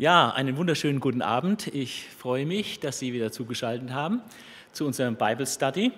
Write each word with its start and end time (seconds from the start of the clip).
Ja, 0.00 0.30
einen 0.30 0.56
wunderschönen 0.56 0.98
guten 0.98 1.20
Abend. 1.20 1.66
Ich 1.74 2.06
freue 2.08 2.46
mich, 2.46 2.80
dass 2.80 2.98
Sie 2.98 3.12
wieder 3.12 3.30
zugeschaltet 3.32 3.90
haben 3.90 4.22
zu 4.72 4.86
unserem 4.86 5.14
Bible 5.14 5.46
Study 5.46 5.92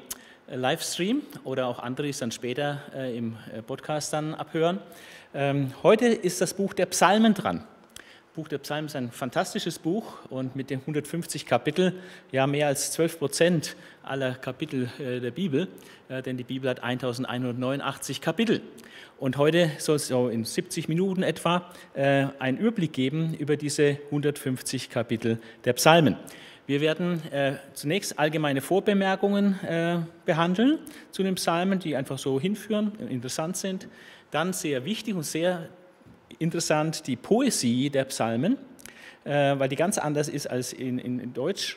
äh, 0.49 0.57
Livestream 0.57 1.23
oder 1.45 1.69
auch 1.69 1.79
andere, 1.79 2.09
es 2.09 2.19
dann 2.19 2.33
später 2.33 2.83
äh, 2.97 3.17
im 3.17 3.37
äh, 3.57 3.63
Podcast 3.63 4.13
dann 4.13 4.35
abhören. 4.35 4.81
Ähm, 5.33 5.73
heute 5.85 6.07
ist 6.07 6.41
das 6.41 6.53
Buch 6.53 6.75
der 6.75 6.87
Psalmen 6.87 7.33
dran. 7.35 7.65
Buch 8.35 8.49
der 8.49 8.57
Psalmen 8.59 8.87
ist 8.87 8.97
ein 8.97 9.11
fantastisches 9.11 9.79
Buch 9.79 10.05
und 10.31 10.57
mit 10.57 10.71
den 10.71 10.81
150 10.81 11.45
Kapitel, 11.45 11.93
ja 12.31 12.47
mehr 12.47 12.67
als 12.67 12.91
12 12.93 13.19
Prozent 13.19 13.77
aller 14.03 14.33
Kapitel 14.33 14.89
äh, 14.99 15.21
der 15.21 15.33
Bibel, 15.33 15.69
äh, 16.09 16.23
denn 16.23 16.39
die 16.39 16.45
Bibel 16.45 16.71
hat 16.71 16.83
1189 16.83 18.23
Kapitel. 18.23 18.63
Und 19.19 19.37
heute 19.37 19.71
soll 19.77 19.97
es 19.97 20.09
so 20.09 20.31
in 20.31 20.47
70 20.47 20.89
Minuten 20.89 21.23
etwa 21.23 21.71
äh, 21.93 22.29
einen 22.39 22.57
Überblick 22.57 22.95
geben 22.95 23.35
über 23.35 23.59
diese 23.59 23.99
150 24.07 24.89
Kapitel 24.89 25.39
der 25.67 25.75
Psalmen. 25.75 26.17
Wir 26.67 26.81
werden 26.81 27.23
äh, 27.33 27.57
zunächst 27.75 28.19
allgemeine 28.19 28.63
Vorbemerkungen 28.63 29.63
äh, 29.63 29.99
behandeln 30.25 30.79
zu 31.11 31.23
den 31.23 31.35
Psalmen, 31.35 31.81
die 31.81 31.97
einfach 31.97 32.17
so 32.17 32.41
hinführen, 32.41 32.93
interessant 33.11 33.59
sind. 33.59 33.89
Dann 34.31 34.55
sehr 34.55 34.87
wichtig 34.87 35.17
und 35.17 35.25
sehr 35.25 35.69
interessant 36.39 37.07
die 37.07 37.17
Poesie 37.17 37.91
der 37.91 38.05
Psalmen, 38.05 38.59
äh, 39.25 39.59
weil 39.59 39.69
die 39.69 39.77
ganz 39.77 39.99
anders 39.99 40.29
ist 40.29 40.49
als 40.49 40.73
in, 40.73 40.99
in, 40.99 41.19
in 41.19 41.33
Deutsch. 41.33 41.77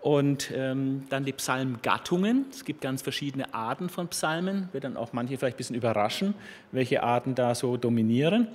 Und 0.00 0.52
ähm, 0.54 1.04
dann 1.08 1.24
die 1.24 1.32
Psalmgattungen. 1.32 2.46
Es 2.50 2.64
gibt 2.64 2.80
ganz 2.80 3.02
verschiedene 3.02 3.52
Arten 3.52 3.88
von 3.88 4.06
Psalmen, 4.08 4.68
wird 4.70 4.84
dann 4.84 4.96
auch 4.96 5.12
manche 5.12 5.36
vielleicht 5.36 5.56
ein 5.56 5.58
bisschen 5.58 5.76
überraschen, 5.76 6.34
welche 6.70 7.02
Arten 7.02 7.34
da 7.34 7.56
so 7.56 7.76
dominieren. 7.76 8.46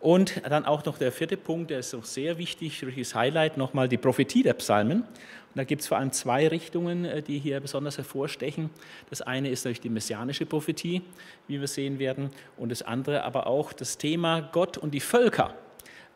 Und 0.00 0.42
dann 0.48 0.64
auch 0.64 0.84
noch 0.84 0.98
der 0.98 1.12
vierte 1.12 1.36
Punkt, 1.36 1.70
der 1.70 1.80
ist 1.80 1.94
auch 1.94 2.04
sehr 2.04 2.38
wichtig, 2.38 2.82
richtiges 2.84 3.14
Highlight, 3.14 3.56
nochmal 3.56 3.88
die 3.88 3.96
Prophetie 3.96 4.42
der 4.42 4.54
Psalmen. 4.54 5.04
Da 5.56 5.64
gibt 5.64 5.80
es 5.80 5.88
vor 5.88 5.96
allem 5.96 6.12
zwei 6.12 6.46
Richtungen, 6.48 7.06
äh, 7.06 7.22
die 7.22 7.38
hier 7.38 7.60
besonders 7.60 7.96
hervorstechen. 7.96 8.68
Das 9.08 9.22
eine 9.22 9.48
ist 9.48 9.64
natürlich 9.64 9.80
die 9.80 9.88
messianische 9.88 10.44
Prophetie, 10.44 11.00
wie 11.48 11.58
wir 11.60 11.66
sehen 11.66 11.98
werden, 11.98 12.30
und 12.58 12.70
das 12.70 12.82
andere 12.82 13.24
aber 13.24 13.46
auch 13.46 13.72
das 13.72 13.96
Thema 13.96 14.42
Gott 14.52 14.76
und 14.76 14.92
die 14.92 15.00
Völker. 15.00 15.54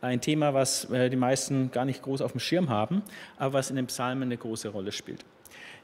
Ein 0.03 0.21
Thema, 0.21 0.53
was 0.53 0.91
äh, 0.91 1.09
die 1.09 1.17
meisten 1.17 1.71
gar 1.71 1.87
nicht 1.87 2.03
groß 2.03 2.21
auf 2.21 2.33
dem 2.33 2.41
Schirm 2.41 2.69
haben, 2.69 3.03
aber 3.39 3.55
was 3.55 3.71
in 3.71 3.77
den 3.77 3.87
Psalmen 3.87 4.25
eine 4.25 4.37
große 4.37 4.69
Rolle 4.69 4.93
spielt. 4.93 5.25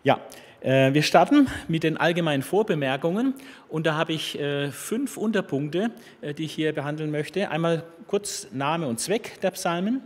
Ja, 0.05 0.21
äh, 0.61 0.93
wir 0.93 1.03
starten 1.03 1.49
mit 1.67 1.83
den 1.83 1.97
allgemeinen 1.97 2.43
Vorbemerkungen 2.43 3.33
und 3.71 3.87
da 3.87 3.95
habe 3.95 4.13
ich 4.13 4.39
fünf 4.71 5.17
Unterpunkte, 5.17 5.91
die 6.37 6.45
ich 6.45 6.53
hier 6.53 6.75
behandeln 6.75 7.11
möchte. 7.11 7.51
Einmal 7.51 7.85
kurz 8.07 8.49
Name 8.53 8.87
und 8.87 9.01
Zweck 9.01 9.41
der 9.41 9.51
Psalmen, 9.53 10.03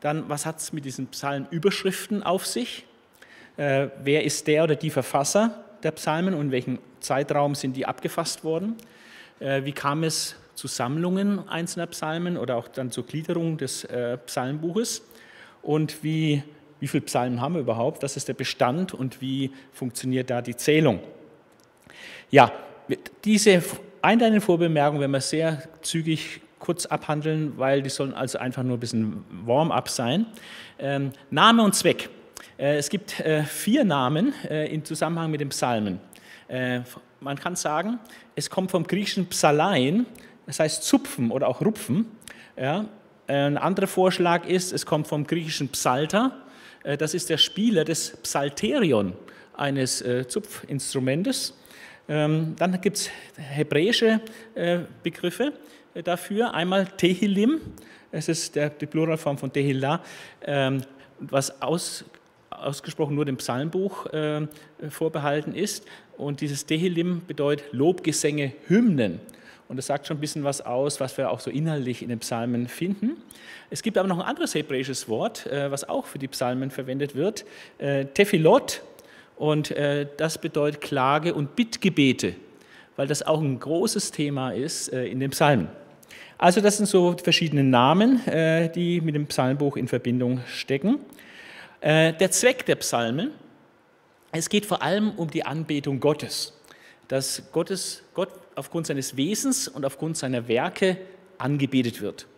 dann 0.00 0.28
was 0.28 0.46
hat 0.46 0.58
es 0.58 0.72
mit 0.72 0.84
diesen 0.84 1.08
Psalmenüberschriften 1.08 2.22
auf 2.22 2.46
sich, 2.46 2.84
äh, 3.56 3.88
wer 4.02 4.24
ist 4.24 4.46
der 4.46 4.64
oder 4.64 4.76
die 4.76 4.90
Verfasser 4.90 5.64
der 5.82 5.92
Psalmen 5.92 6.34
und 6.34 6.46
in 6.46 6.52
welchem 6.52 6.78
Zeitraum 7.00 7.54
sind 7.54 7.76
die 7.76 7.86
abgefasst 7.86 8.44
worden, 8.44 8.76
äh, 9.40 9.64
wie 9.64 9.72
kam 9.72 10.04
es 10.04 10.36
zu 10.54 10.68
Sammlungen 10.68 11.48
einzelner 11.48 11.86
Psalmen 11.88 12.36
oder 12.36 12.56
auch 12.56 12.68
dann 12.68 12.90
zur 12.90 13.06
Gliederung 13.06 13.56
des 13.56 13.84
äh, 13.84 14.16
Psalmbuches 14.18 15.02
und 15.62 16.02
wie, 16.02 16.42
wie 16.80 16.88
viele 16.88 17.04
Psalmen 17.04 17.40
haben 17.40 17.54
wir 17.54 17.60
überhaupt, 17.60 18.02
das 18.02 18.16
ist 18.16 18.28
der 18.28 18.34
Bestand 18.34 18.94
und 18.94 19.20
wie 19.20 19.50
funktioniert 19.72 20.30
da 20.30 20.42
die 20.42 20.56
Zählung. 20.56 21.00
Ja, 22.30 22.52
diese 23.24 23.62
einleitenden 24.02 24.40
Vorbemerkungen 24.40 25.00
werden 25.00 25.12
wir 25.12 25.20
sehr 25.20 25.62
zügig 25.82 26.40
kurz 26.58 26.86
abhandeln, 26.86 27.54
weil 27.58 27.82
die 27.82 27.90
sollen 27.90 28.14
also 28.14 28.38
einfach 28.38 28.62
nur 28.62 28.76
ein 28.76 28.80
bisschen 28.80 29.24
Warm-up 29.44 29.88
sein. 29.88 30.26
Ähm, 30.78 31.10
Name 31.30 31.62
und 31.62 31.74
Zweck. 31.74 32.08
Äh, 32.62 32.76
es 32.76 32.88
gibt 32.88 33.18
äh, 33.20 33.42
vier 33.42 33.84
Namen 33.84 34.32
äh, 34.48 34.72
im 34.72 34.84
Zusammenhang 34.84 35.30
mit 35.30 35.40
den 35.40 35.48
Psalmen. 35.50 36.00
Man 37.20 37.38
kann 37.38 37.56
sagen, 37.56 37.98
es 38.34 38.50
kommt 38.50 38.72
vom 38.72 38.86
griechischen 38.86 39.26
Psalein, 39.26 40.04
das 40.44 40.60
heißt 40.60 40.82
Zupfen 40.82 41.30
oder 41.30 41.48
auch 41.48 41.62
Rupfen. 41.62 42.04
Ein 42.56 43.56
anderer 43.56 43.86
Vorschlag 43.86 44.46
ist, 44.46 44.70
es 44.70 44.84
kommt 44.84 45.06
vom 45.06 45.26
griechischen 45.26 45.70
Psalter, 45.70 46.42
das 46.82 47.14
ist 47.14 47.30
der 47.30 47.38
Spieler 47.38 47.86
des 47.86 48.18
Psalterion, 48.18 49.14
eines 49.54 50.04
Zupfinstrumentes. 50.28 51.54
Ähm, 52.06 52.54
dann 52.58 52.78
gibt 52.82 52.98
es 52.98 53.10
hebräische 53.36 54.20
Begriffe 55.02 55.54
dafür, 56.04 56.52
einmal 56.52 56.84
Tehillim, 56.84 57.62
es 58.10 58.28
ist 58.28 58.56
die 58.56 58.86
Pluralform 58.86 59.38
von 59.38 59.50
Tehillah, 59.50 60.02
ähm, 60.42 60.82
was 61.18 61.62
aus, 61.62 62.04
ausgesprochen 62.62 63.14
nur 63.14 63.24
dem 63.24 63.36
Psalmbuch 63.36 64.06
äh, 64.06 64.46
vorbehalten 64.88 65.54
ist. 65.54 65.84
Und 66.16 66.40
dieses 66.40 66.66
Tehillim 66.66 67.22
bedeutet 67.26 67.72
Lobgesänge, 67.72 68.52
Hymnen. 68.68 69.20
Und 69.68 69.76
das 69.76 69.86
sagt 69.86 70.06
schon 70.06 70.18
ein 70.18 70.20
bisschen 70.20 70.44
was 70.44 70.60
aus, 70.60 71.00
was 71.00 71.16
wir 71.16 71.30
auch 71.30 71.40
so 71.40 71.50
inhaltlich 71.50 72.02
in 72.02 72.10
den 72.10 72.18
Psalmen 72.18 72.68
finden. 72.68 73.16
Es 73.70 73.82
gibt 73.82 73.96
aber 73.96 74.06
noch 74.06 74.18
ein 74.18 74.26
anderes 74.26 74.54
hebräisches 74.54 75.08
Wort, 75.08 75.46
äh, 75.46 75.70
was 75.70 75.88
auch 75.88 76.06
für 76.06 76.18
die 76.18 76.28
Psalmen 76.28 76.70
verwendet 76.70 77.14
wird, 77.14 77.44
äh, 77.78 78.04
Tefilot. 78.04 78.82
Und 79.36 79.70
äh, 79.70 80.06
das 80.18 80.38
bedeutet 80.38 80.82
Klage 80.82 81.34
und 81.34 81.56
Bittgebete, 81.56 82.34
weil 82.96 83.06
das 83.06 83.22
auch 83.22 83.40
ein 83.40 83.58
großes 83.58 84.10
Thema 84.10 84.50
ist 84.50 84.92
äh, 84.92 85.06
in 85.06 85.20
den 85.20 85.30
Psalmen. 85.30 85.68
Also 86.36 86.60
das 86.60 86.76
sind 86.76 86.86
so 86.86 87.16
verschiedene 87.22 87.64
Namen, 87.64 88.26
äh, 88.26 88.68
die 88.68 89.00
mit 89.00 89.14
dem 89.14 89.26
Psalmbuch 89.26 89.76
in 89.76 89.88
Verbindung 89.88 90.40
stecken. 90.46 90.98
Äh, 91.82 92.12
der 92.12 92.30
Zweck 92.30 92.64
der 92.66 92.76
Psalmen, 92.76 93.32
es 94.30 94.48
geht 94.48 94.66
vor 94.66 94.82
allem 94.82 95.10
um 95.16 95.28
die 95.28 95.44
Anbetung 95.44 95.98
Gottes, 95.98 96.56
dass 97.08 97.50
Gottes, 97.50 98.04
Gott 98.14 98.30
aufgrund 98.54 98.86
seines 98.86 99.16
Wesens 99.16 99.66
und 99.66 99.84
aufgrund 99.84 100.16
seiner 100.16 100.46
Werke 100.46 100.96
angebetet 101.38 102.00
wird. 102.00 102.28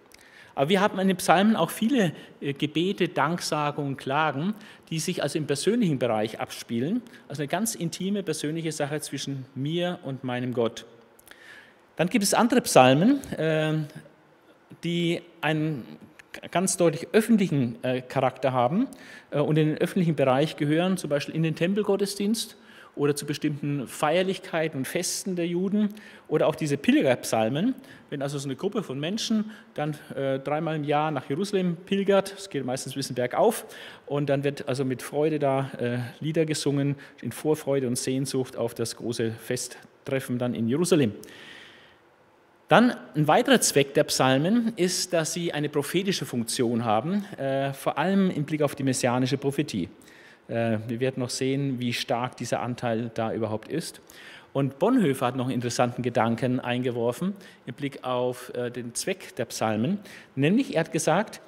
Aber 0.55 0.71
wir 0.71 0.81
haben 0.81 0.99
in 0.99 1.09
den 1.09 1.19
Psalmen 1.19 1.57
auch 1.57 1.69
viele 1.69 2.15
äh, 2.41 2.55
Gebete, 2.55 3.09
Danksagungen, 3.09 3.99
Klagen, 3.99 4.55
die 4.89 4.99
sich 4.99 5.23
also 5.23 5.37
im 5.37 5.47
persönlichen 5.47 5.99
Bereich 5.99 6.41
abspielen, 6.41 7.03
also 7.29 7.43
eine 7.43 7.49
ganz 7.49 7.75
intime 7.75 8.23
persönliche 8.23 8.73
Sache 8.73 8.99
zwischen 9.03 9.45
mir 9.55 9.99
und 10.05 10.25
meinem 10.25 10.55
Gott. 10.55 10.87
Dann 11.97 12.09
gibt 12.09 12.25
es 12.25 12.33
andere 12.33 12.63
Psalmen, 12.63 13.23
äh, 13.33 13.75
die 14.83 15.21
einen 15.43 15.85
ganz 16.51 16.77
deutlich 16.77 17.09
öffentlichen 17.13 17.83
äh, 17.83 18.03
Charakter 18.03 18.53
haben 18.53 18.87
äh, 19.31 19.39
und 19.39 19.57
in 19.59 19.69
den 19.69 19.79
öffentlichen 19.79 20.17
Bereich 20.17 20.57
gehören, 20.57 20.97
zum 20.97 21.11
Beispiel 21.11 21.35
in 21.35 21.43
den 21.43 21.55
Tempelgottesdienst 21.55 22.57
oder 22.97 23.17
zu 23.17 23.27
bestimmten 23.27 23.89
Feierlichkeiten 23.89 24.79
und 24.79 24.85
Festen 24.87 25.35
der 25.35 25.49
Juden 25.49 25.89
oder 26.29 26.47
auch 26.47 26.55
diese 26.55 26.77
Pilgerpsalmen, 26.77 27.75
wenn 28.09 28.23
also 28.23 28.39
so 28.39 28.47
eine 28.47 28.55
Gruppe 28.55 28.85
von 28.85 29.01
Menschen 29.01 29.51
dann 29.75 29.97
äh, 30.15 30.39
dreimal 30.39 30.77
im 30.77 30.85
Jahr 30.85 31.11
nach 31.11 31.29
Jerusalem 31.29 31.77
pilgert, 31.77 32.35
es 32.39 32.51
geht 32.51 32.65
meistens 32.65 32.93
ein 32.93 32.99
bisschen 32.99 33.17
bergauf 33.17 33.67
und 34.07 34.29
dann 34.29 34.45
wird 34.45 34.69
also 34.69 34.85
mit 34.85 35.03
Freude 35.03 35.41
da 35.41 35.71
Lieder 36.21 36.47
gesungen, 36.47 36.95
in 37.21 37.33
Vorfreude 37.33 37.89
und 37.89 37.97
Sehnsucht 37.97 38.57
auf 38.57 38.75
das 38.75 38.97
große 38.97 39.33
Festtreffen 39.33 40.39
dann 40.39 40.55
in 40.55 40.69
Jerusalem. 40.69 41.15
Dann 42.69 42.95
ein 43.15 43.29
weiterer 43.29 43.61
Zweck 43.61 43.93
der 43.93 44.05
Psalmen 44.05 44.73
ist, 44.77 45.13
dass 45.13 45.35
sie 45.35 45.53
eine 45.53 45.69
prophetische 45.69 46.25
Funktion 46.25 46.85
haben, 46.85 47.25
äh, 47.37 47.75
vor 47.75 47.99
allem 47.99 48.31
im 48.31 48.45
Blick 48.45 48.63
auf 48.63 48.75
die 48.75 48.83
messianische 48.83 49.37
Prophetie. 49.37 49.91
Äh, 50.49 50.79
wir 50.89 50.99
werden 51.01 51.21
noch 51.21 51.31
sehen, 51.31 51.79
wie 51.79 51.93
stark 51.93 52.39
dieser 52.39 52.61
Anteil 52.61 53.11
da 53.15 53.35
überhaupt 53.35 53.69
ist. 53.69 54.01
Und 54.55 54.79
Bonhoeffer 54.79 55.27
hat 55.27 55.37
noch 55.37 55.47
einen 55.47 55.55
interessanten 55.55 56.03
Gedanken 56.03 56.59
eingeworfen 56.59 57.35
im 57.67 57.75
Blick 57.75 58.03
auf 58.03 58.55
äh, 58.55 58.71
den 58.71 58.95
Zweck 58.95 59.37
der 59.37 59.45
Psalmen, 59.47 59.99
nämlich 60.35 60.75
er 60.75 60.81
hat 60.81 60.93
gesagt, 60.93 61.43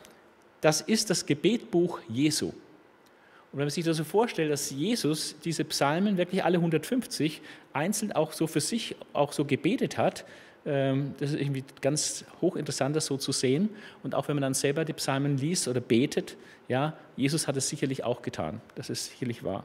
das 0.61 0.81
ist 0.81 1.09
das 1.09 1.25
Gebetbuch 1.25 2.01
Jesu. 2.09 2.49
Und 2.49 3.61
wenn 3.61 3.67
man 3.67 3.71
sich 3.71 3.85
das 3.85 3.97
so 3.97 4.05
vorstellt, 4.05 4.51
dass 4.51 4.71
Jesus 4.71 5.37
diese 5.45 5.65
Psalmen 5.65 6.19
wirklich 6.19 6.45
alle 6.45 6.59
150 6.59 7.41
einzeln 7.73 8.13
auch 8.13 8.33
so 8.33 8.47
für 8.47 8.61
sich 8.61 8.97
auch 9.13 9.33
so 9.33 9.45
gebetet 9.45 9.97
hat, 9.97 10.27
das 10.67 11.31
ist 11.31 11.41
irgendwie 11.41 11.65
ganz 11.81 12.25
hochinteressant, 12.41 12.97
das 12.97 13.07
so 13.07 13.17
zu 13.17 13.33
sehen. 13.33 13.69
Und 14.03 14.15
auch 14.15 14.27
wenn 14.29 14.35
man 14.35 14.43
dann 14.43 14.55
selber 14.55 14.85
die 14.85 14.93
Psalmen 14.95 15.39
liest 15.39 15.69
oder 15.69 15.81
betet, 15.81 16.37
ja, 16.69 16.97
Jesus 17.17 17.47
hat 17.47 17.57
es 17.57 17.69
sicherlich 17.69 18.03
auch 18.03 18.23
getan. 18.23 18.61
Das 18.75 18.91
ist 18.91 19.11
sicherlich 19.11 19.45
wahr. 19.45 19.65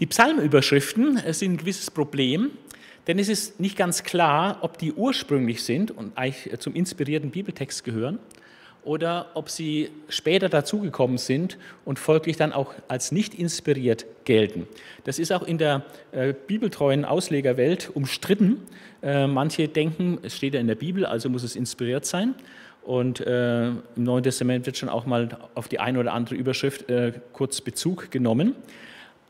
Die 0.00 0.06
Psalmüberschriften 0.06 1.18
äh, 1.18 1.32
sind 1.32 1.52
ein 1.52 1.56
gewisses 1.58 1.90
Problem, 1.90 2.50
denn 3.06 3.18
es 3.18 3.28
ist 3.28 3.60
nicht 3.60 3.76
ganz 3.76 4.02
klar, 4.02 4.58
ob 4.62 4.78
die 4.78 4.92
ursprünglich 4.92 5.62
sind 5.62 5.92
und 5.92 6.18
eigentlich 6.18 6.52
äh, 6.52 6.58
zum 6.58 6.74
inspirierten 6.74 7.30
Bibeltext 7.30 7.84
gehören 7.84 8.18
oder 8.84 9.30
ob 9.34 9.48
sie 9.48 9.90
später 10.08 10.48
dazugekommen 10.48 11.18
sind 11.18 11.58
und 11.84 11.98
folglich 11.98 12.36
dann 12.36 12.52
auch 12.52 12.74
als 12.88 13.12
nicht 13.12 13.34
inspiriert 13.34 14.04
gelten. 14.24 14.66
Das 15.04 15.18
ist 15.18 15.32
auch 15.32 15.42
in 15.42 15.58
der 15.58 15.82
äh, 16.12 16.34
bibeltreuen 16.46 17.04
Auslegerwelt 17.04 17.90
umstritten. 17.94 18.62
Äh, 19.02 19.26
manche 19.26 19.68
denken, 19.68 20.18
es 20.22 20.36
steht 20.36 20.54
ja 20.54 20.60
in 20.60 20.66
der 20.66 20.74
Bibel, 20.74 21.06
also 21.06 21.28
muss 21.28 21.42
es 21.42 21.56
inspiriert 21.56 22.04
sein. 22.04 22.34
Und 22.82 23.20
äh, 23.20 23.68
im 23.68 23.82
Neuen 23.96 24.22
Testament 24.22 24.66
wird 24.66 24.76
schon 24.76 24.90
auch 24.90 25.06
mal 25.06 25.28
auf 25.54 25.68
die 25.68 25.80
eine 25.80 25.98
oder 25.98 26.12
andere 26.12 26.34
Überschrift 26.34 26.90
äh, 26.90 27.12
kurz 27.32 27.62
Bezug 27.62 28.10
genommen. 28.10 28.54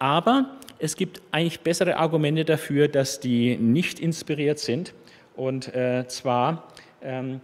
Aber 0.00 0.50
es 0.80 0.96
gibt 0.96 1.22
eigentlich 1.30 1.60
bessere 1.60 1.96
Argumente 1.96 2.44
dafür, 2.44 2.88
dass 2.88 3.20
die 3.20 3.56
nicht 3.56 4.00
inspiriert 4.00 4.58
sind. 4.58 4.92
Und 5.36 5.72
äh, 5.74 6.06
zwar, 6.08 6.68
ähm, 7.00 7.40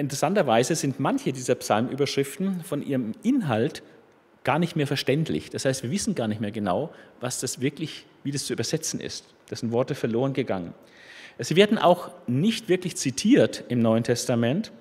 interessanterweise 0.00 0.74
sind 0.74 1.00
manche 1.00 1.32
dieser 1.32 1.54
Psalmüberschriften 1.54 2.62
von 2.62 2.82
ihrem 2.82 3.12
Inhalt 3.22 3.82
gar 4.44 4.58
nicht 4.58 4.76
mehr 4.76 4.86
verständlich. 4.86 5.50
Das 5.50 5.64
heißt, 5.64 5.82
wir 5.82 5.90
wissen 5.90 6.14
gar 6.14 6.28
nicht 6.28 6.40
mehr 6.40 6.52
genau, 6.52 6.90
was 7.20 7.40
das 7.40 7.60
wirklich, 7.60 8.06
wie 8.22 8.30
das 8.30 8.46
zu 8.46 8.52
übersetzen 8.52 9.00
ist. 9.00 9.24
Das 9.48 9.60
sind 9.60 9.72
Worte 9.72 9.94
verloren 9.94 10.34
gegangen. 10.34 10.72
Sie 11.38 11.56
werden 11.56 11.78
auch 11.78 12.10
nicht 12.26 12.68
wirklich 12.68 12.96
zitiert 12.96 13.64
im 13.68 13.80
Neuen 13.80 14.04
Testament 14.04 14.72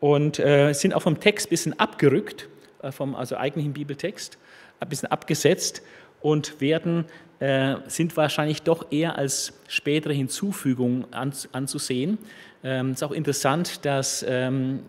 und 0.00 0.38
äh, 0.38 0.72
sind 0.72 0.94
auch 0.94 1.02
vom 1.02 1.20
Text 1.20 1.48
ein 1.48 1.50
bisschen 1.50 1.78
abgerückt, 1.78 2.48
äh, 2.82 2.92
vom 2.92 3.14
also 3.14 3.36
eigentlichen 3.36 3.72
Bibeltext, 3.72 4.38
ein 4.80 4.88
bisschen 4.88 5.10
abgesetzt 5.10 5.82
und 6.20 6.60
werden, 6.60 7.04
äh, 7.40 7.76
sind 7.88 8.16
wahrscheinlich 8.16 8.62
doch 8.62 8.90
eher 8.90 9.18
als 9.18 9.52
spätere 9.68 10.12
Hinzufügung 10.12 11.12
an, 11.12 11.32
anzusehen. 11.52 12.18
Ähm, 12.64 12.90
es 12.90 12.98
ist 12.98 13.02
auch 13.02 13.12
interessant, 13.12 13.84
dass 13.84 14.24
ähm, 14.28 14.80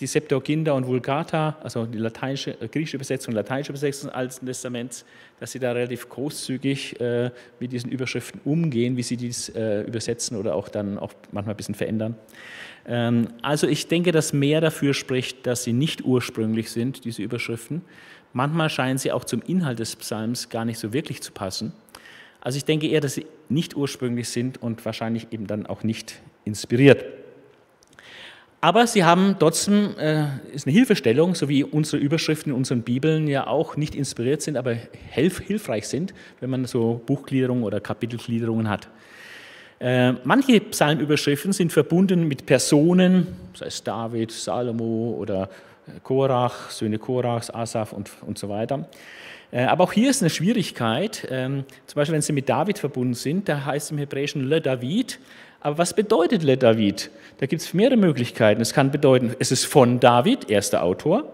die 0.00 0.06
Septuaginta 0.06 0.72
und 0.72 0.86
Vulgata, 0.86 1.56
also 1.62 1.84
die 1.84 1.98
lateinische, 1.98 2.52
äh, 2.60 2.68
griechische 2.68 2.96
Übersetzung 2.96 3.34
lateinische 3.34 3.72
Übersetzung 3.72 4.08
des 4.08 4.14
Alten 4.16 4.46
Testaments, 4.46 5.04
dass 5.38 5.52
sie 5.52 5.58
da 5.58 5.72
relativ 5.72 6.08
großzügig 6.08 7.00
äh, 7.00 7.30
mit 7.60 7.72
diesen 7.72 7.90
Überschriften 7.90 8.40
umgehen, 8.44 8.96
wie 8.96 9.02
sie 9.02 9.16
dies 9.16 9.50
äh, 9.50 9.82
übersetzen 9.82 10.36
oder 10.36 10.54
auch 10.54 10.68
dann 10.68 10.98
auch 10.98 11.12
manchmal 11.30 11.54
ein 11.54 11.56
bisschen 11.56 11.74
verändern. 11.74 12.16
Ähm, 12.86 13.28
also 13.42 13.66
ich 13.66 13.88
denke, 13.88 14.12
dass 14.12 14.32
mehr 14.32 14.60
dafür 14.60 14.94
spricht, 14.94 15.46
dass 15.46 15.64
sie 15.64 15.72
nicht 15.72 16.04
ursprünglich 16.04 16.70
sind, 16.70 17.04
diese 17.04 17.22
Überschriften. 17.22 17.82
Manchmal 18.32 18.70
scheinen 18.70 18.96
sie 18.96 19.12
auch 19.12 19.24
zum 19.24 19.42
Inhalt 19.42 19.78
des 19.78 19.94
Psalms 19.96 20.48
gar 20.48 20.64
nicht 20.64 20.78
so 20.78 20.94
wirklich 20.94 21.20
zu 21.20 21.32
passen. 21.32 21.74
Also 22.40 22.56
ich 22.56 22.64
denke 22.64 22.88
eher, 22.88 23.00
dass 23.00 23.14
sie 23.14 23.26
nicht 23.50 23.76
ursprünglich 23.76 24.30
sind 24.30 24.60
und 24.62 24.84
wahrscheinlich 24.84 25.28
eben 25.32 25.46
dann 25.46 25.66
auch 25.66 25.84
nicht 25.84 26.20
inspiriert. 26.44 27.04
Aber 28.60 28.86
sie 28.86 29.02
haben 29.02 29.34
trotzdem, 29.40 29.96
äh, 29.98 30.26
ist 30.54 30.68
eine 30.68 30.72
Hilfestellung, 30.72 31.34
so 31.34 31.48
wie 31.48 31.64
unsere 31.64 32.00
Überschriften 32.00 32.52
in 32.52 32.56
unseren 32.56 32.82
Bibeln 32.82 33.26
ja 33.26 33.48
auch 33.48 33.76
nicht 33.76 33.96
inspiriert 33.96 34.40
sind, 34.40 34.56
aber 34.56 34.76
hilf, 35.10 35.40
hilfreich 35.40 35.88
sind, 35.88 36.14
wenn 36.38 36.48
man 36.48 36.66
so 36.66 37.02
Buchgliederungen 37.04 37.64
oder 37.64 37.80
Kapitelgliederungen 37.80 38.68
hat. 38.68 38.88
Äh, 39.80 40.12
manche 40.22 40.60
Psalmüberschriften 40.60 41.52
sind 41.52 41.72
verbunden 41.72 42.28
mit 42.28 42.46
Personen, 42.46 43.26
sei 43.54 43.66
es 43.66 43.82
David, 43.82 44.30
Salomo 44.30 45.16
oder 45.18 45.48
äh, 45.88 45.98
Korach, 46.04 46.70
Söhne 46.70 46.98
Korachs, 46.98 47.50
Asaf 47.50 47.92
und, 47.92 48.12
und 48.24 48.38
so 48.38 48.48
weiter. 48.48 48.88
Äh, 49.50 49.64
aber 49.64 49.82
auch 49.82 49.92
hier 49.92 50.08
ist 50.08 50.22
eine 50.22 50.30
Schwierigkeit. 50.30 51.26
Ähm, 51.32 51.64
zum 51.86 51.96
Beispiel, 51.96 52.14
wenn 52.14 52.22
sie 52.22 52.32
mit 52.32 52.48
David 52.48 52.78
verbunden 52.78 53.14
sind, 53.14 53.48
da 53.48 53.64
heißt 53.64 53.86
es 53.86 53.90
im 53.90 53.98
Hebräischen 53.98 54.44
Le 54.44 54.60
David, 54.60 55.18
aber 55.62 55.78
was 55.78 55.94
bedeutet 55.94 56.42
Le 56.42 56.56
David? 56.56 57.10
Da 57.38 57.46
gibt 57.46 57.62
es 57.62 57.72
mehrere 57.72 57.96
Möglichkeiten. 57.96 58.60
Es 58.60 58.72
kann 58.72 58.90
bedeuten, 58.90 59.34
es 59.38 59.52
ist 59.52 59.64
von 59.64 60.00
David, 60.00 60.50
erster 60.50 60.82
Autor. 60.82 61.32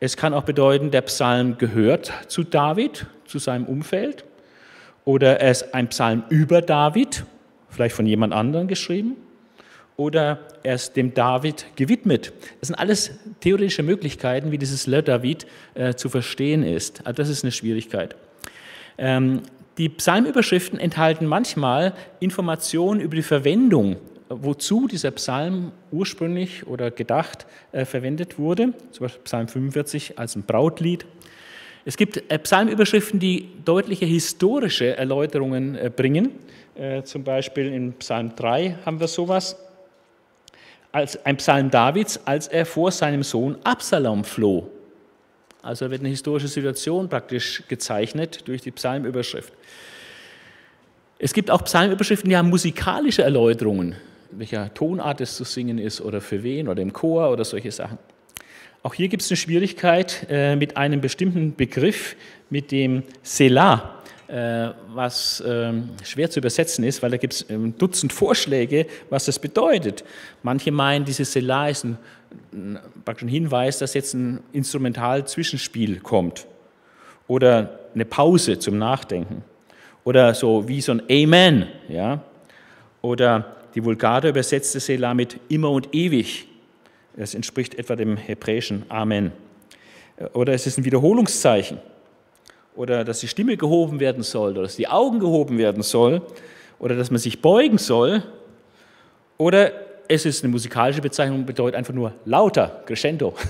Es 0.00 0.16
kann 0.16 0.32
auch 0.32 0.44
bedeuten, 0.44 0.90
der 0.90 1.02
Psalm 1.02 1.58
gehört 1.58 2.12
zu 2.28 2.42
David, 2.42 3.06
zu 3.26 3.38
seinem 3.38 3.66
Umfeld. 3.66 4.24
Oder 5.04 5.40
er 5.40 5.50
ist 5.50 5.74
ein 5.74 5.88
Psalm 5.88 6.24
über 6.30 6.62
David, 6.62 7.24
vielleicht 7.68 7.94
von 7.94 8.06
jemand 8.06 8.32
anderem 8.32 8.66
geschrieben. 8.66 9.16
Oder 9.96 10.40
er 10.62 10.76
ist 10.76 10.96
dem 10.96 11.12
David 11.12 11.66
gewidmet. 11.76 12.32
Das 12.60 12.68
sind 12.68 12.76
alles 12.76 13.10
theoretische 13.40 13.82
Möglichkeiten, 13.82 14.50
wie 14.50 14.58
dieses 14.58 14.86
Le 14.86 15.02
David 15.02 15.46
äh, 15.74 15.94
zu 15.94 16.08
verstehen 16.08 16.62
ist. 16.62 17.06
Also 17.06 17.16
das 17.18 17.28
ist 17.28 17.44
eine 17.44 17.52
Schwierigkeit. 17.52 18.16
Ähm, 18.96 19.42
die 19.80 19.88
Psalmüberschriften 19.88 20.78
enthalten 20.78 21.24
manchmal 21.24 21.94
Informationen 22.18 23.00
über 23.00 23.16
die 23.16 23.22
Verwendung, 23.22 23.96
wozu 24.28 24.86
dieser 24.86 25.10
Psalm 25.12 25.72
ursprünglich 25.90 26.66
oder 26.66 26.90
gedacht 26.90 27.46
äh, 27.72 27.86
verwendet 27.86 28.38
wurde, 28.38 28.74
zum 28.90 29.04
Beispiel 29.04 29.22
Psalm 29.22 29.48
45 29.48 30.18
als 30.18 30.36
ein 30.36 30.42
Brautlied. 30.42 31.06
Es 31.86 31.96
gibt 31.96 32.30
äh, 32.30 32.38
Psalmüberschriften, 32.38 33.20
die 33.20 33.48
deutliche 33.64 34.04
historische 34.04 34.98
Erläuterungen 34.98 35.76
äh, 35.76 35.88
bringen. 35.88 36.32
Äh, 36.74 37.02
zum 37.04 37.24
Beispiel 37.24 37.72
in 37.72 37.94
Psalm 37.94 38.36
3 38.36 38.76
haben 38.84 39.00
wir 39.00 39.08
sowas. 39.08 39.56
Als 40.92 41.24
ein 41.24 41.38
Psalm 41.38 41.70
Davids, 41.70 42.20
als 42.26 42.48
er 42.48 42.66
vor 42.66 42.90
seinem 42.90 43.22
Sohn 43.22 43.56
Absalom 43.64 44.24
floh. 44.24 44.70
Also 45.62 45.90
wird 45.90 46.00
eine 46.00 46.08
historische 46.08 46.48
Situation 46.48 47.08
praktisch 47.08 47.62
gezeichnet 47.68 48.46
durch 48.46 48.62
die 48.62 48.70
Psalmüberschrift. 48.70 49.52
Es 51.18 51.34
gibt 51.34 51.50
auch 51.50 51.64
Psalmüberschriften, 51.64 52.30
die 52.30 52.36
haben 52.36 52.48
musikalische 52.48 53.22
Erläuterungen, 53.22 53.94
welcher 54.30 54.72
Tonart 54.72 55.20
es 55.20 55.36
zu 55.36 55.44
singen 55.44 55.78
ist 55.78 56.00
oder 56.00 56.22
für 56.22 56.42
wen 56.42 56.66
oder 56.66 56.80
im 56.80 56.94
Chor 56.94 57.30
oder 57.30 57.44
solche 57.44 57.70
Sachen. 57.70 57.98
Auch 58.82 58.94
hier 58.94 59.08
gibt 59.08 59.22
es 59.22 59.30
eine 59.30 59.36
Schwierigkeit 59.36 60.26
äh, 60.30 60.56
mit 60.56 60.78
einem 60.78 61.02
bestimmten 61.02 61.54
Begriff, 61.54 62.16
mit 62.48 62.72
dem 62.72 63.02
Selah, 63.22 63.96
äh, 64.28 64.70
was 64.94 65.42
ähm, 65.46 65.90
schwer 66.02 66.30
zu 66.30 66.40
übersetzen 66.40 66.84
ist, 66.84 67.02
weil 67.02 67.10
da 67.10 67.18
gibt 67.18 67.34
es 67.34 67.50
ein 67.50 67.76
Dutzend 67.76 68.14
Vorschläge, 68.14 68.86
was 69.10 69.26
das 69.26 69.38
bedeutet. 69.38 70.04
Manche 70.42 70.72
meinen, 70.72 71.04
dieses 71.04 71.32
Selah 71.32 71.68
ist 71.68 71.84
ein 71.84 71.98
ein 72.52 73.28
Hinweis, 73.28 73.78
dass 73.78 73.94
jetzt 73.94 74.14
ein 74.14 74.40
Instrumental-Zwischenspiel 74.52 76.00
kommt 76.00 76.46
oder 77.28 77.78
eine 77.94 78.04
Pause 78.04 78.58
zum 78.58 78.78
Nachdenken 78.78 79.42
oder 80.04 80.34
so 80.34 80.68
wie 80.68 80.80
so 80.80 80.92
ein 80.92 81.02
Amen, 81.10 81.66
ja, 81.88 82.22
oder 83.02 83.56
die 83.74 83.84
Vulgata 83.84 84.28
übersetzte 84.28 84.80
Selah 84.80 85.14
mit 85.14 85.38
immer 85.48 85.70
und 85.70 85.94
ewig. 85.94 86.46
Das 87.16 87.34
entspricht 87.34 87.74
etwa 87.74 87.96
dem 87.96 88.16
hebräischen 88.16 88.84
Amen. 88.88 89.32
Oder 90.32 90.52
es 90.52 90.66
ist 90.66 90.78
ein 90.78 90.84
Wiederholungszeichen. 90.84 91.78
Oder 92.76 93.04
dass 93.04 93.20
die 93.20 93.28
Stimme 93.28 93.56
gehoben 93.56 94.00
werden 94.00 94.22
soll, 94.22 94.52
oder 94.52 94.62
dass 94.62 94.76
die 94.76 94.88
Augen 94.88 95.18
gehoben 95.18 95.58
werden 95.58 95.82
soll, 95.82 96.22
oder 96.78 96.96
dass 96.96 97.10
man 97.10 97.18
sich 97.18 97.42
beugen 97.42 97.78
soll. 97.78 98.22
Oder 99.38 99.72
es 100.10 100.26
ist 100.26 100.42
eine 100.42 100.50
musikalische 100.50 101.00
Bezeichnung, 101.00 101.46
bedeutet 101.46 101.76
einfach 101.76 101.94
nur 101.94 102.12
lauter, 102.24 102.82
crescendo. 102.86 103.34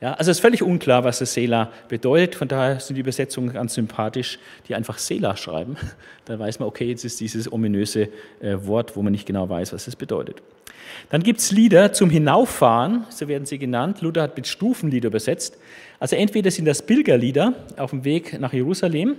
Ja, 0.00 0.14
also 0.14 0.32
es 0.32 0.38
ist 0.38 0.40
völlig 0.40 0.64
unklar, 0.64 1.04
was 1.04 1.20
das 1.20 1.32
Sela 1.32 1.70
bedeutet. 1.86 2.34
Von 2.34 2.48
daher 2.48 2.80
sind 2.80 2.96
die 2.96 3.02
Übersetzungen 3.02 3.52
ganz 3.52 3.74
sympathisch, 3.74 4.40
die 4.66 4.74
einfach 4.74 4.98
Sela 4.98 5.36
schreiben. 5.36 5.76
Da 6.24 6.36
weiß 6.36 6.58
man, 6.58 6.68
okay, 6.68 6.86
jetzt 6.86 7.04
ist 7.04 7.20
dieses 7.20 7.52
ominöse 7.52 8.08
äh, 8.40 8.56
Wort, 8.64 8.96
wo 8.96 9.02
man 9.02 9.12
nicht 9.12 9.26
genau 9.26 9.48
weiß, 9.48 9.72
was 9.72 9.86
es 9.86 9.94
bedeutet. 9.94 10.42
Dann 11.10 11.22
gibt 11.22 11.38
es 11.38 11.52
Lieder 11.52 11.92
zum 11.92 12.10
Hinauffahren, 12.10 13.04
so 13.10 13.28
werden 13.28 13.46
sie 13.46 13.58
genannt. 13.58 14.02
Luther 14.02 14.22
hat 14.22 14.36
mit 14.36 14.48
Stufenlieder 14.48 15.06
übersetzt. 15.06 15.56
Also 16.00 16.16
entweder 16.16 16.50
sind 16.50 16.64
das 16.64 16.82
Pilgerlieder 16.82 17.54
auf 17.76 17.90
dem 17.90 18.02
Weg 18.02 18.40
nach 18.40 18.52
Jerusalem, 18.52 19.18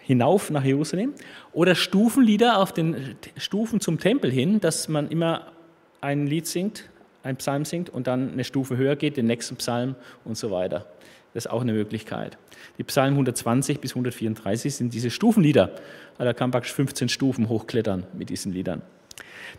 hinauf 0.00 0.50
nach 0.50 0.64
Jerusalem, 0.64 1.14
oder 1.52 1.76
Stufenlieder 1.76 2.58
auf 2.58 2.72
den 2.72 3.14
Stufen 3.36 3.80
zum 3.80 4.00
Tempel 4.00 4.32
hin, 4.32 4.58
dass 4.60 4.88
man 4.88 5.08
immer 5.08 5.52
ein 6.00 6.26
Lied 6.26 6.46
singt, 6.46 6.88
ein 7.22 7.36
Psalm 7.36 7.64
singt 7.64 7.90
und 7.90 8.06
dann 8.06 8.32
eine 8.32 8.44
Stufe 8.44 8.76
höher 8.76 8.96
geht, 8.96 9.16
den 9.16 9.26
nächsten 9.26 9.56
Psalm 9.56 9.94
und 10.24 10.36
so 10.36 10.50
weiter. 10.50 10.86
Das 11.34 11.46
ist 11.46 11.50
auch 11.50 11.60
eine 11.60 11.72
Möglichkeit. 11.72 12.38
Die 12.78 12.84
Psalmen 12.84 13.14
120 13.14 13.80
bis 13.80 13.92
134 13.92 14.74
sind 14.74 14.94
diese 14.94 15.10
Stufenlieder. 15.10 15.70
Da 16.18 16.32
kann 16.32 16.50
praktisch 16.50 16.72
15 16.72 17.08
Stufen 17.08 17.48
hochklettern 17.48 18.04
mit 18.14 18.30
diesen 18.30 18.52
Liedern. 18.52 18.82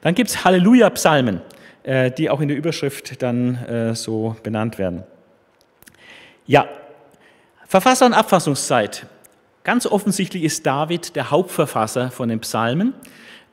Dann 0.01 0.15
gibt 0.15 0.29
es 0.29 0.44
Halleluja-Psalmen, 0.44 1.41
äh, 1.84 2.12
die 2.12 2.29
auch 2.29 2.41
in 2.41 2.48
der 2.48 2.58
Überschrift 2.58 3.22
dann 3.22 3.56
äh, 3.65 3.96
so 3.96 4.36
benannt 4.44 4.77
werden. 4.77 5.03
Ja, 6.46 6.67
Verfasser 7.67 8.06
und 8.06 8.13
Abfassungszeit. 8.13 9.06
Ganz 9.63 9.86
offensichtlich 9.86 10.44
ist 10.44 10.65
David 10.65 11.15
der 11.15 11.29
Hauptverfasser 11.29 12.10
von 12.10 12.29
den 12.29 12.39
Psalmen 12.39 12.94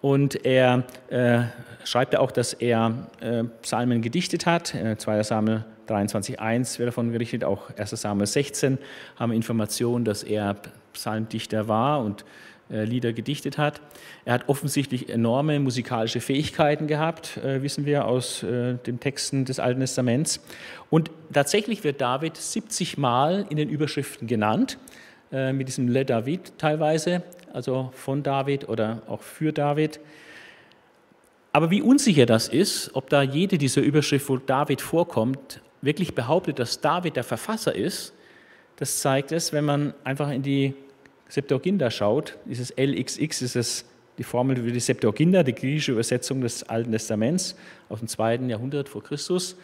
und 0.00 0.46
er 0.46 0.84
äh, 1.10 1.42
schreibt 1.84 2.14
er 2.14 2.20
auch, 2.20 2.30
dass 2.30 2.52
er 2.52 3.08
äh, 3.20 3.44
Psalmen 3.62 4.02
gedichtet 4.02 4.46
hat. 4.46 4.74
Äh, 4.74 4.96
2. 4.96 5.22
Samuel 5.22 5.64
23,1 5.88 6.78
wird 6.78 6.88
davon 6.88 7.12
berichtet, 7.12 7.44
auch 7.44 7.70
1. 7.76 7.90
Samuel 7.90 8.26
16 8.26 8.78
haben 9.16 9.32
Informationen, 9.32 10.04
dass 10.04 10.22
er 10.22 10.56
Psalmdichter 10.92 11.68
war 11.68 12.00
und 12.00 12.24
äh, 12.70 12.84
Lieder 12.84 13.12
gedichtet 13.12 13.58
hat. 13.58 13.82
Er 14.24 14.34
hat 14.34 14.48
offensichtlich 14.48 15.10
enorme 15.10 15.60
musikalische 15.60 16.20
Fähigkeiten 16.20 16.86
gehabt, 16.86 17.36
äh, 17.36 17.62
wissen 17.62 17.84
wir 17.84 18.06
aus 18.06 18.42
äh, 18.42 18.74
den 18.86 19.00
Texten 19.00 19.44
des 19.44 19.60
Alten 19.60 19.80
Testaments. 19.80 20.40
Und 20.88 21.10
tatsächlich 21.32 21.84
wird 21.84 22.00
David 22.00 22.36
70 22.36 22.96
Mal 22.96 23.44
in 23.50 23.58
den 23.58 23.68
Überschriften 23.68 24.26
genannt, 24.26 24.78
äh, 25.30 25.52
mit 25.52 25.68
diesem 25.68 25.88
Le 25.88 26.06
David 26.06 26.58
teilweise, 26.58 27.22
also 27.52 27.90
von 27.92 28.22
David 28.22 28.68
oder 28.68 29.02
auch 29.08 29.20
für 29.20 29.52
David. 29.52 30.00
Aber 31.54 31.70
wie 31.70 31.82
unsicher 31.82 32.26
das 32.26 32.48
ist, 32.48 32.90
ob 32.94 33.08
da 33.08 33.22
jede 33.22 33.58
dieser 33.58 33.80
Überschrift, 33.80 34.28
wo 34.28 34.38
David 34.38 34.80
vorkommt, 34.80 35.60
wirklich 35.82 36.16
behauptet, 36.16 36.58
dass 36.58 36.80
David 36.80 37.14
der 37.14 37.22
Verfasser 37.22 37.72
ist, 37.72 38.12
das 38.74 38.98
zeigt 38.98 39.30
es, 39.30 39.52
wenn 39.52 39.64
man 39.64 39.94
einfach 40.02 40.30
in 40.32 40.42
die 40.42 40.74
Septuaginta 41.28 41.92
schaut. 41.92 42.36
Dieses 42.44 42.74
LXX 42.76 43.42
ist 43.42 43.54
es 43.54 43.84
die 44.18 44.24
Formel 44.24 44.56
für 44.56 44.72
die 44.72 44.80
Septuaginta, 44.80 45.44
die 45.44 45.54
griechische 45.54 45.92
Übersetzung 45.92 46.40
des 46.40 46.64
Alten 46.64 46.90
Testaments 46.90 47.54
aus 47.88 48.00
dem 48.00 48.08
zweiten 48.08 48.50
Jahrhundert 48.50 48.88
vor 48.88 49.04
Christus, 49.04 49.56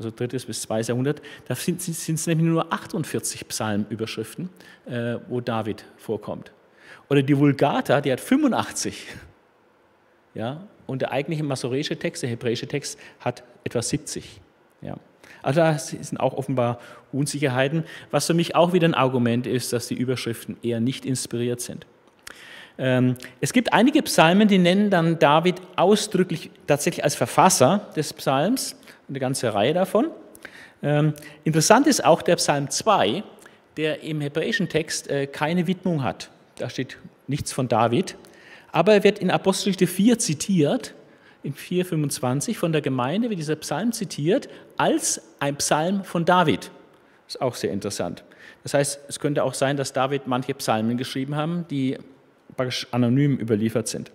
also 0.00 0.10
drittes 0.10 0.46
bis 0.46 0.62
zweites 0.62 0.88
Jahrhundert. 0.88 1.22
Da 1.46 1.54
sind, 1.54 1.80
es 1.86 2.26
nämlich 2.26 2.48
nur 2.48 2.72
48 2.72 3.46
Psalmüberschriften, 3.46 4.48
äh, 4.86 5.18
wo 5.28 5.40
David 5.40 5.84
vorkommt. 5.96 6.50
Oder 7.08 7.22
die 7.22 7.38
Vulgata, 7.38 8.00
die 8.00 8.10
hat 8.10 8.20
85. 8.20 9.06
Ja, 10.34 10.66
und 10.86 11.02
der 11.02 11.12
eigentliche 11.12 11.42
masoreische 11.42 11.98
Text, 11.98 12.22
der 12.22 12.30
hebräische 12.30 12.66
Text, 12.66 12.98
hat 13.20 13.42
etwa 13.64 13.82
70. 13.82 14.40
Ja. 14.82 14.96
Also 15.42 15.60
da 15.60 15.78
sind 15.78 16.18
auch 16.18 16.34
offenbar 16.34 16.80
Unsicherheiten, 17.12 17.84
was 18.10 18.26
für 18.26 18.34
mich 18.34 18.54
auch 18.54 18.72
wieder 18.72 18.88
ein 18.88 18.94
Argument 18.94 19.46
ist, 19.46 19.72
dass 19.72 19.86
die 19.86 19.94
Überschriften 19.94 20.56
eher 20.62 20.80
nicht 20.80 21.06
inspiriert 21.06 21.60
sind. 21.60 21.86
Ähm, 22.78 23.16
es 23.40 23.52
gibt 23.52 23.72
einige 23.72 24.02
Psalmen, 24.02 24.48
die 24.48 24.58
nennen 24.58 24.90
dann 24.90 25.18
David 25.18 25.56
ausdrücklich 25.76 26.50
tatsächlich 26.66 27.04
als 27.04 27.14
Verfasser 27.14 27.88
des 27.96 28.12
Psalms, 28.12 28.76
eine 29.08 29.20
ganze 29.20 29.54
Reihe 29.54 29.72
davon. 29.72 30.08
Ähm, 30.82 31.14
interessant 31.44 31.86
ist 31.86 32.04
auch 32.04 32.22
der 32.22 32.36
Psalm 32.36 32.70
2, 32.70 33.22
der 33.76 34.02
im 34.02 34.20
hebräischen 34.20 34.68
Text 34.68 35.08
äh, 35.08 35.26
keine 35.26 35.66
Widmung 35.66 36.02
hat. 36.02 36.30
Da 36.58 36.68
steht 36.68 36.98
nichts 37.28 37.52
von 37.52 37.68
David, 37.68 38.16
aber 38.76 38.92
er 38.92 39.04
wird 39.04 39.20
in 39.20 39.30
Apostelgeschichte 39.30 39.86
4 39.86 40.18
zitiert, 40.18 40.92
in 41.42 41.54
4,25 41.54 42.56
von 42.56 42.72
der 42.72 42.82
Gemeinde 42.82 43.30
wird 43.30 43.40
dieser 43.40 43.56
Psalm 43.56 43.92
zitiert 43.92 44.50
als 44.76 45.22
ein 45.40 45.56
Psalm 45.56 46.04
von 46.04 46.26
David. 46.26 46.70
Das 47.24 47.36
ist 47.36 47.40
auch 47.40 47.54
sehr 47.54 47.72
interessant. 47.72 48.22
Das 48.64 48.74
heißt, 48.74 49.00
es 49.08 49.18
könnte 49.18 49.44
auch 49.44 49.54
sein, 49.54 49.78
dass 49.78 49.94
David 49.94 50.26
manche 50.26 50.52
Psalmen 50.52 50.98
geschrieben 50.98 51.36
haben, 51.36 51.64
die 51.70 51.96
praktisch 52.54 52.86
anonym 52.90 53.38
überliefert 53.38 53.88
sind. 53.88 54.10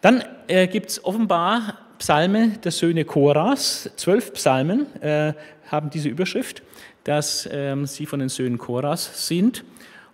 Dann 0.00 0.24
äh, 0.48 0.66
gibt 0.66 0.90
es 0.90 1.04
offenbar 1.04 1.78
Psalme 2.00 2.58
der 2.64 2.72
Söhne 2.72 3.04
Koras. 3.04 3.90
Zwölf 3.94 4.32
Psalmen 4.32 4.86
äh, 5.00 5.34
haben 5.70 5.90
diese 5.90 6.08
Überschrift, 6.08 6.64
dass 7.04 7.48
ähm, 7.52 7.86
sie 7.86 8.06
von 8.06 8.18
den 8.18 8.28
Söhnen 8.28 8.58
Koras 8.58 9.28
sind. 9.28 9.62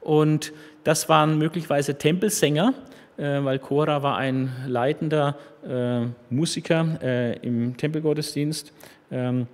Und 0.03 0.53
das 0.83 1.09
waren 1.09 1.39
möglicherweise 1.39 1.97
Tempelsänger, 1.97 2.75
äh, 2.77 2.94
weil 3.17 3.59
Korah 3.59 4.03
war 4.03 4.17
ein 4.17 4.53
leitender 4.67 5.37
äh, 5.67 6.07
Musiker 6.31 6.99
äh, 7.03 7.39
im 7.39 7.77
Tempelgottesdienst. 7.77 8.73
Ähm, 9.11 9.47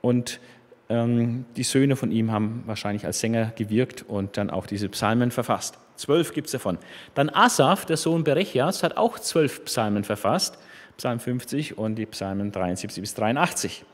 und 0.00 0.40
ähm, 0.88 1.46
die 1.56 1.62
Söhne 1.62 1.96
von 1.96 2.10
ihm 2.10 2.30
haben 2.30 2.62
wahrscheinlich 2.66 3.06
als 3.06 3.20
Sänger 3.20 3.52
gewirkt 3.56 4.04
und 4.06 4.36
dann 4.36 4.50
auch 4.50 4.66
diese 4.66 4.88
Psalmen 4.90 5.30
verfasst. 5.30 5.78
Zwölf 5.96 6.32
gibt 6.32 6.46
es 6.46 6.52
davon. 6.52 6.78
Dann 7.14 7.30
Asaf, 7.30 7.86
der 7.86 7.96
Sohn 7.96 8.24
Berechias, 8.24 8.82
hat 8.82 8.96
auch 8.96 9.18
zwölf 9.18 9.64
Psalmen 9.64 10.04
verfasst, 10.04 10.58
Psalm 10.96 11.20
50 11.20 11.78
und 11.78 11.96
die 11.96 12.06
Psalmen 12.06 12.52
73 12.52 13.00
bis 13.00 13.14
83. 13.14 13.84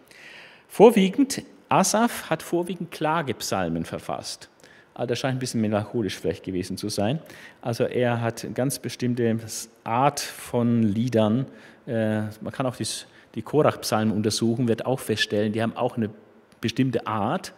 Vorwiegend, 0.68 1.42
Asaf 1.68 2.28
hat 2.28 2.42
vorwiegend 2.42 2.90
Klagepsalmen 2.90 3.85
verfasst. 3.85 4.50
Also 5.00 5.09
das 5.09 5.19
scheint 5.19 5.37
ein 5.37 5.38
bisschen 5.38 5.62
melancholisch 5.62 6.19
vielleicht 6.19 6.45
gewesen 6.45 6.76
zu 6.76 6.90
sein. 6.90 7.21
Also 7.62 7.85
er 7.85 8.21
hat 8.21 8.45
eine 8.45 8.52
ganz 8.52 8.78
bestimmte 8.78 9.35
Art 9.83 10.21
von 10.21 10.83
Liedern. 10.83 11.47
Äh, 11.87 12.25
man 12.42 12.52
kann 12.52 12.66
auch 12.66 12.76
die 12.76 13.40
Korach-Psalmen 13.40 14.14
untersuchen, 14.14 14.69
wird 14.69 14.85
auch 14.85 15.00
feststellen, 15.00 15.54
die 15.54 15.62
haben 15.62 15.75
auch 15.75 15.97
eine 15.97 16.11
bestimmte 16.61 17.07
Art, 17.07 17.54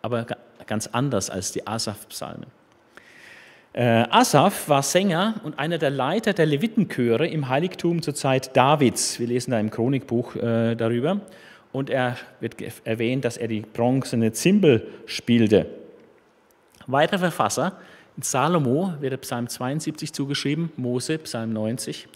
aber 0.00 0.24
ganz 0.66 0.86
anders 0.86 1.28
als 1.28 1.52
die 1.52 1.66
Asaf-Psalmen. 1.66 2.46
Äh, 3.74 4.06
Asaf 4.08 4.66
war 4.70 4.82
Sänger 4.82 5.34
und 5.44 5.58
einer 5.58 5.76
der 5.76 5.90
Leiter 5.90 6.32
der 6.32 6.46
Levitenchöre 6.46 7.28
im 7.28 7.50
Heiligtum 7.50 8.00
zur 8.00 8.14
Zeit 8.14 8.56
Davids. 8.56 9.20
Wir 9.20 9.26
lesen 9.26 9.50
da 9.50 9.60
im 9.60 9.68
Chronikbuch 9.68 10.34
äh, 10.36 10.74
darüber. 10.74 11.20
Und 11.72 11.90
er 11.90 12.16
wird 12.40 12.56
erwähnt, 12.86 13.26
dass 13.26 13.36
er 13.36 13.48
die 13.48 13.60
bronzene 13.60 14.32
Zimbel 14.32 14.88
spielte. 15.04 15.66
Weiterer 16.86 17.18
Verfasser, 17.18 17.78
Salomo 18.20 18.94
wird 19.00 19.12
der 19.12 19.18
Psalm 19.18 19.48
72 19.48 20.12
zugeschrieben, 20.12 20.70
Mose, 20.76 21.18
Psalm 21.18 21.52
90, 21.52 22.08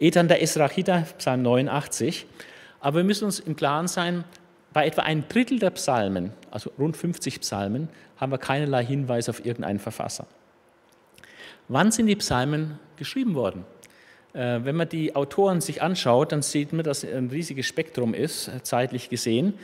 Ethan 0.00 0.28
der 0.28 0.42
Esrachita, 0.42 1.04
Psalm 1.18 1.42
89. 1.42 2.26
Aber 2.80 2.98
wir 2.98 3.04
müssen 3.04 3.26
uns 3.26 3.38
im 3.40 3.54
Klaren 3.54 3.86
sein, 3.86 4.24
bei 4.72 4.86
etwa 4.86 5.02
ein 5.02 5.28
Drittel 5.28 5.58
der 5.58 5.70
Psalmen, 5.70 6.32
also 6.50 6.70
rund 6.78 6.96
50 6.96 7.40
Psalmen, 7.40 7.88
haben 8.16 8.32
wir 8.32 8.38
keinerlei 8.38 8.84
Hinweis 8.84 9.28
auf 9.28 9.44
irgendeinen 9.44 9.78
Verfasser. 9.78 10.26
Wann 11.68 11.92
sind 11.92 12.06
die 12.06 12.16
Psalmen 12.16 12.78
geschrieben 12.96 13.34
worden? 13.34 13.64
Äh, 14.32 14.60
wenn 14.64 14.74
man 14.74 14.88
die 14.88 15.14
Autoren 15.14 15.60
sich 15.60 15.80
anschaut, 15.80 16.32
dann 16.32 16.42
sieht 16.42 16.72
man, 16.72 16.84
dass 16.84 17.04
ein 17.04 17.28
riesiges 17.28 17.66
Spektrum 17.66 18.14
ist, 18.14 18.50
zeitlich 18.64 19.08
gesehen. 19.08 19.54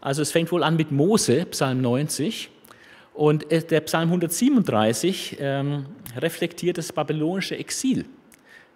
Also 0.00 0.22
es 0.22 0.30
fängt 0.30 0.52
wohl 0.52 0.62
an 0.62 0.76
mit 0.76 0.92
Mose, 0.92 1.44
Psalm 1.46 1.80
90. 1.80 2.50
Und 3.14 3.46
der 3.50 3.80
Psalm 3.80 4.08
137 4.08 5.36
ähm, 5.40 5.86
reflektiert 6.16 6.78
das 6.78 6.92
babylonische 6.92 7.56
Exil. 7.56 8.04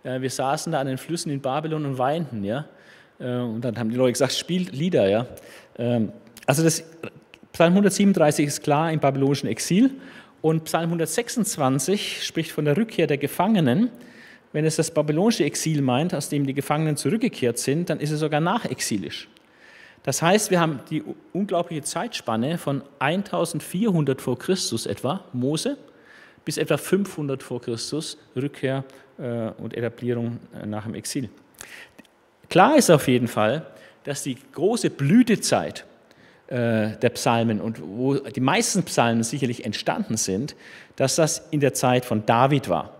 Äh, 0.03 0.21
wir 0.21 0.31
saßen 0.31 0.73
da 0.73 0.81
an 0.81 0.87
den 0.87 0.99
Flüssen 0.99 1.31
in 1.31 1.41
Babylon 1.41 1.87
und 1.87 1.99
weinten, 1.99 2.45
ja. 2.45 2.67
Äh, 3.19 3.37
und 3.39 3.63
dann 3.63 3.79
haben 3.79 3.91
die 3.91 3.97
Leute 3.97 4.13
gesagt, 4.13 4.33
spielt 4.33 4.73
Lieder, 4.73 5.09
ja. 5.09 5.27
Ähm, 5.79 6.13
also 6.47 6.63
das 6.63 6.85
Psalm 7.53 7.73
137 7.73 8.47
ist 8.47 8.63
klar 8.63 8.93
im 8.93 9.01
babylonischen 9.01 9.49
Exil 9.49 9.93
und 10.43 10.65
Psalm 10.65 10.87
126 10.87 12.25
spricht 12.25 12.53
von 12.53 12.65
der 12.65 12.77
Rückkehr 12.77 13.07
der 13.07 13.19
Gefangenen. 13.19 13.91
Wenn 14.53 14.65
es 14.65 14.77
das 14.77 14.91
babylonische 14.91 15.45
Exil 15.45 15.81
meint, 15.81 16.15
aus 16.15 16.29
dem 16.29 16.47
die 16.47 16.55
Gefangenen 16.55 16.97
zurückgekehrt 16.97 17.59
sind, 17.59 17.91
dann 17.91 17.99
ist 17.99 18.11
es 18.11 18.21
sogar 18.21 18.41
nachexilisch. 18.41 19.29
Das 20.05 20.21
heißt, 20.21 20.51
wir 20.51 20.61
haben 20.61 20.81
die 20.91 21.03
unglaubliche 21.33 21.83
Zeitspanne 21.83 22.59
von 22.59 22.83
1400 22.99 24.21
vor 24.21 24.39
Christus 24.39 24.85
etwa, 24.85 25.25
Mose, 25.33 25.79
bis 26.45 26.59
etwa 26.59 26.77
500 26.77 27.43
vor 27.43 27.63
Christus, 27.63 28.19
Rückkehr 28.37 28.85
äh, 29.19 29.49
und 29.57 29.75
Etablierung 29.75 30.41
äh, 30.63 30.67
nach 30.67 30.85
dem 30.85 30.95
Exil. 30.95 31.31
Klar 32.51 32.77
ist 32.77 32.91
auf 32.91 33.09
jeden 33.09 33.29
Fall, 33.29 33.65
dass 34.05 34.23
die 34.23 34.37
große 34.53 34.91
Blütezeit 34.91 35.87
äh, 36.49 36.99
der 36.99 37.11
Psalmen 37.15 37.63
und 37.63 37.81
wo 37.83 38.17
die 38.17 38.41
meisten 38.41 38.83
Psalmen 38.83 39.23
sicherlich 39.23 39.65
entstanden 39.65 40.19
sind, 40.19 40.55
dass 40.97 41.17
das 41.17 41.49
in 41.51 41.61
der 41.61 41.73
Zeit 41.73 42.05
von 42.05 42.27
David 42.27 42.69
war, 42.69 42.95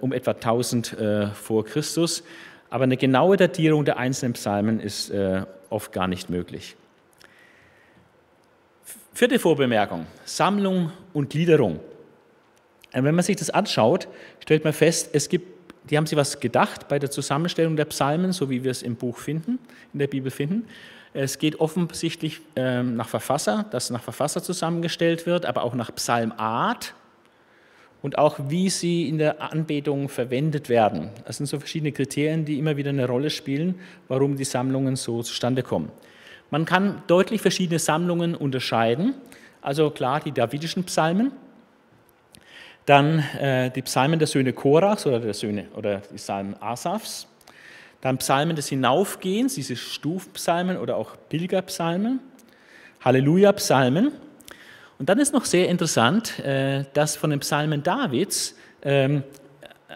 um 0.00 0.12
etwa 0.12 0.32
1000 0.32 0.92
äh, 0.92 1.26
vor 1.28 1.64
Christus. 1.64 2.22
Aber 2.70 2.84
eine 2.84 2.96
genaue 2.96 3.36
Datierung 3.36 3.84
der 3.84 3.98
einzelnen 3.98 4.34
Psalmen 4.34 4.80
ist 4.80 5.10
oft 5.70 5.92
gar 5.92 6.08
nicht 6.08 6.30
möglich. 6.30 6.76
Vierte 9.12 9.38
Vorbemerkung, 9.38 10.06
Sammlung 10.24 10.90
und 11.12 11.30
Gliederung. 11.30 11.80
Wenn 12.92 13.14
man 13.14 13.24
sich 13.24 13.36
das 13.36 13.50
anschaut, 13.50 14.08
stellt 14.40 14.64
man 14.64 14.72
fest, 14.72 15.10
es 15.12 15.28
gibt, 15.28 15.46
die 15.88 15.96
haben 15.96 16.06
sich 16.06 16.16
was 16.16 16.40
gedacht 16.40 16.88
bei 16.88 16.98
der 16.98 17.10
Zusammenstellung 17.10 17.76
der 17.76 17.84
Psalmen, 17.86 18.32
so 18.32 18.50
wie 18.50 18.64
wir 18.64 18.70
es 18.70 18.82
im 18.82 18.96
Buch 18.96 19.18
finden, 19.18 19.58
in 19.92 19.98
der 19.98 20.06
Bibel 20.06 20.30
finden. 20.30 20.66
Es 21.12 21.38
geht 21.38 21.60
offensichtlich 21.60 22.40
ähm, 22.56 22.96
nach 22.96 23.08
Verfasser, 23.08 23.66
dass 23.70 23.90
nach 23.90 24.02
Verfasser 24.02 24.42
zusammengestellt 24.42 25.26
wird, 25.26 25.46
aber 25.46 25.62
auch 25.62 25.74
nach 25.74 25.94
Psalmart 25.94 26.94
und 28.04 28.18
auch 28.18 28.38
wie 28.48 28.68
sie 28.68 29.08
in 29.08 29.16
der 29.16 29.40
Anbetung 29.40 30.10
verwendet 30.10 30.68
werden. 30.68 31.08
Das 31.24 31.38
sind 31.38 31.46
so 31.46 31.58
verschiedene 31.58 31.90
Kriterien, 31.90 32.44
die 32.44 32.58
immer 32.58 32.76
wieder 32.76 32.90
eine 32.90 33.06
Rolle 33.06 33.30
spielen, 33.30 33.76
warum 34.08 34.36
die 34.36 34.44
Sammlungen 34.44 34.96
so 34.96 35.22
zustande 35.22 35.62
kommen. 35.62 35.90
Man 36.50 36.66
kann 36.66 37.00
deutlich 37.06 37.40
verschiedene 37.40 37.78
Sammlungen 37.78 38.34
unterscheiden. 38.34 39.14
Also 39.62 39.88
klar 39.88 40.20
die 40.20 40.32
davidischen 40.32 40.84
Psalmen, 40.84 41.32
dann 42.84 43.20
äh, 43.40 43.70
die 43.70 43.80
Psalmen 43.80 44.18
der 44.18 44.28
Söhne 44.28 44.52
Korachs 44.52 45.06
oder 45.06 45.20
der 45.20 45.32
Söhne 45.32 45.68
oder 45.74 46.02
die 46.12 46.16
Psalmen 46.16 46.60
Asafs, 46.60 47.26
dann 48.02 48.18
Psalmen 48.18 48.54
des 48.54 48.68
Hinaufgehens, 48.68 49.54
diese 49.54 49.76
Stufpsalmen 49.76 50.76
oder 50.76 50.98
auch 50.98 51.16
Pilgerpsalmen, 51.30 52.20
Halleluja-Psalmen. 53.02 54.12
Und 54.98 55.08
dann 55.08 55.18
ist 55.18 55.32
noch 55.32 55.44
sehr 55.44 55.68
interessant, 55.68 56.38
äh, 56.38 56.84
dass 56.92 57.16
von 57.16 57.30
den 57.30 57.40
Psalmen 57.40 57.82
Davids, 57.82 58.54
ähm, 58.82 59.22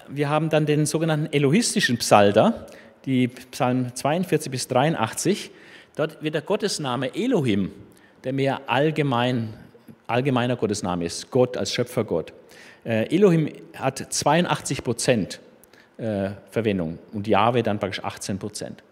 wir 0.08 0.28
haben 0.28 0.50
dann 0.50 0.66
den 0.66 0.86
sogenannten 0.86 1.32
elohistischen 1.32 1.98
Psalter, 1.98 2.66
die 3.04 3.28
Psalmen 3.28 3.94
42 3.94 4.50
bis 4.50 4.68
83. 4.68 5.50
Dort 5.96 6.22
wird 6.22 6.34
der 6.34 6.42
Gottesname 6.42 7.14
Elohim, 7.14 7.72
der 8.24 8.32
mehr 8.32 8.62
allgemein, 8.66 9.54
allgemeiner 10.06 10.56
Gottesname 10.56 11.04
ist, 11.04 11.30
Gott 11.30 11.56
als 11.56 11.72
Schöpfergott. 11.72 12.32
Äh, 12.84 13.14
Elohim 13.14 13.50
hat 13.76 13.98
82 13.98 14.82
Prozent 14.82 15.40
äh, 15.98 16.30
Verwendung 16.50 16.98
und 17.12 17.26
Jahwe 17.26 17.62
dann 17.62 17.78
praktisch 17.78 18.02
18 18.02 18.38
Prozent. 18.38 18.82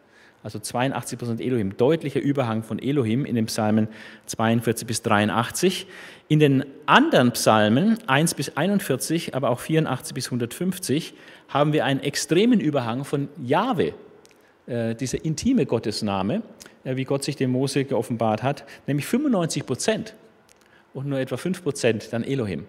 Also 0.43 0.59
82 0.59 1.19
Prozent 1.19 1.41
Elohim, 1.41 1.77
deutlicher 1.77 2.21
Überhang 2.21 2.63
von 2.63 2.79
Elohim 2.79 3.25
in 3.25 3.35
den 3.35 3.47
Psalmen 3.47 3.89
42 4.27 4.87
bis 4.87 5.03
83. 5.03 5.87
In 6.29 6.39
den 6.39 6.65
anderen 6.87 7.33
Psalmen 7.33 7.99
1 8.07 8.35
bis 8.35 8.57
41, 8.57 9.35
aber 9.35 9.51
auch 9.51 9.61
84 9.61 10.15
bis 10.15 10.27
150 10.27 11.15
haben 11.49 11.73
wir 11.73 11.85
einen 11.85 12.01
extremen 12.01 12.61
Überhang 12.61 13.05
von 13.05 13.29
Jahwe, 13.43 13.95
äh, 14.67 14.95
dieser 14.95 15.25
intime 15.25 15.67
Gottesname, 15.67 16.43
äh, 16.85 16.97
wie 16.97 17.05
Gott 17.05 17.25
sich 17.25 17.37
dem 17.37 17.51
Mose 17.51 17.85
geoffenbart 17.85 18.43
hat, 18.43 18.65
nämlich 18.87 19.07
95 19.07 19.67
Prozent 19.67 20.15
und 20.95 21.07
nur 21.07 21.19
etwa 21.19 21.37
5 21.37 21.63
Prozent 21.63 22.13
dann 22.13 22.25
Elohim. 22.25 22.67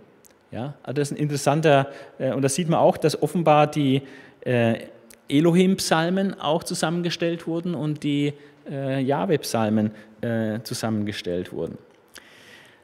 Ja, 0.51 0.75
also 0.81 0.93
das 0.93 1.11
ist 1.11 1.17
ein 1.17 1.21
interessanter, 1.21 1.91
äh, 2.19 2.31
und 2.31 2.41
da 2.41 2.49
sieht 2.49 2.69
man 2.69 2.79
auch, 2.79 2.97
dass 2.97 3.21
offenbar 3.21 3.67
die 3.67 4.01
Elohim-Psalmen 5.29 6.39
auch 6.39 6.63
zusammengestellt 6.63 7.47
wurden 7.47 7.75
und 7.75 8.03
die 8.03 8.33
äh, 8.69 9.01
Jahwe-Psalmen 9.01 9.91
äh, 10.21 10.59
zusammengestellt 10.63 11.51
wurden. 11.51 11.77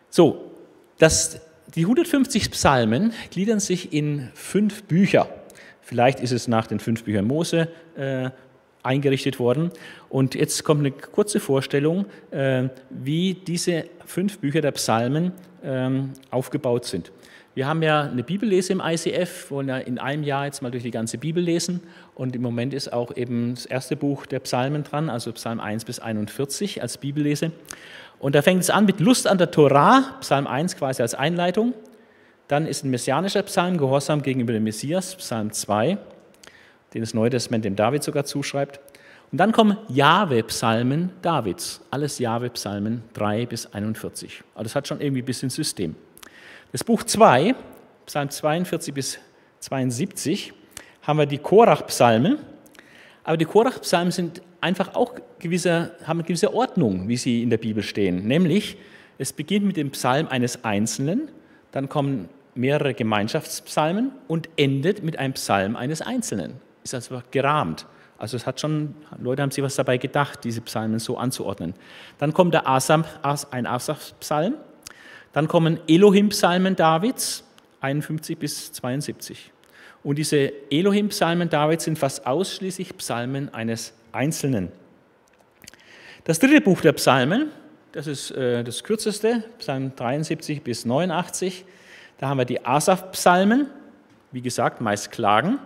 So, 0.10 0.52
das, 0.98 1.42
die 1.76 1.82
150 1.82 2.52
Psalmen 2.52 3.14
gliedern 3.32 3.60
sich 3.60 3.94
in 3.94 4.30
fünf 4.34 4.84
Bücher. 4.84 5.28
Vielleicht 5.82 6.20
ist 6.20 6.32
es 6.32 6.48
nach 6.48 6.68
den 6.68 6.80
fünf 6.80 7.04
Büchern 7.04 7.26
Mose 7.26 7.68
äh, 7.98 8.30
eingerichtet 8.84 9.40
worden. 9.40 9.72
Und 10.10 10.36
jetzt 10.36 10.64
kommt 10.64 10.82
eine 10.82 10.92
kurze 10.92 11.40
Vorstellung, 11.40 12.06
äh, 12.32 12.70
wie 12.90 13.34
diese 13.34 13.86
fünf 14.06 14.40
Bücher 14.40 14.62
der 14.62 14.72
Psalmen 14.72 15.32
ähm, 15.64 16.12
aufgebaut 16.30 16.86
sind. 16.86 17.12
Wir 17.56 17.68
haben 17.68 17.84
ja 17.84 18.02
eine 18.02 18.24
Bibellese 18.24 18.74
im 18.74 18.82
ICF, 18.84 19.52
wollen 19.52 19.68
ja 19.68 19.78
in 19.78 20.00
einem 20.00 20.24
Jahr 20.24 20.46
jetzt 20.46 20.62
mal 20.62 20.72
durch 20.72 20.84
die 20.84 20.92
ganze 20.92 21.20
Bibel 21.20 21.44
lesen. 21.44 21.82
Und 22.16 22.36
im 22.36 22.42
Moment 22.42 22.74
ist 22.74 22.94
auch 22.94 23.16
eben 23.16 23.56
das 23.56 23.66
erste 23.66 23.96
Buch 23.96 24.26
der 24.26 24.40
Psalmen 24.40 24.84
dran, 24.84 25.10
also 25.10 25.32
Psalm 25.32 25.60
1 25.60 25.86
bis 25.86 26.00
41 26.00 26.82
als 26.82 26.98
Bibellese. 26.98 27.52
Und 28.20 28.36
da 28.36 28.42
fängt 28.42 28.62
es 28.62 28.70
an 28.70 28.86
mit 28.86 29.00
Lust 29.00 29.28
an 29.28 29.38
der 29.38 29.52
Torah, 29.52 30.16
Psalm 30.22 30.48
1 30.48 30.78
quasi 30.78 31.02
als 31.02 31.16
Einleitung. 31.16 31.74
Dann 32.48 32.68
ist 32.68 32.84
ein 32.84 32.92
messianischer 32.92 33.44
Psalm, 33.44 33.78
Gehorsam 33.78 34.22
gegenüber 34.22 34.54
dem 34.54 34.64
Messias, 34.64 35.16
Psalm 35.16 35.52
2, 35.52 35.98
den 36.94 37.02
das 37.02 37.14
Neue 37.14 37.32
Testament 37.32 37.66
dem 37.66 37.76
David 37.76 38.04
sogar 38.04 38.26
zuschreibt. 38.26 38.80
Und 39.32 39.40
dann 39.40 39.52
kommen 39.52 39.78
Jahwe-Psalmen 39.88 41.10
Davids, 41.24 41.82
alles 41.90 42.20
Jahwe-Psalmen 42.20 43.02
3 43.14 43.48
bis 43.48 43.66
41. 43.74 44.44
Also 44.54 44.64
das 44.64 44.76
hat 44.76 44.88
schon 44.88 45.02
irgendwie 45.02 45.24
ein 45.24 45.26
bisschen 45.26 45.50
System. 45.50 45.96
Das 46.72 46.84
Buch 46.84 47.04
2, 47.04 47.56
Psalm 48.06 48.30
42 48.30 48.94
bis 48.94 49.20
72, 49.60 50.54
haben 51.04 51.20
wir 51.20 51.26
die 51.26 51.38
Korach-Psalmen. 51.38 52.40
Aber 53.24 53.38
die 53.38 53.46
Korach-Psalmen 53.46 54.12
sind 54.12 54.42
einfach 54.60 54.96
auch 54.96 55.14
gewisse, 55.40 55.92
haben 56.06 56.20
eine 56.20 56.24
gewisse 56.24 56.54
Ordnung, 56.54 57.08
wie 57.08 57.18
sie 57.18 57.44
in 57.44 57.50
der 57.50 57.58
Bibel 57.58 57.84
stehen. 57.84 58.28
Nämlich, 58.28 58.78
es 59.18 59.32
beginnt 59.34 59.66
mit 59.66 59.78
dem 59.78 59.92
Psalm 59.92 60.28
eines 60.28 60.64
Einzelnen, 60.64 61.30
dann 61.72 61.90
kommen 61.90 62.30
mehrere 62.56 62.94
Gemeinschaftspsalmen 62.94 64.12
und 64.28 64.50
endet 64.58 65.04
mit 65.04 65.20
einem 65.20 65.34
Psalm 65.34 65.76
eines 65.76 66.02
Einzelnen. 66.02 66.54
Ist 66.84 66.94
also 66.94 67.22
gerahmt. 67.32 67.86
Also 68.18 68.38
es 68.38 68.46
hat 68.46 68.60
schon, 68.60 68.96
Leute 69.20 69.42
haben 69.42 69.52
sich 69.52 69.64
was 69.64 69.76
dabei 69.76 69.98
gedacht, 69.98 70.44
diese 70.44 70.62
Psalmen 70.62 71.00
so 71.00 71.18
anzuordnen. 71.18 71.74
Dann 72.20 72.34
kommt 72.34 72.54
der 72.54 72.68
Asam, 72.68 73.06
ein 73.52 73.66
Asaf-Psalm, 73.66 74.56
dann 75.34 75.48
kommen 75.48 75.80
Elohim-Psalmen 75.88 76.76
Davids, 76.76 77.44
51 77.82 78.38
bis 78.38 78.72
72. 78.72 79.52
Und 80.04 80.18
diese 80.18 80.52
Elohim-Psalmen 80.70 81.50
Davids 81.50 81.86
sind 81.86 81.98
fast 81.98 82.28
ausschließlich 82.28 82.98
Psalmen 82.98 83.54
eines 83.54 83.94
Einzelnen. 84.12 84.72
Das 86.26 86.40
dritte 86.40 86.62
Buch 86.62 86.82
der 86.82 86.94
Psalmen, 86.94 87.52
das 87.94 88.08
ist 88.08 88.32
äh, 88.32 88.64
das 88.64 88.84
kürzeste, 88.84 89.44
Psalm 89.60 89.96
73 89.96 90.62
bis 90.62 90.86
89. 90.86 91.66
Da 92.18 92.28
haben 92.28 92.38
wir 92.38 92.46
die 92.46 92.66
Asaf-Psalmen, 92.66 93.68
wie 94.32 94.42
gesagt, 94.42 94.82
meist 94.82 95.12
Klagen. 95.12 95.60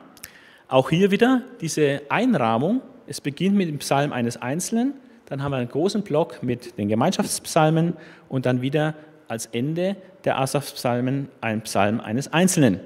Auch 0.67 0.89
hier 0.89 1.11
wieder 1.11 1.43
diese 1.61 2.01
Einrahmung. 2.09 2.81
Es 3.07 3.21
beginnt 3.21 3.55
mit 3.55 3.69
dem 3.69 3.79
Psalm 3.79 4.11
eines 4.11 4.41
Einzelnen, 4.41 4.93
dann 5.27 5.43
haben 5.43 5.51
wir 5.51 5.57
einen 5.57 5.69
großen 5.69 6.03
Block 6.03 6.41
mit 6.41 6.77
den 6.77 6.87
Gemeinschaftspsalmen 6.87 7.93
und 8.29 8.45
dann 8.45 8.61
wieder 8.61 8.95
als 9.27 9.47
Ende 9.47 9.97
der 10.23 10.39
Asaf-Psalmen 10.39 11.27
ein 11.41 11.61
Psalm 11.61 11.99
eines 11.99 12.31
Einzelnen. 12.31 12.79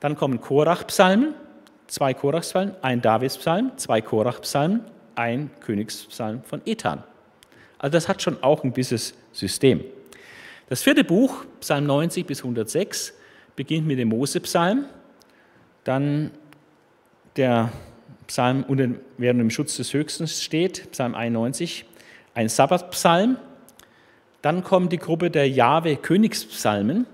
Dann 0.00 0.16
kommen 0.16 0.40
Korach-Psalmen, 0.40 1.34
zwei 1.86 2.14
Korach-Psalmen, 2.14 2.74
ein 2.82 3.00
Davids-Psalm, 3.02 3.72
zwei 3.76 4.00
Korach-Psalmen, 4.00 4.84
ein 5.14 5.50
Königspsalm 5.60 6.42
von 6.42 6.62
Ethan. 6.64 7.04
Also 7.78 7.92
das 7.92 8.08
hat 8.08 8.22
schon 8.22 8.42
auch 8.42 8.64
ein 8.64 8.72
gewisses 8.72 9.14
System. 9.32 9.84
Das 10.68 10.82
vierte 10.82 11.04
Buch, 11.04 11.44
Psalm 11.60 11.86
90 11.86 12.26
bis 12.26 12.40
106, 12.40 13.12
beginnt 13.56 13.86
mit 13.86 13.98
dem 13.98 14.08
Mose-Psalm, 14.08 14.86
dann 15.84 16.30
der 17.36 17.72
Psalm, 18.26 18.64
während 19.18 19.40
im 19.40 19.50
Schutz 19.50 19.76
des 19.76 19.92
Höchsten 19.92 20.28
steht, 20.28 20.90
Psalm 20.92 21.14
91, 21.14 21.84
ein 22.34 22.48
Sabbatpsalm, 22.48 23.36
dann 24.42 24.62
kommt 24.62 24.92
die 24.92 24.98
Gruppe 24.98 25.30
der 25.30 25.48
Jahwe-Königspsalmen, 25.48 27.06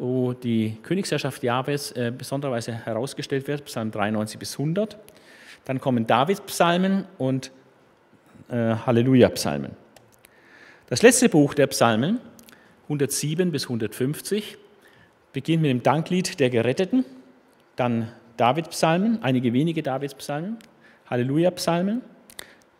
wo 0.00 0.32
die 0.32 0.78
Königsherrschaft 0.82 1.42
Jahwes 1.42 1.92
äh, 1.92 2.10
besondererweise 2.16 2.72
herausgestellt 2.72 3.46
wird, 3.46 3.66
Psalm 3.66 3.90
93 3.90 4.38
bis 4.38 4.52
100. 4.52 4.96
Dann 5.66 5.78
kommen 5.78 6.06
David-Psalmen 6.06 7.04
und 7.18 7.52
äh, 8.48 8.74
Halleluja-Psalmen. 8.74 9.72
Das 10.88 11.02
letzte 11.02 11.28
Buch 11.28 11.52
der 11.52 11.66
Psalmen, 11.66 12.18
107 12.84 13.52
bis 13.52 13.64
150, 13.64 14.56
beginnt 15.34 15.62
mit 15.62 15.70
dem 15.70 15.82
Danklied 15.82 16.40
der 16.40 16.48
Geretteten, 16.48 17.04
dann 17.76 18.10
David-Psalmen, 18.38 19.22
einige 19.22 19.52
wenige 19.52 19.82
David-Psalmen, 19.82 20.56
Halleluja-Psalmen, 21.10 22.00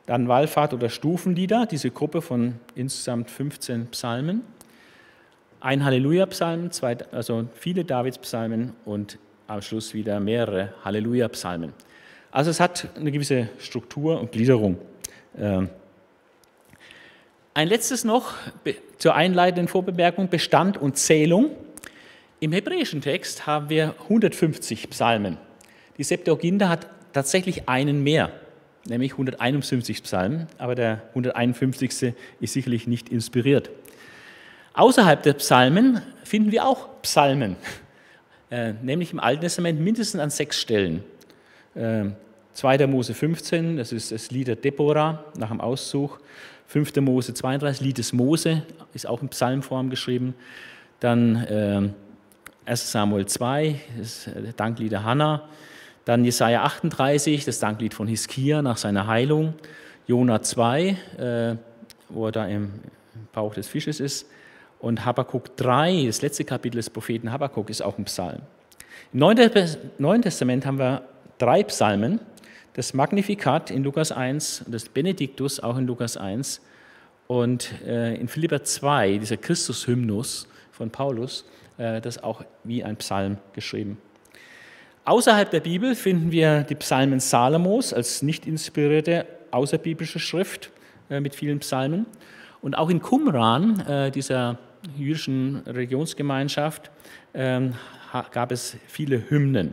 dann 0.07 0.27
Wallfahrt 0.27 0.73
oder 0.73 0.89
Stufenlieder, 0.89 1.67
diese 1.67 1.91
Gruppe 1.91 2.23
von 2.23 2.55
insgesamt 2.75 3.31
15 3.31 3.89
Psalmen. 3.89 4.43
Ein 5.61 5.85
Halleluja-Psalm, 5.85 6.71
also 7.13 7.47
viele 7.55 7.85
Davids-Psalmen 7.85 8.73
und 8.87 9.19
am 9.47 9.61
Schluss 9.61 9.93
wieder 9.93 10.19
mehrere 10.19 10.73
Halleluja-Psalmen. 10.85 11.75
Also 12.33 12.51
es 12.51 12.61
hat 12.61 12.89
eine 12.97 13.13
gewisse 13.13 13.49
Struktur 13.59 14.21
und 14.21 14.33
Gliederung. 14.33 14.79
Ähm, 15.39 15.69
ein 17.53 17.69
letztes 17.69 18.05
noch 18.05 18.33
zur 18.97 19.15
einleitenden 19.15 19.69
Vorbemerkung, 19.69 20.29
Bestand 20.29 20.79
und 20.79 20.97
Zählung. 20.97 21.51
Im 22.39 22.53
hebräischen 22.53 23.03
Text 23.03 23.47
haben 23.47 23.69
wir 23.69 23.95
150 24.05 24.89
Psalmen. 24.89 25.37
Die 25.99 26.05
Septuaginta 26.05 26.69
hat 26.69 26.87
tatsächlich 27.13 27.69
einen 27.69 28.03
mehr 28.03 28.31
nämlich 28.87 29.13
151 29.13 30.03
Psalmen, 30.03 30.47
aber 30.59 30.75
der 30.75 31.03
151. 31.11 32.15
ist 32.41 32.53
sicherlich 32.53 32.87
nicht 32.87 33.09
inspiriert. 33.09 33.71
Außerhalb 34.75 35.23
der 35.23 35.35
Psalmen 35.35 36.01
finden 36.25 36.53
wir 36.53 36.65
auch 36.65 36.89
Psalmen, 37.03 37.57
äh, 38.51 38.73
nämlich 38.83 39.13
im 39.13 39.21
Alten 39.21 39.43
Testament 39.43 39.81
mindestens 39.81 40.21
an 40.21 40.31
sechs 40.31 40.61
Stellen. 40.61 41.03
Äh, 41.75 42.11
2. 42.55 42.87
Mose 42.87 43.15
15, 43.15 43.77
das 43.77 43.93
ist 43.93 44.13
das 44.13 44.31
Lied 44.31 44.49
der 44.49 44.57
Deborah 44.57 45.25
nach 45.37 45.49
dem 45.49 45.61
Auszug. 45.61 46.21
5. 46.67 46.97
Mose 46.97 47.35
32, 47.35 47.81
Lied 47.81 47.99
des 47.99 48.13
Mose, 48.13 48.63
ist 48.95 49.07
auch 49.07 49.23
in 49.23 49.29
Psalmform 49.29 49.91
geschrieben. 49.91 50.35
Dann 51.01 51.37
äh, 51.37 51.89
1. 52.71 52.93
Samuel 52.93 53.27
2, 53.27 53.81
das 53.99 54.31
Danklied 54.57 54.93
der 54.93 55.05
Hannah. 55.05 55.49
Dann 56.05 56.25
Jesaja 56.25 56.63
38, 56.63 57.45
das 57.45 57.59
Danklied 57.59 57.95
von 57.95 58.07
Hiskia 58.07 58.63
nach 58.63 58.77
seiner 58.77 59.07
Heilung. 59.07 59.55
Jona 60.07 60.43
2, 60.43 60.89
äh, 61.19 61.57
wo 62.09 62.27
er 62.27 62.33
da 62.33 62.47
im 62.47 62.71
Bauch 63.33 63.55
des 63.55 63.67
Fisches 63.67 64.01
ist. 64.01 64.27
Und 64.81 65.05
Habakkuk 65.05 65.57
3, 65.57 66.07
das 66.07 66.23
letzte 66.23 66.45
Kapitel 66.45 66.79
des 66.79 66.89
Propheten 66.89 67.31
Habakkuk, 67.31 67.69
ist 67.69 67.83
auch 67.83 67.99
ein 67.99 68.05
Psalm. 68.07 68.41
Im 69.13 69.21
Neuen 69.99 70.23
Testament 70.23 70.65
haben 70.65 70.79
wir 70.79 71.03
drei 71.39 71.63
Psalmen. 71.65 72.21
Das 72.75 72.95
Magnificat 72.95 73.71
in 73.71 73.85
Lukas 73.85 74.11
1 74.11 74.63
und 74.63 74.73
das 74.73 74.89
Benediktus 74.89 75.61
auch 75.61 75.77
in 75.77 75.87
Lukas 75.87 76.17
1. 76.17 76.63
Und 77.27 77.73
äh, 77.87 78.15
in 78.15 78.27
Philipper 78.27 78.63
2, 78.63 79.19
dieser 79.19 79.37
Christus-Hymnus 79.37 80.49
von 80.73 80.91
Paulus, 80.91 81.45
äh, 81.77 82.01
das 82.01 82.23
auch 82.23 82.43
wie 82.65 82.83
ein 82.83 82.97
Psalm 82.97 83.37
geschrieben. 83.53 83.99
Außerhalb 85.05 85.51
der 85.51 85.61
Bibel 85.61 85.95
finden 85.95 86.33
wir 86.33 86.63
die 86.63 86.75
Psalmen 86.77 87.21
Salomos 87.21 87.93
als 87.93 88.23
nicht 88.23 88.47
inspirierte 88.47 89.27
außerbiblische 89.51 90.21
Schrift 90.21 90.71
äh, 91.11 91.21
mit 91.21 91.35
vielen 91.35 91.59
Psalmen. 91.59 92.07
Und 92.63 92.77
auch 92.77 92.91
in 92.91 93.01
Qumran, 93.01 94.13
dieser 94.15 94.59
jüdischen 94.97 95.63
Religionsgemeinschaft, 95.67 96.91
ähm, 97.35 97.75
gab 98.33 98.53
es 98.53 98.77
viele 98.87 99.31
Hymnen. 99.31 99.73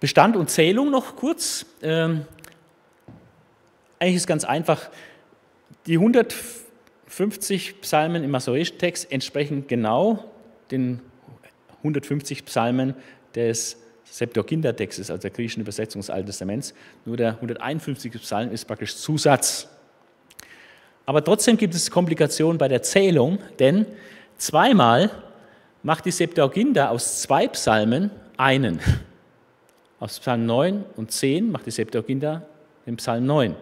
Bestand 0.00 0.36
und 0.36 0.48
Zählung 0.48 0.90
noch 0.90 1.14
kurz. 1.16 1.66
Ähm, 1.82 2.24
eigentlich 3.98 4.16
ist 4.16 4.26
ganz 4.26 4.44
einfach. 4.44 4.90
Die 5.86 5.98
150 5.98 7.82
Psalmen 7.82 8.24
im 8.24 8.30
masoretischen 8.30 8.78
Text 8.78 9.12
entsprechen 9.12 9.66
genau 9.66 10.24
den 10.70 11.00
150 11.78 12.46
Psalmen 12.46 12.94
des 13.34 13.76
Septuaginta-Textes, 14.04 15.10
also 15.10 15.20
der 15.20 15.30
griechischen 15.30 15.60
Übersetzung 15.60 16.00
des 16.00 16.10
Alten 16.10 16.26
Testaments. 16.26 16.74
Nur 17.04 17.16
der 17.16 17.34
151. 17.34 18.12
Psalm 18.12 18.50
ist 18.50 18.64
praktisch 18.64 18.96
Zusatz. 18.96 19.68
Aber 21.10 21.24
trotzdem 21.24 21.56
gibt 21.56 21.74
es 21.74 21.90
Komplikationen 21.90 22.56
bei 22.56 22.68
der 22.68 22.82
Zählung, 22.82 23.40
denn 23.58 23.84
zweimal 24.38 25.10
macht 25.82 26.04
die 26.04 26.12
Septuaginta 26.12 26.88
aus 26.88 27.22
zwei 27.22 27.48
Psalmen 27.48 28.12
einen. 28.36 28.78
Aus 29.98 30.20
Psalm 30.20 30.46
9 30.46 30.84
und 30.94 31.10
10 31.10 31.50
macht 31.50 31.66
die 31.66 31.72
Septuaginta 31.72 32.42
den 32.86 32.94
Psalm 32.94 33.26
9. 33.26 33.56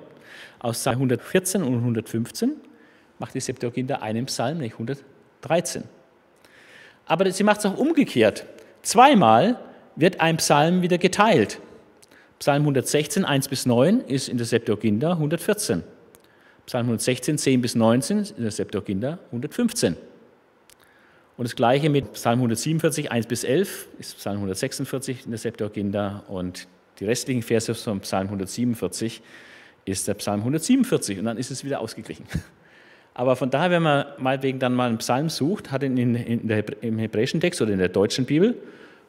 Aus 0.59 0.81
Psalm 0.81 0.97
114 0.97 1.63
und 1.63 1.77
115 1.77 2.53
macht 3.19 3.33
die 3.33 3.41
Septuaginta 3.41 3.95
einen 3.95 4.27
Psalm, 4.27 4.59
nämlich 4.59 4.75
113. 4.75 5.85
Aber 7.07 7.33
sie 7.33 7.45
macht 7.45 7.61
es 7.61 7.65
auch 7.65 7.79
umgekehrt. 7.79 8.45
Zweimal 8.83 9.59
wird 9.97 10.21
ein 10.21 10.37
Psalm 10.37 10.83
wieder 10.83 10.99
geteilt. 10.99 11.61
Psalm 12.41 12.65
116, 12.65 13.25
1 13.25 13.49
bis 13.49 13.65
9 13.65 14.03
ist 14.03 14.29
in 14.29 14.37
der 14.37 14.47
Septuaginta 14.47 15.13
114. 15.13 15.83
Psalm 16.69 16.85
116, 16.85 17.39
10 17.39 17.63
bis 17.63 17.75
19 17.77 18.19
ist 18.19 18.37
in 18.37 18.43
der 18.43 18.51
Septuaginta 18.51 19.19
115. 19.29 19.97
Und 21.39 21.45
das 21.45 21.57
gleiche 21.57 21.89
mit 21.89 22.13
Psalm 22.13 22.41
147, 22.41 23.11
1 23.11 23.27
bis 23.27 23.43
11 23.43 23.89
ist 23.99 24.19
Psalm 24.19 24.37
146 24.37 25.25
in 25.25 25.31
der 25.31 25.39
Septuaginta 25.39 26.25
und 26.29 26.69
die 27.01 27.07
restlichen 27.07 27.41
Verse 27.41 27.75
von 27.75 28.01
Psalm 28.01 28.27
147 28.27 29.23
ist 29.87 30.09
der 30.09 30.13
Psalm 30.13 30.41
147 30.41 31.19
und 31.19 31.25
dann 31.25 31.39
ist 31.39 31.51
es 31.51 31.65
wieder 31.65 31.81
ausgeglichen. 31.81 32.27
Aber 33.15 33.35
von 33.35 33.49
daher, 33.49 33.71
wenn 33.71 33.83
man 33.83 34.05
meinetwegen 34.19 34.59
dann 34.59 34.75
mal 34.75 34.91
einen 34.91 34.99
Psalm 34.99 35.31
sucht, 35.31 35.71
hat 35.71 35.83
ihn 35.83 35.97
in, 35.97 36.15
in 36.17 36.49
der, 36.49 36.65
im 36.83 36.99
hebräischen 36.99 37.41
Text 37.41 37.63
oder 37.63 37.73
in 37.73 37.79
der 37.79 37.89
deutschen 37.89 38.27
Bibel 38.27 38.55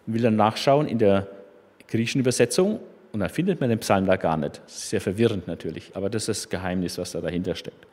und 0.07 0.13
will 0.13 0.21
dann 0.21 0.37
nachschauen 0.37 0.87
in 0.87 0.97
der 0.97 1.27
griechischen 1.89 2.21
Übersetzung 2.21 2.79
und 3.11 3.19
dann 3.19 3.29
findet 3.29 3.59
man 3.59 3.69
den 3.69 3.79
Psalm 3.79 4.05
da 4.05 4.15
gar 4.15 4.37
nicht. 4.37 4.61
Das 4.65 4.75
ist 4.75 4.89
sehr 4.89 5.01
verwirrend 5.01 5.47
natürlich, 5.47 5.95
aber 5.95 6.09
das 6.09 6.23
ist 6.23 6.43
das 6.45 6.49
Geheimnis, 6.49 6.97
was 6.97 7.11
da 7.11 7.21
dahinter 7.21 7.55
steckt. 7.55 7.87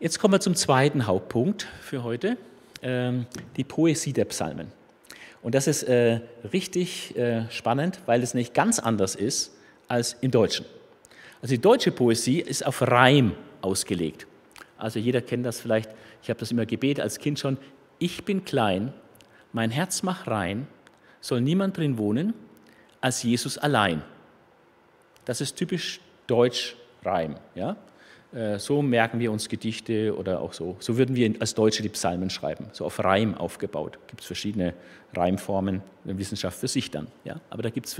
Jetzt 0.00 0.18
kommen 0.18 0.34
wir 0.34 0.40
zum 0.40 0.54
zweiten 0.54 1.06
Hauptpunkt 1.06 1.66
für 1.80 2.02
heute, 2.02 2.36
ähm, 2.82 3.26
die 3.56 3.64
Poesie 3.64 4.12
der 4.12 4.26
Psalmen. 4.26 4.70
Und 5.42 5.54
das 5.54 5.66
ist 5.66 5.84
äh, 5.84 6.20
richtig 6.52 7.16
äh, 7.16 7.48
spannend, 7.50 8.00
weil 8.06 8.22
es 8.22 8.34
nicht 8.34 8.52
ganz 8.52 8.78
anders 8.78 9.14
ist 9.14 9.56
als 9.88 10.16
im 10.20 10.30
Deutschen. 10.30 10.66
Also 11.40 11.54
die 11.54 11.60
deutsche 11.60 11.92
Poesie 11.92 12.40
ist 12.40 12.66
auf 12.66 12.82
Reim 12.82 13.32
ausgelegt. 13.62 14.26
Also 14.76 14.98
jeder 14.98 15.20
kennt 15.20 15.46
das 15.46 15.60
vielleicht, 15.60 15.90
ich 16.22 16.28
habe 16.28 16.40
das 16.40 16.50
immer 16.50 16.66
gebetet 16.66 17.02
als 17.02 17.18
Kind 17.18 17.38
schon, 17.38 17.58
ich 17.98 18.24
bin 18.24 18.44
klein, 18.44 18.92
mein 19.52 19.70
Herz 19.70 20.02
macht 20.02 20.28
rein, 20.28 20.66
soll 21.20 21.40
niemand 21.40 21.76
drin 21.76 21.96
wohnen, 21.96 22.34
als 23.00 23.22
Jesus 23.22 23.58
allein. 23.58 24.02
Das 25.24 25.40
ist 25.40 25.56
typisch 25.56 26.00
deutsch 26.26 26.76
Reim. 27.04 27.36
Ja? 27.54 27.76
Äh, 28.32 28.58
so 28.58 28.82
merken 28.82 29.18
wir 29.20 29.32
uns 29.32 29.48
Gedichte 29.48 30.16
oder 30.16 30.40
auch 30.40 30.52
so. 30.52 30.76
So 30.80 30.98
würden 30.98 31.16
wir 31.16 31.34
als 31.40 31.54
Deutsche 31.54 31.82
die 31.82 31.88
Psalmen 31.88 32.30
schreiben, 32.30 32.66
so 32.72 32.84
auf 32.84 33.02
Reim 33.02 33.34
aufgebaut. 33.34 33.98
Gibt 34.08 34.20
es 34.20 34.26
verschiedene 34.26 34.74
Reimformen 35.14 35.76
in 36.04 36.08
der 36.08 36.18
Wissenschaft 36.18 36.58
für 36.58 36.68
sich 36.68 36.90
dann. 36.90 37.06
Ja? 37.24 37.40
Aber 37.50 37.62
da 37.62 37.70
gibt 37.70 37.86
es 37.86 37.96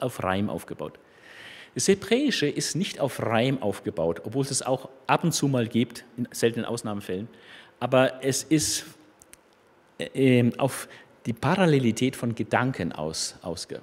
auf 0.00 0.22
Reim 0.22 0.50
aufgebaut. 0.50 0.98
Das 1.74 1.86
Hebräische 1.86 2.48
ist 2.48 2.74
nicht 2.74 2.98
auf 2.98 3.22
Reim 3.22 3.62
aufgebaut, 3.62 4.22
obwohl 4.24 4.42
es 4.42 4.50
es 4.50 4.62
auch 4.62 4.88
ab 5.06 5.22
und 5.22 5.32
zu 5.32 5.46
mal 5.46 5.68
gibt, 5.68 6.04
in 6.16 6.28
seltenen 6.32 6.66
Ausnahmefällen. 6.66 7.28
Aber 7.78 8.24
es 8.24 8.42
ist 8.42 8.84
äh, 9.98 10.50
auf 10.58 10.88
die 11.26 11.32
Parallelität 11.32 12.16
von 12.16 12.34
Gedanken 12.34 12.92
aus, 12.92 13.36
ausge, 13.42 13.80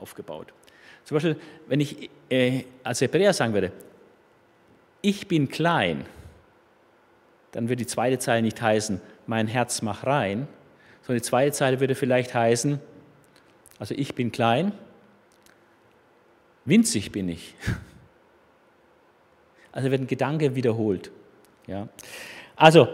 aufgebaut. 0.00 0.52
Zum 1.04 1.16
Beispiel, 1.16 1.36
wenn 1.66 1.80
ich 1.80 2.10
äh, 2.28 2.64
als 2.82 3.00
Hebräer 3.00 3.32
sagen 3.32 3.54
würde, 3.54 3.72
ich 5.02 5.28
bin 5.28 5.48
klein, 5.48 6.04
dann 7.52 7.68
würde 7.68 7.76
die 7.76 7.86
zweite 7.86 8.18
Zeile 8.18 8.42
nicht 8.42 8.60
heißen, 8.60 9.00
mein 9.26 9.46
Herz 9.46 9.82
mach 9.82 10.04
rein, 10.04 10.46
sondern 11.02 11.22
die 11.22 11.28
zweite 11.28 11.52
Zeile 11.52 11.80
würde 11.80 11.94
vielleicht 11.94 12.34
heißen, 12.34 12.80
also 13.78 13.94
ich 13.96 14.14
bin 14.14 14.30
klein, 14.30 14.72
winzig 16.64 17.12
bin 17.12 17.28
ich. 17.28 17.54
Also 19.72 19.88
wird 19.92 20.00
ein 20.00 20.08
Gedanke 20.08 20.56
wiederholt. 20.56 21.12
Ja. 21.68 21.88
Also 22.56 22.88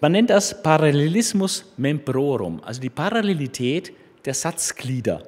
man 0.00 0.12
nennt 0.12 0.30
das 0.30 0.62
Parallelismus 0.62 1.64
membrorum, 1.76 2.62
also 2.64 2.80
die 2.80 2.90
Parallelität 2.90 3.92
der 4.24 4.34
Satzglieder 4.34 5.22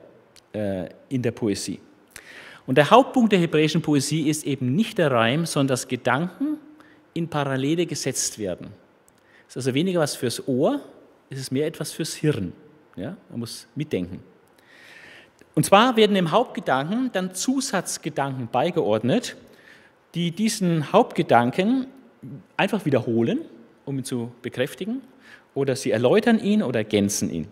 äh, 0.52 0.88
in 1.08 1.22
der 1.22 1.32
Poesie. 1.32 1.80
Und 2.66 2.76
der 2.76 2.90
Hauptpunkt 2.90 3.32
der 3.32 3.40
hebräischen 3.40 3.82
Poesie 3.82 4.28
ist 4.28 4.44
eben 4.44 4.74
nicht 4.74 4.98
der 4.98 5.10
Reim, 5.10 5.46
sondern 5.46 5.74
dass 5.74 5.88
Gedanken 5.88 6.58
in 7.14 7.28
Parallele 7.28 7.86
gesetzt 7.86 8.38
werden. 8.38 8.68
Es 9.48 9.54
ist 9.54 9.56
also 9.56 9.74
weniger 9.74 10.00
was 10.00 10.14
fürs 10.14 10.46
Ohr, 10.46 10.80
es 11.30 11.38
ist 11.38 11.50
mehr 11.50 11.66
etwas 11.66 11.92
fürs 11.92 12.14
Hirn. 12.14 12.52
Ja? 12.96 13.16
Man 13.30 13.40
muss 13.40 13.66
mitdenken. 13.74 14.22
Und 15.54 15.64
zwar 15.64 15.96
werden 15.96 16.14
dem 16.14 16.30
Hauptgedanken 16.30 17.10
dann 17.12 17.34
Zusatzgedanken 17.34 18.48
beigeordnet, 18.52 19.36
die 20.14 20.30
diesen 20.30 20.92
Hauptgedanken 20.92 21.86
einfach 22.56 22.84
wiederholen 22.84 23.40
um 23.84 23.98
ihn 23.98 24.04
zu 24.04 24.32
bekräftigen, 24.42 25.00
oder 25.54 25.76
sie 25.76 25.90
erläutern 25.90 26.38
ihn 26.38 26.62
oder 26.62 26.80
ergänzen 26.80 27.30
ihn. 27.30 27.48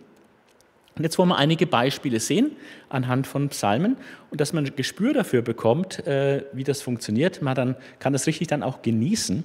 Und 0.99 1.05
jetzt 1.05 1.17
wollen 1.17 1.29
wir 1.29 1.37
einige 1.37 1.67
Beispiele 1.67 2.19
sehen 2.19 2.51
anhand 2.89 3.29
von 3.29 3.49
Psalmen 3.51 3.97
und 4.31 4.41
dass 4.41 4.53
man 4.53 4.67
ein 4.67 4.75
Gespür 4.75 5.13
dafür 5.15 5.43
bekommt, 5.43 6.05
äh, 6.07 6.45
wie 6.53 6.65
das 6.65 6.83
funktioniert. 6.83 7.41
Man 7.41 7.55
dann, 7.55 7.77
kann 8.01 8.13
das 8.13 8.27
richtig 8.27 8.49
dann 8.49 8.65
auch 8.65 8.83
genießen. 8.83 9.45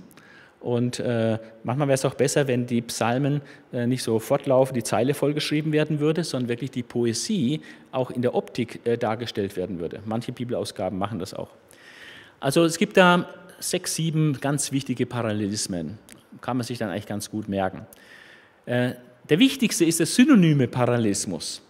Und 0.61 0.99
äh, 0.99 1.37
manchmal 1.63 1.89
wäre 1.89 1.95
es 1.95 2.05
auch 2.05 2.15
besser, 2.15 2.47
wenn 2.47 2.65
die 2.65 2.81
Psalmen 2.81 3.41
äh, 3.71 3.85
nicht 3.85 4.01
so 4.01 4.17
fortlaufend 4.17 4.77
die 4.77 4.83
Zeile 4.83 5.13
vollgeschrieben 5.13 5.73
werden 5.73 5.99
würde, 5.99 6.23
sondern 6.23 6.49
wirklich 6.49 6.71
die 6.71 6.83
Poesie 6.83 7.61
auch 7.91 8.09
in 8.09 8.23
der 8.23 8.33
Optik 8.33 8.79
dargestellt 8.99 9.55
werden 9.55 9.79
würde. 9.79 9.99
Manche 10.05 10.31
Bibelausgaben 10.31 10.97
machen 10.97 11.19
das 11.19 11.35
auch. 11.35 11.49
Also 12.39 12.63
es 12.63 12.79
gibt 12.79 12.97
da 12.97 13.29
sechs, 13.59 13.93
sieben 13.93 14.39
ganz 14.41 14.71
wichtige 14.71 15.05
Parallelismen 15.05 15.99
kann 16.41 16.57
man 16.57 16.65
sich 16.65 16.77
dann 16.77 16.89
eigentlich 16.89 17.07
ganz 17.07 17.29
gut 17.29 17.47
merken. 17.47 17.85
Äh, 18.65 18.93
der 19.29 19.39
wichtigste 19.39 19.85
ist 19.85 19.99
der 19.99 20.05
synonyme 20.05 20.67
Parallelismus. 20.67 21.61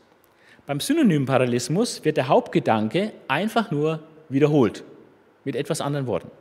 Beim 0.65 0.79
synonymen 0.79 1.25
Parallelismus 1.25 2.03
wird 2.03 2.17
der 2.17 2.27
Hauptgedanke 2.27 3.13
einfach 3.27 3.69
nur 3.69 3.99
wiederholt, 4.29 4.83
mit 5.43 5.55
etwas 5.55 5.81
anderen 5.81 6.07
Worten. 6.07 6.31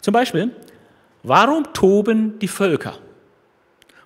Zum 0.00 0.12
Beispiel, 0.12 0.50
warum 1.22 1.72
toben 1.72 2.38
die 2.38 2.48
Völker 2.48 2.98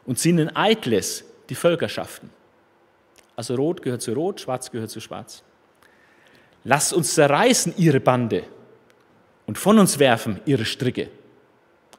und 0.05 0.19
sinnen 0.19 0.55
eitles 0.57 1.25
die 1.49 1.55
Völkerschaften? 1.55 2.31
Also 3.37 3.55
rot 3.55 3.83
gehört 3.83 4.03
zu 4.03 4.13
rot, 4.13 4.41
schwarz 4.41 4.71
gehört 4.71 4.91
zu 4.91 5.01
schwarz. 5.01 5.43
Lasst 6.65 6.93
uns 6.93 7.15
zerreißen 7.15 7.75
ihre 7.77 8.01
Bande 8.01 8.45
und 9.47 9.59
von 9.59 9.79
uns 9.79 9.99
werfen 9.99 10.41
ihre 10.47 10.65
Stricke. 10.65 11.09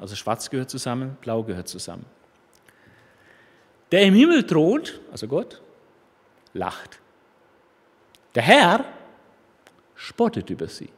Also 0.04 0.18
schwarz 0.18 0.50
gehört 0.50 0.70
zusammen, 0.70 1.16
blau 1.22 1.44
gehört 1.44 1.70
zusammen. 1.70 2.06
Der 3.90 4.02
im 4.02 4.14
Himmel 4.14 4.46
thront, 4.46 5.00
also 5.10 5.30
Gott, 5.30 5.62
lacht. 6.54 7.00
Der 8.36 8.44
Herr 8.44 8.84
spottet 9.96 10.50
über 10.50 10.68
sie. 10.68 10.90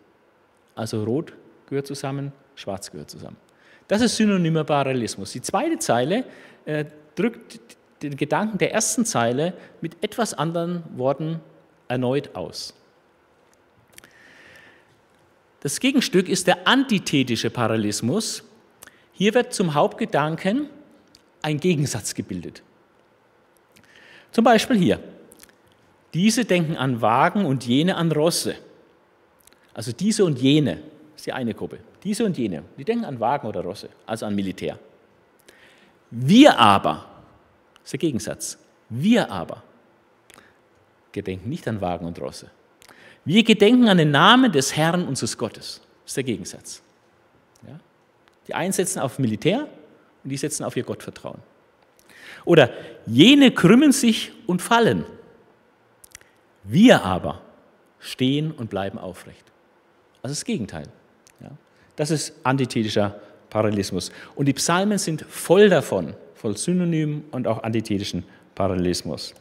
Also 0.73 1.03
rot 1.03 1.33
gehört 1.69 1.85
zusammen, 1.85 2.31
schwarz 2.55 2.89
gehört 2.89 3.11
zusammen. 3.11 3.37
Das 3.87 4.01
ist 4.01 4.15
synonymer 4.15 4.63
Parallelismus. 4.63 5.33
Die 5.33 5.41
zweite 5.43 5.77
Zeile 5.77 6.23
äh, 6.65 6.85
drückt 7.13 7.59
den 8.01 8.17
Gedanken 8.17 8.57
der 8.57 8.73
ersten 8.73 9.05
Zeile 9.05 9.53
mit 9.81 10.03
etwas 10.03 10.33
anderen 10.33 10.83
Worten 10.97 11.41
erneut 11.87 12.35
aus. 12.35 12.73
Das 15.59 15.79
Gegenstück 15.79 16.27
ist 16.27 16.47
der 16.47 16.67
antithetische 16.67 17.51
Parallelismus, 17.51 18.43
hier 19.15 19.33
wird 19.33 19.53
zum 19.53 19.73
Hauptgedanken 19.73 20.69
ein 21.41 21.59
Gegensatz 21.59 22.13
gebildet. 22.13 22.61
Zum 24.31 24.43
Beispiel 24.43 24.77
hier. 24.77 24.99
Diese 26.13 26.45
denken 26.45 26.75
an 26.77 27.01
Wagen 27.01 27.45
und 27.45 27.65
jene 27.65 27.95
an 27.95 28.11
Rosse. 28.11 28.55
Also 29.73 29.91
diese 29.91 30.23
und 30.23 30.39
jene 30.39 30.81
ist 31.15 31.25
die 31.25 31.33
eine 31.33 31.53
Gruppe. 31.53 31.79
Diese 32.03 32.25
und 32.25 32.37
jene, 32.37 32.63
die 32.77 32.83
denken 32.83 33.05
an 33.05 33.19
Wagen 33.19 33.47
oder 33.47 33.61
Rosse, 33.61 33.89
also 34.05 34.25
an 34.25 34.35
Militär. 34.35 34.77
Wir 36.11 36.59
aber, 36.59 37.05
das 37.75 37.85
ist 37.85 37.93
der 37.93 37.99
Gegensatz, 37.99 38.57
wir 38.89 39.31
aber 39.31 39.63
gedenken 41.11 41.49
nicht 41.49 41.67
an 41.67 41.81
Wagen 41.81 42.05
und 42.05 42.19
Rosse, 42.19 42.51
Wir 43.25 43.43
gedenken 43.43 43.89
an 43.89 43.97
den 43.97 44.11
Namen 44.11 44.51
des 44.51 44.75
Herrn 44.75 45.07
unseres 45.07 45.35
Gottes. 45.37 45.81
Das 46.03 46.11
ist 46.11 46.17
der 46.17 46.23
Gegensatz. 46.23 46.83
Die 48.47 48.53
einen 48.53 48.73
setzen 48.73 48.99
auf 48.99 49.19
Militär 49.19 49.67
und 50.23 50.29
die 50.29 50.37
setzen 50.37 50.63
auf 50.63 50.75
ihr 50.75 50.83
Gottvertrauen. 50.83 51.39
Oder 52.45 52.69
jene 53.05 53.51
krümmen 53.51 53.91
sich 53.91 54.31
und 54.45 54.61
fallen. 54.61 55.05
Wir 56.63 57.03
aber 57.03 57.41
stehen 57.99 58.51
und 58.51 58.69
bleiben 58.69 58.97
aufrecht. 58.97 59.43
Also 60.21 60.33
das 60.33 60.45
Gegenteil. 60.45 60.87
Ja? 61.39 61.51
Das 61.95 62.11
ist 62.11 62.33
antithetischer 62.43 63.19
Parallelismus. 63.49 64.11
Und 64.35 64.47
die 64.47 64.53
Psalmen 64.53 64.97
sind 64.97 65.25
voll 65.27 65.69
davon, 65.69 66.15
voll 66.35 66.57
Synonymen 66.57 67.25
und 67.31 67.47
auch 67.47 67.63
antithetischen 67.63 68.23
Parallelismus. 68.53 69.33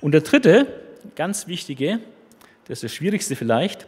Und 0.00 0.12
der 0.12 0.20
dritte, 0.22 0.66
ganz 1.14 1.46
wichtige, 1.46 2.00
das 2.64 2.78
ist 2.78 2.84
das 2.84 2.94
schwierigste 2.94 3.36
vielleicht, 3.36 3.86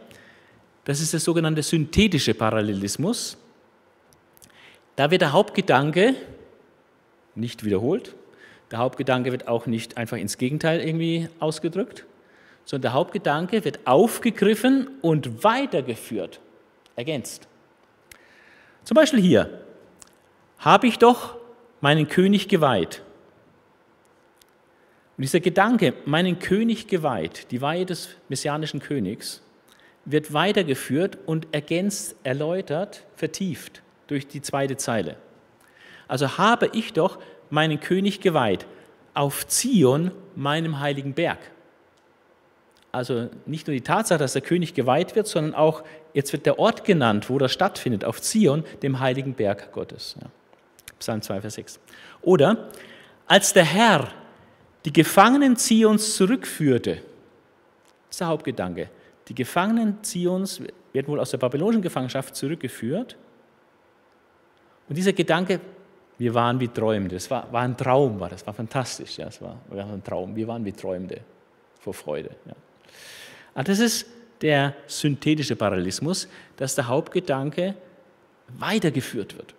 das 0.85 1.01
ist 1.01 1.13
der 1.13 1.21
sogenannte 1.21 1.63
synthetische 1.63 2.35
Parallelismus. 2.35 3.37
Da 4.99 5.13
wird 5.13 5.23
der 5.23 5.33
Hauptgedanke 5.33 6.17
nicht 7.37 7.65
wiederholt, 7.65 8.17
der 8.73 8.81
Hauptgedanke 8.81 9.31
wird 9.31 9.47
auch 9.47 9.67
nicht 9.67 9.97
einfach 9.97 10.17
ins 10.17 10.39
Gegenteil 10.39 10.81
irgendwie 10.81 11.29
ausgedrückt, 11.39 12.05
sondern 12.65 12.83
der 12.83 12.93
Hauptgedanke 12.95 13.65
wird 13.65 13.87
aufgegriffen 13.87 14.89
und 15.01 15.45
weitergeführt, 15.45 16.41
ergänzt. 16.97 17.47
Zum 18.83 18.97
Beispiel 18.97 19.21
hier, 19.21 19.61
habe 20.59 20.89
ich 20.89 20.99
doch 20.99 21.37
meinen 21.81 22.09
König 22.09 22.49
geweiht. 22.49 23.01
Und 25.17 25.23
dieser 25.23 25.39
Gedanke, 25.39 25.95
meinen 26.07 26.41
König 26.41 26.89
geweiht, 26.89 27.53
die 27.53 27.61
Weihe 27.61 27.87
des 27.87 28.09
messianischen 28.29 28.81
Königs, 28.81 29.43
wird 30.05 30.33
weitergeführt 30.33 31.19
und 31.25 31.47
ergänzt, 31.53 32.17
erläutert, 32.25 33.05
vertieft 33.15 33.81
durch 34.09 34.27
die 34.27 34.42
zweite 34.42 34.77
Zeile. 34.77 35.16
Also 36.09 36.38
habe 36.38 36.71
ich 36.73 36.92
doch 36.92 37.18
meinen 37.51 37.81
König 37.81 38.21
geweiht 38.21 38.66
auf 39.14 39.47
Zion, 39.47 40.11
meinem 40.37 40.81
heiligen 40.81 41.14
Berg. 41.14 41.38
Also 42.90 43.29
nicht 43.47 43.66
nur 43.66 43.75
die 43.75 43.83
Tatsache, 43.83 44.18
dass 44.18 44.33
der 44.33 44.42
König 44.42 44.75
geweiht 44.75 45.14
wird, 45.14 45.27
sondern 45.27 45.55
auch, 45.55 45.85
jetzt 46.14 46.33
wird 46.33 46.47
der 46.47 46.59
Ort 46.59 46.85
genannt, 46.85 47.29
wo 47.29 47.38
das 47.38 47.53
stattfindet, 47.53 48.05
auf 48.05 48.21
Zion, 48.21 48.64
dem 48.83 49.01
heiligen 49.01 49.35
Berg 49.35 49.73
Gottes. 49.73 50.16
Ja. 50.21 50.29
Psalm 50.99 51.23
2, 51.23 51.40
Vers 51.42 51.55
6. 51.55 51.81
Oder, 52.23 52.68
als 53.27 53.53
der 53.53 53.64
Herr 53.64 54.09
die 54.85 54.92
Gefangenen 54.92 55.57
Zions 55.57 56.16
zurückführte, 56.16 56.94
das 56.94 57.03
ist 58.11 58.21
der 58.21 58.29
Hauptgedanke, 58.29 58.88
die 59.29 59.35
Gefangenen 59.35 60.03
Zions 60.03 60.62
werden 60.92 61.09
wohl 61.09 61.21
aus 61.21 61.31
der 61.31 61.38
babylonischen 61.38 61.83
Gefangenschaft 61.83 62.35
zurückgeführt. 62.35 63.16
Und 64.88 64.96
dieser 64.96 65.12
Gedanke, 65.12 65.61
wir 66.18 66.35
waren 66.35 66.59
wie 66.59 66.68
Träumende, 66.68 67.14
das 67.16 67.31
war, 67.31 67.53
war 67.53 67.62
ein 67.62 67.77
Traum, 67.77 68.18
war 68.18 68.29
das 68.29 68.46
war 68.46 68.55
fantastisch, 68.55 69.18
ja, 69.18 69.27
das 69.27 69.40
war, 69.40 69.61
war 69.68 69.85
ein 69.85 70.03
Traum, 70.03 70.35
wir 70.35 70.48
waren 70.48 70.64
wie 70.64 70.72
Träumende 70.72 71.20
vor 71.79 71.94
Freude. 71.94 72.31
Ja. 72.46 72.55
Aber 73.55 73.64
das 73.64 73.79
ist 73.79 74.07
der 74.40 74.74
synthetische 74.87 75.57
Parallelismus, 75.57 76.29
dass 76.57 76.74
der 76.74 76.88
Hauptgedanke 76.88 77.74
weitergeführt 78.59 79.37
wird. 79.37 79.55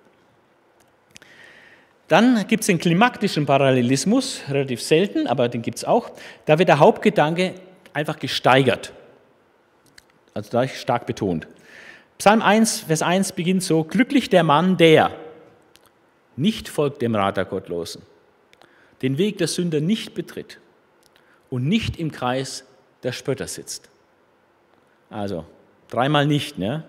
Dann 2.08 2.48
gibt 2.48 2.62
es 2.62 2.68
den 2.68 2.80
klimaktischen 2.80 3.46
Parallelismus, 3.46 4.42
relativ 4.50 4.82
selten, 4.82 5.28
aber 5.28 5.48
den 5.48 5.62
gibt 5.62 5.78
es 5.78 5.86
auch. 5.86 6.10
Da 6.46 6.58
wird 6.58 6.68
der 6.68 6.80
Hauptgedanke 6.80 7.54
einfach 7.94 8.18
gesteigert, 8.18 8.94
also 10.34 10.50
da 10.50 10.68
stark 10.68 11.06
betont. 11.06 11.48
Psalm 12.20 12.42
1, 12.42 12.82
Vers 12.82 13.02
1 13.02 13.32
beginnt 13.32 13.64
so, 13.64 13.86
glücklich 13.86 14.30
der 14.30 14.44
Mann, 14.44 14.76
der 14.76 15.16
nicht 16.36 16.68
folgt 16.68 17.02
dem 17.02 17.16
Rat 17.16 17.38
der 17.38 17.46
Gottlosen, 17.46 18.02
den 19.02 19.18
Weg 19.18 19.38
der 19.38 19.48
Sünder 19.48 19.80
nicht 19.80 20.16
betritt 20.16 20.60
und 21.50 21.66
nicht 21.66 21.98
im 21.98 22.12
Kreis 22.12 22.66
der 23.04 23.14
Spötter 23.14 23.48
sitzt. 23.48 23.90
Also 25.10 25.46
dreimal 25.90 26.28
nicht, 26.28 26.58
ne? 26.58 26.84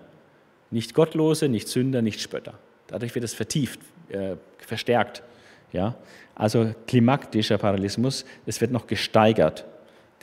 Nicht 0.69 0.93
Gottlose, 0.93 1.47
nicht 1.47 1.69
Sünder, 1.69 2.01
nicht 2.01 2.19
Spötter. 2.19 2.59
Dadurch 2.87 3.15
wird 3.15 3.23
es 3.23 3.33
vertieft, 3.33 3.79
äh, 4.09 4.35
verstärkt. 4.57 5.23
Ja? 5.71 5.95
Also 6.35 6.75
klimaktischer 6.87 7.57
Parallelismus, 7.57 8.25
es 8.45 8.59
wird 8.59 8.71
noch 8.71 8.85
gesteigert. 8.85 9.63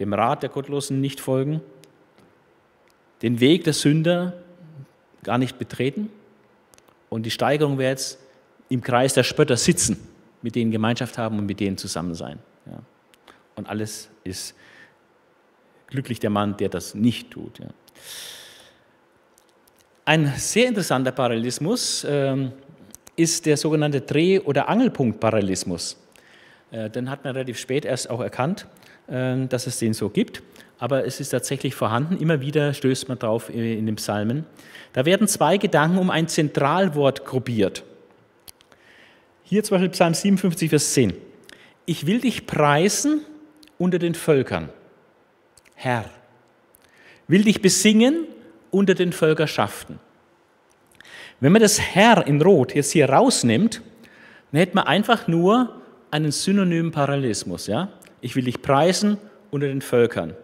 Dem 0.00 0.12
Rat 0.12 0.42
der 0.42 0.50
Gottlosen 0.50 1.00
nicht 1.00 1.18
folgen, 1.18 1.62
den 3.22 3.40
Weg 3.40 3.64
der 3.64 3.72
Sünder 3.72 4.34
gar 5.22 5.38
nicht 5.38 5.58
betreten 5.58 6.10
und 7.08 7.24
die 7.24 7.30
Steigerung 7.30 7.78
wäre 7.78 7.90
jetzt 7.90 8.18
im 8.68 8.82
Kreis 8.82 9.14
der 9.14 9.24
Spötter 9.24 9.56
sitzen, 9.56 9.96
mit 10.42 10.54
denen 10.54 10.70
Gemeinschaft 10.70 11.18
haben 11.18 11.38
und 11.38 11.46
mit 11.46 11.60
denen 11.60 11.78
zusammen 11.78 12.14
sein. 12.14 12.38
Ja. 12.66 12.80
Und 13.56 13.68
alles 13.68 14.08
ist 14.24 14.54
Glücklich 15.88 16.20
der 16.20 16.30
Mann, 16.30 16.56
der 16.58 16.68
das 16.68 16.94
nicht 16.94 17.30
tut. 17.30 17.58
Ja. 17.58 17.66
Ein 20.04 20.32
sehr 20.36 20.68
interessanter 20.68 21.12
Parallelismus 21.12 22.06
ähm, 22.08 22.52
ist 23.16 23.46
der 23.46 23.56
sogenannte 23.56 24.02
Dreh- 24.02 24.40
oder 24.40 24.68
Angelpunkt-Parallelismus. 24.68 25.96
Äh, 26.70 26.90
den 26.90 27.10
hat 27.10 27.24
man 27.24 27.32
relativ 27.32 27.58
spät 27.58 27.86
erst 27.86 28.10
auch 28.10 28.20
erkannt, 28.20 28.66
äh, 29.06 29.46
dass 29.46 29.66
es 29.66 29.78
den 29.78 29.94
so 29.94 30.10
gibt. 30.10 30.42
Aber 30.78 31.04
es 31.04 31.20
ist 31.20 31.30
tatsächlich 31.30 31.74
vorhanden. 31.74 32.16
Immer 32.18 32.40
wieder 32.40 32.72
stößt 32.72 33.08
man 33.08 33.18
drauf 33.18 33.50
in 33.50 33.86
den 33.86 33.96
Psalmen. 33.96 34.46
Da 34.92 35.04
werden 35.04 35.26
zwei 35.26 35.56
Gedanken 35.56 35.98
um 35.98 36.10
ein 36.10 36.28
Zentralwort 36.28 37.24
gruppiert. 37.24 37.84
Hier 39.42 39.64
zum 39.64 39.76
Beispiel 39.76 39.90
Psalm 39.90 40.14
57, 40.14 40.70
Vers 40.70 40.92
10. 40.94 41.14
Ich 41.86 42.06
will 42.06 42.20
dich 42.20 42.46
preisen 42.46 43.22
unter 43.78 43.98
den 43.98 44.14
Völkern. 44.14 44.68
Herr, 45.74 46.04
will 47.28 47.44
dich 47.44 47.62
besingen 47.62 48.26
unter 48.70 48.94
den 48.94 49.12
Völkerschaften. 49.12 49.98
Wenn 51.40 51.52
man 51.52 51.62
das 51.62 51.80
Herr 51.80 52.26
in 52.26 52.42
Rot 52.42 52.74
jetzt 52.74 52.90
hier 52.90 53.08
rausnimmt, 53.08 53.80
dann 54.50 54.58
hätte 54.58 54.74
man 54.74 54.86
einfach 54.86 55.28
nur 55.28 55.80
einen 56.10 56.32
synonymen 56.32 56.90
Parallelismus. 56.90 57.66
Ja? 57.66 57.88
Ich 58.20 58.34
will 58.34 58.44
dich 58.44 58.60
preisen 58.60 59.18
unter 59.50 59.68
den 59.68 59.80
Völkern. 59.80 60.34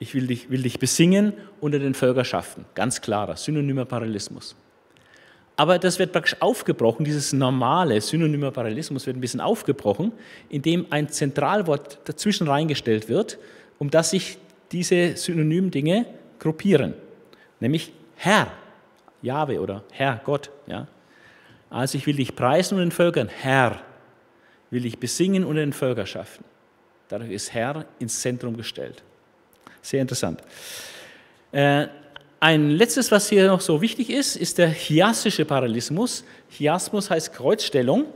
Ich 0.00 0.14
will 0.14 0.26
dich, 0.26 0.50
will 0.50 0.62
dich 0.62 0.78
besingen 0.78 1.34
unter 1.60 1.78
den 1.78 1.94
Völkerschaften. 1.94 2.64
Ganz 2.74 3.00
klarer, 3.00 3.36
synonymer 3.36 3.84
Parallelismus. 3.84 4.56
Aber 5.56 5.78
das 5.78 5.98
wird 5.98 6.12
praktisch 6.12 6.40
aufgebrochen, 6.40 7.04
dieses 7.04 7.34
normale 7.34 8.00
synonyme 8.00 8.50
Parallelismus 8.50 9.06
wird 9.06 9.18
ein 9.18 9.20
bisschen 9.20 9.42
aufgebrochen, 9.42 10.10
indem 10.48 10.86
ein 10.88 11.10
Zentralwort 11.10 11.98
dazwischen 12.06 12.48
reingestellt 12.48 13.10
wird, 13.10 13.38
um 13.78 13.90
das 13.90 14.08
sich 14.08 14.38
diese 14.72 15.16
synonymen 15.18 15.70
Dinge 15.70 16.06
gruppieren, 16.38 16.94
nämlich 17.60 17.92
Herr, 18.16 18.50
Jahwe 19.20 19.60
oder 19.60 19.84
Herr 19.90 20.22
Gott. 20.24 20.50
Ja? 20.66 20.88
Also 21.68 21.98
ich 21.98 22.06
will 22.06 22.16
dich 22.16 22.34
preisen 22.34 22.76
unter 22.76 22.86
den 22.86 22.92
Völkern, 22.92 23.28
Herr, 23.28 23.82
will 24.70 24.80
dich 24.80 24.98
besingen 24.98 25.44
unter 25.44 25.60
den 25.60 25.74
Völkerschaften. 25.74 26.46
Dadurch 27.08 27.32
ist 27.32 27.52
Herr 27.52 27.84
ins 27.98 28.18
Zentrum 28.22 28.56
gestellt. 28.56 29.02
Sehr 29.82 30.00
interessant. 30.00 30.40
Äh, 31.52 31.86
ein 32.40 32.70
letztes, 32.70 33.10
was 33.10 33.28
hier 33.28 33.46
noch 33.48 33.60
so 33.60 33.82
wichtig 33.82 34.10
ist, 34.10 34.36
ist 34.36 34.58
der 34.58 34.70
chiastische 34.70 35.44
Parallelismus. 35.44 36.24
Chiasmus 36.50 37.10
heißt 37.10 37.34
Kreuzstellung. 37.34 38.06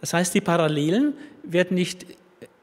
Das 0.00 0.12
heißt, 0.12 0.34
die 0.34 0.40
Parallelen 0.40 1.14
werden 1.42 1.74
nicht 1.74 2.06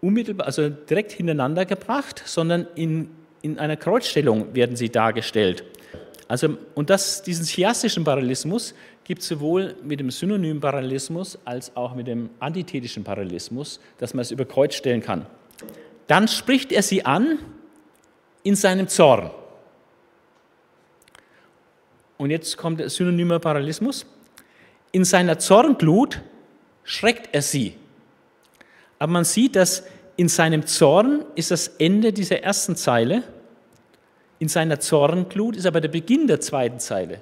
unmittelbar, 0.01 0.45
also 0.47 0.69
direkt 0.69 1.11
hintereinander 1.11 1.65
gebracht, 1.65 2.21
sondern 2.25 2.67
in 2.75 3.09
in 3.41 3.59
einer 3.59 3.77
Kreuzstellung 3.77 4.53
werden 4.53 4.75
sie 4.75 4.89
dargestellt. 4.89 5.63
Also, 6.27 6.57
und 6.75 6.89
das, 6.89 7.23
diesen 7.23 7.45
chiastischen 7.45 8.03
Parallelismus 8.03 8.73
gibt 9.05 9.21
es 9.21 9.29
sowohl 9.29 9.75
mit 9.83 9.99
dem 10.01 10.11
synonymen 10.11 10.59
Parallelismus 10.59 11.39
als 11.45 11.73
auch 11.75 11.95
mit 11.95 12.07
dem 12.07 12.29
antithetischen 12.39 13.03
Parallelismus, 13.03 13.79
dass 13.97 14.13
man 14.13 14.21
es 14.23 14.31
über 14.31 14.43
Kreuz 14.43 14.75
stellen 14.75 15.01
kann. 15.01 15.25
Dann 16.07 16.27
spricht 16.27 16.73
er 16.73 16.83
sie 16.83 17.05
an 17.05 17.39
in 18.47 18.55
seinem 18.55 18.88
Zorn. 18.88 19.29
Und 22.17 22.31
jetzt 22.31 22.55
kommt 22.55 22.79
der 22.79 22.89
synonyme 22.89 23.41
Parallelismus. 23.41 24.05
In 24.93 25.03
seiner 25.03 25.38
Zornglut 25.38 26.21
schreckt 26.86 27.36
er 27.36 27.41
sie. 27.41 27.75
Aber 28.99 29.12
man 29.12 29.25
sieht, 29.25 29.57
dass 29.57 29.83
in 30.15 30.29
seinem 30.29 30.65
Zorn 30.65 31.25
ist 31.36 31.51
das 31.51 31.67
Ende 31.67 32.13
dieser 32.13 32.41
ersten 32.41 32.77
Zeile. 32.77 33.23
In 34.39 34.47
seiner 34.47 34.79
Zornglut 34.79 35.57
ist 35.57 35.65
aber 35.65 35.81
der 35.81 35.89
Beginn 35.89 36.25
der 36.27 36.39
zweiten 36.39 36.79
Zeile. 36.79 37.21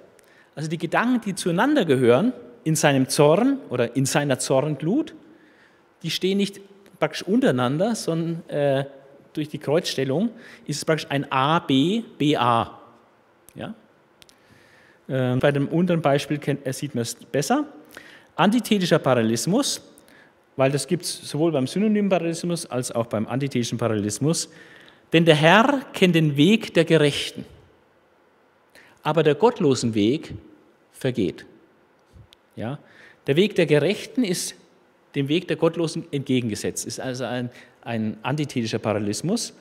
Also 0.54 0.70
die 0.70 0.78
Gedanken, 0.78 1.22
die 1.22 1.34
zueinander 1.34 1.86
gehören, 1.86 2.34
in 2.64 2.76
seinem 2.76 3.10
Zorn 3.10 3.58
oder 3.72 3.96
in 3.96 4.06
seiner 4.06 4.38
Zornglut, 4.38 5.16
die 6.04 6.12
stehen 6.12 6.38
nicht 6.38 6.62
praktisch 7.00 7.24
untereinander, 7.24 7.96
sondern 7.96 8.48
äh, 8.48 8.86
durch 9.36 9.50
die 9.50 9.58
Kreuzstellung 9.58 10.30
ist 10.66 10.78
es 10.78 10.86
praktisch 10.86 11.08
ein 11.10 11.32
A, 11.32 11.60
B, 11.60 12.04
B, 12.18 12.36
A. 12.36 12.80
Ja? 13.54 13.74
Ähm, 15.08 15.40
bei 15.40 15.52
dem 15.52 15.68
unteren 15.68 16.02
Beispiel 16.02 16.38
kennt, 16.38 16.62
sieht 16.74 16.96
man 16.96 17.04
es 17.04 17.16
besser. 17.16 17.66
Antithetischer 18.36 19.00
Parallelismus, 19.00 19.82
weil 20.56 20.72
das 20.72 20.88
gibt 20.88 21.04
es 21.04 21.30
sowohl 21.30 21.52
beim 21.52 21.68
synonymen 21.68 22.10
Parallelismus 22.10 22.66
als 22.66 22.92
auch 22.92 23.06
beim 23.06 23.28
antithetischen 23.28 23.78
Parallelismus. 23.78 24.50
Denn 25.14 25.26
der 25.26 25.36
Herr 25.36 25.82
kennt 25.94 26.16
den 26.16 26.36
Weg 26.36 26.74
der 26.74 26.86
Gerechten, 26.86 27.46
aber 29.04 29.24
der 29.24 29.36
gottlosen 29.36 29.94
Weg 29.94 30.34
vergeht. 30.92 31.46
Ja? 32.56 32.80
Der 33.28 33.36
Weg 33.36 33.56
der 33.56 33.66
Gerechten 33.66 34.24
ist 34.24 34.56
dem 35.16 35.30
Weg 35.30 35.48
der 35.48 35.58
Gottlosen 35.58 36.06
entgegengesetzt, 36.12 36.86
ist 36.86 37.00
also 37.00 37.24
ein, 37.24 37.50
ein 37.82 38.18
antithetischer 38.22 38.80
Parallelismus. 38.80 39.54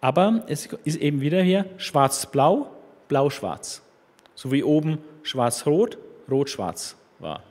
Aber 0.00 0.44
es 0.46 0.68
ist 0.84 0.96
eben 0.96 1.20
wieder 1.20 1.42
hier 1.42 1.66
schwarz-blau, 1.76 2.70
blau-schwarz. 3.08 3.82
So 4.34 4.50
wie 4.50 4.62
oben 4.62 4.98
schwarz-rot, 5.22 5.98
rot-schwarz 6.30 6.96
war. 7.18 7.42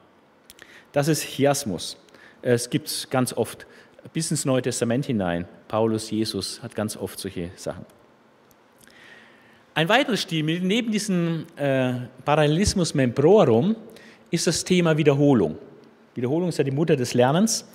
Das 0.92 1.08
ist 1.08 1.24
Chiasmus. 1.24 1.98
Es 2.42 2.70
gibt 2.70 2.88
es 2.88 3.10
ganz 3.10 3.34
oft, 3.34 3.68
bis 4.14 4.32
ins 4.32 4.46
Neue 4.46 4.62
Testament 4.62 5.06
hinein. 5.06 5.48
Paulus, 5.68 6.10
Jesus 6.10 6.64
hat 6.64 6.74
ganz 6.74 6.98
oft 6.98 7.20
solche 7.20 7.52
Sachen. 7.56 7.86
Ein 9.76 9.88
weiteres 9.88 10.22
Stilmittel 10.24 10.66
neben 10.66 10.92
diesem 10.92 11.46
äh, 11.56 11.94
Parallelismus 12.26 12.94
membrorum 12.96 13.76
ist 14.32 14.48
das 14.48 14.64
Thema 14.64 14.98
Wiederholung. 14.98 15.58
Wiederholung 16.20 16.50
ist 16.50 16.58
ja 16.58 16.66
die 16.66 16.72
Mutter 16.72 16.98
des 16.98 17.14
Lernens 17.14 17.66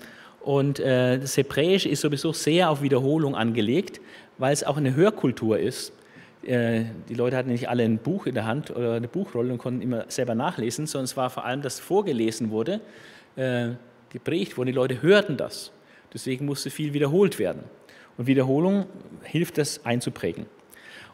und 0.41 0.79
äh, 0.79 1.17
das 1.17 1.35
Hebräische 1.35 1.89
ist 1.89 2.01
sowieso 2.01 2.31
sehr 2.31 2.69
auf 2.69 2.83
Wiederholung 2.83 3.35
angelegt, 3.35 3.99
weil 4.37 4.53
es 4.53 4.63
auch 4.63 4.77
eine 4.77 4.95
Hörkultur 4.95 5.57
ist. 5.57 5.91
Äh, 6.43 6.83
die 7.09 7.15
Leute 7.15 7.35
hatten 7.35 7.49
nicht 7.49 7.67
alle 7.67 7.81
ein 7.83 7.97
Buch 7.97 8.27
in 8.27 8.35
der 8.35 8.45
Hand 8.45 8.69
oder 8.69 8.93
eine 8.93 9.07
Buchrolle 9.07 9.51
und 9.51 9.57
konnten 9.57 9.81
immer 9.81 10.05
selber 10.07 10.35
nachlesen, 10.35 10.85
sondern 10.85 11.05
es 11.05 11.17
war 11.17 11.31
vor 11.31 11.45
allem, 11.45 11.63
dass 11.63 11.79
vorgelesen 11.79 12.51
wurde, 12.51 12.81
äh, 13.35 13.69
geprägt 14.11 14.55
wurde. 14.55 14.69
Die 14.71 14.75
Leute 14.75 15.01
hörten 15.01 15.35
das. 15.35 15.71
Deswegen 16.13 16.45
musste 16.45 16.69
viel 16.69 16.93
wiederholt 16.93 17.39
werden. 17.39 17.63
Und 18.15 18.27
Wiederholung 18.27 18.85
hilft 19.23 19.57
das 19.57 19.83
einzuprägen. 19.83 20.45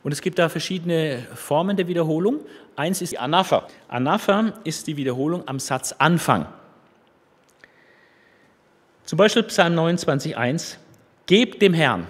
Und 0.03 0.11
es 0.11 0.19
gibt 0.19 0.39
da 0.39 0.49
verschiedene 0.49 1.25
Formen 1.35 1.77
der 1.77 1.87
Wiederholung. 1.87 2.41
Eins 2.75 3.01
ist 3.01 3.13
die 3.13 3.17
Anapha. 3.17 3.65
Anapha 3.87 4.51
ist 4.65 4.87
die 4.87 4.97
Wiederholung 4.97 5.47
am 5.47 5.59
Satzanfang. 5.59 6.47
Zum 9.11 9.17
Beispiel 9.17 9.43
Psalm 9.43 9.77
29,1, 9.77 10.77
gebt 11.25 11.61
dem 11.61 11.73
Herrn. 11.73 12.07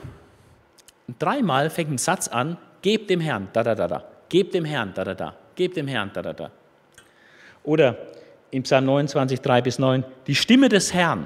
Dreimal 1.17 1.71
fängt 1.71 1.89
ein 1.89 1.97
Satz 1.97 2.27
an, 2.27 2.57
gebt 2.83 3.09
dem 3.09 3.19
Herrn, 3.19 3.47
da, 3.53 3.63
da, 3.63 3.73
da, 3.73 3.87
da, 3.87 4.03
gebt 4.29 4.53
dem 4.53 4.65
Herrn, 4.65 4.91
da, 4.93 5.03
da, 5.03 5.15
da, 5.15 5.35
gebt 5.55 5.77
dem 5.77 5.87
Herrn, 5.87 6.11
da, 6.13 6.21
da, 6.21 6.31
da. 6.33 6.51
Oder 7.63 7.97
im 8.51 8.61
Psalm 8.61 8.85
29, 8.85 9.41
3 9.41 9.61
bis 9.63 9.79
9, 9.79 10.03
die 10.27 10.35
Stimme 10.35 10.69
des 10.69 10.93
Herrn. 10.93 11.25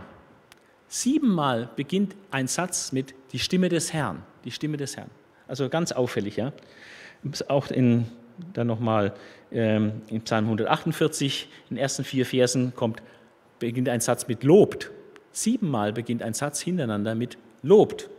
Siebenmal 0.88 1.67
beginnt 1.75 2.15
ein 2.31 2.47
Satz 2.47 2.93
mit 2.93 3.13
die 3.33 3.39
Stimme 3.39 3.67
des 3.67 3.91
Herrn, 3.91 4.23
die 4.45 4.51
Stimme 4.51 4.77
des 4.77 4.95
Herrn. 4.95 5.09
Also 5.45 5.67
ganz 5.67 5.91
auffällig, 5.91 6.38
ja. 6.38 6.53
Auch 7.49 7.67
in, 7.69 8.05
dann 8.53 8.67
nochmal 8.67 9.13
ähm, 9.51 10.03
in 10.07 10.21
Psalm 10.21 10.45
148, 10.45 11.49
in 11.69 11.75
den 11.75 11.81
ersten 11.81 12.05
vier 12.05 12.25
Versen 12.25 12.73
kommt, 12.73 13.03
beginnt 13.59 13.89
ein 13.89 13.99
Satz 13.99 14.29
mit 14.29 14.45
lobt. 14.45 14.89
Siebenmal 15.36 15.91
beginnt 15.91 16.24
ein 16.24 16.34
Satz 16.34 16.62
hintereinander 16.62 17.13
mit 17.13 17.38
lobt. 17.62 18.10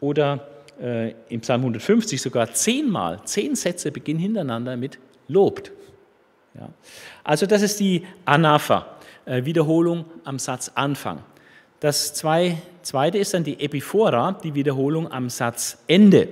Oder 0.00 0.46
äh, 0.78 1.14
im 1.30 1.40
Psalm 1.40 1.62
150 1.62 2.20
sogar 2.20 2.52
zehnmal, 2.52 3.20
zehn 3.24 3.54
Sätze 3.54 3.90
beginnen 3.90 4.20
hintereinander 4.20 4.76
mit 4.76 4.98
lobt. 5.26 5.72
Ja. 6.54 6.68
Also 7.24 7.46
das 7.46 7.62
ist 7.62 7.80
die 7.80 8.06
Anapha, 8.26 8.98
äh, 9.24 9.42
Wiederholung 9.46 10.04
am 10.24 10.38
Satzanfang. 10.38 11.20
Das 11.80 12.12
zwei, 12.12 12.58
zweite 12.82 13.16
ist 13.16 13.32
dann 13.32 13.44
die 13.44 13.58
Epiphora, 13.58 14.32
die 14.32 14.54
Wiederholung 14.54 15.10
am 15.10 15.30
Satzende. 15.30 16.28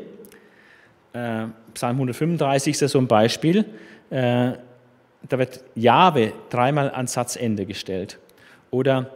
Äh, 1.15 1.47
Psalm 1.73 1.97
135 1.97 2.73
ist 2.73 2.81
ja 2.83 2.89
so 2.89 2.99
ein 2.99 3.07
Beispiel. 3.07 3.65
Äh, 4.11 4.53
da 5.27 5.39
wird 5.39 5.65
Jahwe 5.75 6.35
dreimal 6.51 6.91
ans 6.91 7.15
Satzende 7.15 7.65
gestellt. 7.65 8.19
Oder 8.71 9.11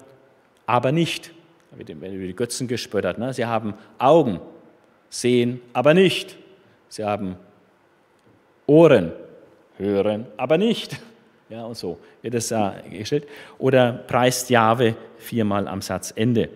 aber 0.70 0.92
nicht. 0.92 1.32
Da 1.72 1.78
wird 1.78 1.90
über 1.90 2.08
die 2.08 2.34
Götzen 2.34 2.68
gespöttert. 2.68 3.18
Ne? 3.18 3.34
Sie 3.34 3.44
haben 3.44 3.74
Augen, 3.98 4.40
sehen, 5.08 5.60
aber 5.72 5.94
nicht. 5.94 6.36
Sie 6.88 7.04
haben 7.04 7.36
Ohren, 8.66 9.12
hören, 9.76 10.26
aber 10.36 10.58
nicht. 10.58 10.96
Ja, 11.48 11.64
und 11.64 11.76
so 11.76 11.98
wird 12.22 12.34
es 12.34 12.52
äh, 12.52 12.70
gestellt. 12.88 13.26
Oder 13.58 13.92
preist 13.92 14.48
Jahwe 14.50 14.94
viermal 15.18 15.66
am 15.66 15.82
Satzende. 15.82 16.48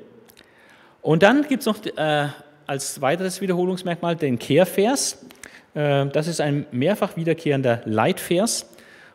Und 1.02 1.24
dann 1.24 1.42
gibt 1.48 1.62
es 1.62 1.66
noch 1.66 1.84
äh, 1.84 2.28
als 2.68 3.00
weiteres 3.00 3.40
Wiederholungsmerkmal 3.40 4.14
den 4.14 4.38
Kehrvers. 4.38 5.26
Äh, 5.74 6.06
das 6.06 6.28
ist 6.28 6.40
ein 6.40 6.66
mehrfach 6.70 7.16
wiederkehrender 7.16 7.80
Leitvers. 7.84 8.70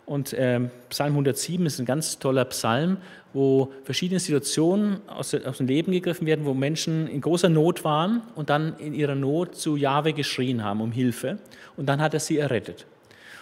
Und 0.10 0.34
äh, 0.34 0.60
Psalm 0.90 1.12
107 1.12 1.68
ist 1.68 1.78
ein 1.78 1.86
ganz 1.86 2.18
toller 2.18 2.44
Psalm, 2.46 2.98
wo 3.32 3.72
verschiedene 3.84 4.20
Situationen 4.20 5.08
aus, 5.08 5.36
aus, 5.36 5.58
dem 5.58 5.68
Leben 5.68 5.92
gegriffen 5.92 6.26
werden, 6.26 6.46
wo 6.46 6.56
Menschen 6.56 7.08
in 7.08 7.22
großer 7.22 7.48
Not 7.48 7.84
waren 7.84 8.24
und 8.34 8.50
dann 8.50 8.76
in 8.80 8.96
ihrer 8.96 9.14
Not 9.14 9.54
zu 9.54 9.76
Jahwe 9.76 10.14
geschrien 10.14 10.64
haben 10.64 10.82
um 10.82 10.92
Hilfe. 10.92 11.38
Und 11.78 11.86
dann 11.86 12.02
hat 12.02 12.16
er 12.16 12.20
sie 12.20 12.40
errettet. 12.40 12.88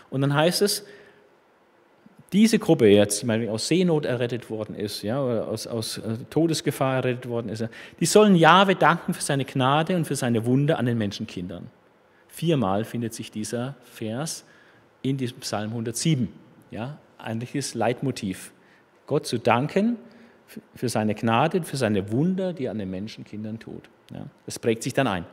Und 0.10 0.20
dann 0.20 0.34
heißt 0.34 0.62
es, 0.62 0.86
diese 2.34 2.60
Gruppe 2.60 2.88
jetzt, 2.88 3.24
die 3.24 3.48
aus 3.48 3.70
Seenot 3.70 4.04
errettet 4.04 4.50
worden 4.50 4.76
ist, 4.76 5.04
ja, 5.04 5.24
oder 5.24 5.48
aus, 5.48 5.68
aus 5.68 6.00
äh, 6.00 6.18
Todesgefahr 6.30 6.96
errettet 6.96 7.30
worden 7.30 7.48
ist, 7.48 7.64
die 8.02 8.06
sollen 8.06 8.36
Jahwe 8.36 8.76
danken 8.76 9.14
für 9.14 9.24
seine 9.24 9.46
Gnade 9.46 9.96
und 9.96 10.04
für 10.04 10.18
seine 10.18 10.46
Wunder 10.46 10.78
an 10.78 10.86
den 10.86 10.98
Menschenkindern. 10.98 11.68
Viermal 12.28 12.84
findet 12.84 13.14
sich 13.14 13.32
dieser 13.32 13.76
Vers 13.86 14.44
in 15.02 15.16
diesem 15.16 15.40
Psalm 15.40 15.70
107. 15.70 16.47
Ja, 16.72 16.98
eigentliches 17.18 17.74
Leitmotiv. 17.74 18.52
Gott 19.06 19.26
zu 19.26 19.38
danken 19.38 19.98
für 20.76 20.90
seine 20.90 21.16
Gnade, 21.16 21.64
für 21.64 21.78
seine 21.78 22.12
Wunder, 22.12 22.54
die 22.54 22.66
er 22.66 22.72
an 22.72 22.80
den 22.80 22.90
Menschenkindern 22.90 23.60
tut. 23.60 23.90
Ja, 24.14 24.26
das 24.46 24.60
prägt 24.60 24.84
sich 24.84 24.94
dann 24.94 25.08
ein. 25.08 25.26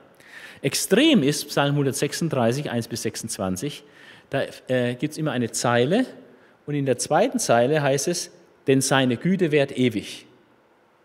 Extrem 0.62 1.22
ist 1.22 1.48
Psalm 1.48 1.72
136, 1.72 2.70
1 2.70 2.88
bis 2.88 3.02
26. 3.02 3.84
Da 4.30 4.42
äh, 4.68 4.94
gibt 4.94 5.12
es 5.12 5.18
immer 5.18 5.32
eine 5.32 5.50
Zeile, 5.50 6.06
und 6.66 6.74
in 6.74 6.86
der 6.86 6.98
zweiten 6.98 7.38
Zeile 7.38 7.82
heißt 7.82 8.08
es, 8.08 8.30
denn 8.66 8.80
seine 8.80 9.16
Güte 9.16 9.52
währt 9.52 9.76
ewig. 9.76 10.26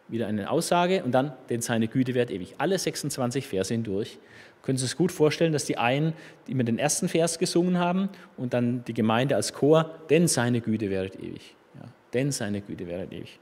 Wieder 0.08 0.28
eine 0.28 0.50
Aussage 0.50 1.04
und 1.04 1.12
dann, 1.12 1.34
denn 1.50 1.62
seine 1.62 1.88
Güte 1.88 2.14
währt 2.14 2.32
ewig. 2.32 2.56
Alle 2.58 2.80
26 2.80 3.48
Verse 3.48 3.74
hindurch. 3.74 4.18
Können 4.62 4.78
Sie 4.78 4.86
sich 4.86 4.98
gut 4.98 5.12
vorstellen, 5.12 5.54
dass 5.54 5.66
die 5.66 5.78
einen, 5.78 6.14
mit 6.48 6.68
den 6.68 6.78
ersten 6.78 7.08
Vers 7.10 7.40
gesungen 7.40 7.78
haben 7.78 8.10
und 8.38 8.54
dann 8.54 8.84
die 8.86 8.94
Gemeinde 8.94 9.36
als 9.36 9.54
Chor, 9.54 9.96
denn 10.10 10.28
seine 10.28 10.62
Güte 10.62 10.90
währt 10.90 11.16
ewig. 11.16 11.56
Ja, 11.76 11.88
denn 12.14 12.32
seine 12.32 12.62
Güte 12.62 12.88
währt 12.88 13.12
ewig. 13.12 13.40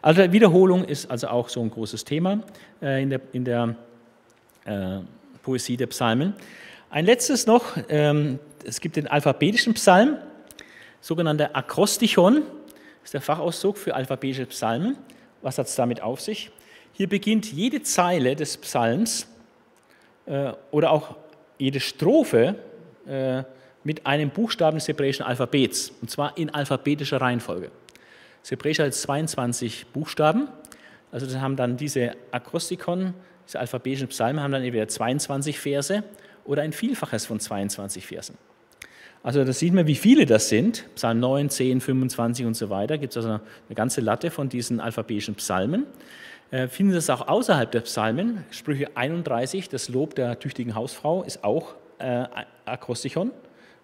Also 0.00 0.32
Wiederholung 0.32 0.84
ist 0.84 1.10
also 1.10 1.28
auch 1.28 1.48
so 1.48 1.60
ein 1.60 1.70
großes 1.70 2.04
Thema 2.04 2.40
äh, 2.80 3.02
in 3.02 3.10
der, 3.10 3.20
in 3.32 3.44
der 3.44 3.74
äh, 4.64 4.98
Poesie 5.42 5.76
der 5.76 5.88
Psalmen. 5.88 6.34
Ein 6.90 7.04
letztes 7.04 7.46
noch, 7.46 7.76
ähm, 7.88 8.38
es 8.64 8.80
gibt 8.80 8.96
den 8.96 9.06
alphabetischen 9.06 9.74
Psalm 9.74 10.16
sogenannter 11.00 11.54
Akrostichon, 11.54 12.42
ist 13.02 13.14
der 13.14 13.20
Fachausdruck 13.20 13.78
für 13.78 13.94
alphabetische 13.94 14.46
Psalmen. 14.46 14.96
Was 15.42 15.58
hat 15.58 15.66
es 15.66 15.74
damit 15.74 16.02
auf 16.02 16.20
sich? 16.20 16.50
Hier 16.92 17.08
beginnt 17.08 17.50
jede 17.50 17.82
Zeile 17.82 18.36
des 18.36 18.56
Psalms 18.58 19.26
äh, 20.26 20.52
oder 20.70 20.90
auch 20.90 21.16
jede 21.58 21.80
Strophe 21.80 22.56
äh, 23.06 23.42
mit 23.84 24.06
einem 24.06 24.30
Buchstaben 24.30 24.76
des 24.76 24.88
hebräischen 24.88 25.24
Alphabets, 25.24 25.92
und 26.02 26.10
zwar 26.10 26.36
in 26.36 26.50
alphabetischer 26.50 27.20
Reihenfolge. 27.20 27.70
Das 28.42 28.50
Hebräische 28.50 28.84
hat 28.84 28.94
22 28.94 29.86
Buchstaben, 29.86 30.48
also 31.12 31.26
das 31.26 31.36
haben 31.36 31.56
dann 31.56 31.76
diese 31.76 32.12
Akrostikon, 32.30 33.14
diese 33.46 33.58
alphabetischen 33.58 34.08
Psalmen, 34.08 34.42
haben 34.42 34.52
dann 34.52 34.62
entweder 34.62 34.88
22 34.88 35.58
Verse 35.58 36.02
oder 36.44 36.62
ein 36.62 36.72
Vielfaches 36.72 37.26
von 37.26 37.40
22 37.40 38.06
Versen. 38.06 38.38
Also 39.22 39.44
da 39.44 39.52
sieht 39.52 39.74
man, 39.74 39.86
wie 39.86 39.96
viele 39.96 40.24
das 40.24 40.48
sind. 40.48 40.86
Psalm 40.94 41.20
9, 41.20 41.50
10, 41.50 41.80
25 41.80 42.46
und 42.46 42.54
so 42.54 42.70
weiter. 42.70 42.96
Gibt 42.96 43.12
es 43.12 43.18
also 43.18 43.28
eine 43.28 43.40
ganze 43.74 44.00
Latte 44.00 44.30
von 44.30 44.48
diesen 44.48 44.80
alphabetischen 44.80 45.34
Psalmen. 45.34 45.84
Äh, 46.50 46.68
finden 46.68 46.92
das 46.92 47.08
auch 47.10 47.28
außerhalb 47.28 47.70
der 47.70 47.80
Psalmen. 47.80 48.44
Sprüche 48.50 48.96
31, 48.96 49.68
das 49.68 49.88
Lob 49.88 50.14
der 50.14 50.38
tüchtigen 50.38 50.74
Hausfrau, 50.74 51.22
ist 51.22 51.44
auch 51.44 51.74
äh, 51.98 52.24
Akrostichon. 52.64 53.30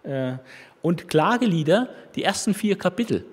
Äh, 0.03 0.33
und 0.81 1.07
Klagelieder, 1.07 1.89
die 2.15 2.23
ersten 2.23 2.53
vier 2.53 2.77
Kapitel, 2.77 3.25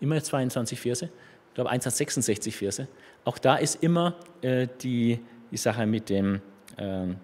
immer 0.00 0.22
22 0.22 0.80
Verse, 0.80 1.06
ich 1.06 1.54
glaube 1.54 1.70
1 1.70 1.86
hat 1.86 1.92
66 1.92 2.56
Verse. 2.56 2.86
Auch 3.24 3.38
da 3.38 3.56
ist 3.56 3.82
immer 3.82 4.14
äh, 4.42 4.68
die, 4.80 5.18
die 5.50 5.56
Sache 5.56 5.86
mit 5.86 6.08
dem, 6.08 6.40
ähm, 6.76 7.16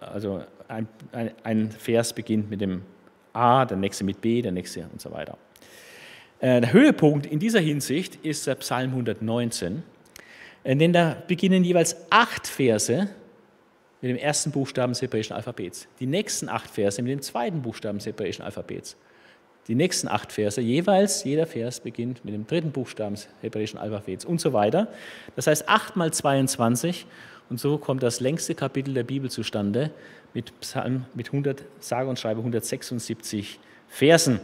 also 0.00 0.42
ein, 0.68 0.86
ein, 1.12 1.30
ein 1.42 1.70
Vers 1.70 2.12
beginnt 2.12 2.50
mit 2.50 2.60
dem 2.60 2.82
A, 3.32 3.64
der 3.64 3.78
nächste 3.78 4.04
mit 4.04 4.20
B, 4.20 4.42
der 4.42 4.52
nächste 4.52 4.86
und 4.92 5.00
so 5.00 5.10
weiter. 5.10 5.38
Äh, 6.40 6.60
der 6.60 6.72
Höhepunkt 6.72 7.24
in 7.26 7.38
dieser 7.38 7.60
Hinsicht 7.60 8.16
ist 8.16 8.46
der 8.46 8.56
Psalm 8.56 8.90
119, 8.90 9.76
äh, 9.76 9.80
denn 10.64 10.92
da 10.92 11.16
beginnen 11.26 11.62
jeweils 11.62 11.96
acht 12.10 12.46
Verse 12.46 13.08
mit 14.00 14.10
dem 14.10 14.16
ersten 14.16 14.50
Buchstaben 14.50 14.92
des 14.92 15.02
hebräischen 15.02 15.36
Alphabets, 15.36 15.88
die 16.00 16.06
nächsten 16.06 16.48
acht 16.48 16.70
Verse 16.70 17.00
mit 17.02 17.12
dem 17.12 17.22
zweiten 17.22 17.62
Buchstaben 17.62 17.98
des 17.98 18.06
hebräischen 18.06 18.44
Alphabets, 18.44 18.96
die 19.68 19.74
nächsten 19.74 20.08
acht 20.08 20.32
Verse 20.32 20.60
jeweils, 20.60 21.24
jeder 21.24 21.46
Vers 21.46 21.80
beginnt 21.80 22.24
mit 22.24 22.34
dem 22.34 22.46
dritten 22.46 22.70
Buchstaben 22.70 23.14
des 23.14 23.28
hebräischen 23.40 23.78
Alphabets 23.78 24.24
und 24.24 24.40
so 24.40 24.52
weiter. 24.52 24.88
Das 25.36 25.46
heißt 25.46 25.68
8 25.68 25.96
mal 25.96 26.12
22 26.12 27.06
und 27.48 27.60
so 27.60 27.78
kommt 27.78 28.02
das 28.02 28.20
längste 28.20 28.54
Kapitel 28.54 28.92
der 28.94 29.04
Bibel 29.04 29.30
zustande 29.30 29.90
mit 30.34 30.58
Psalm 30.60 31.06
mit 31.14 31.28
100, 31.28 31.62
sage 31.78 32.08
und 32.08 32.18
schreibe 32.18 32.40
176 32.40 33.58
Versen. 33.88 34.40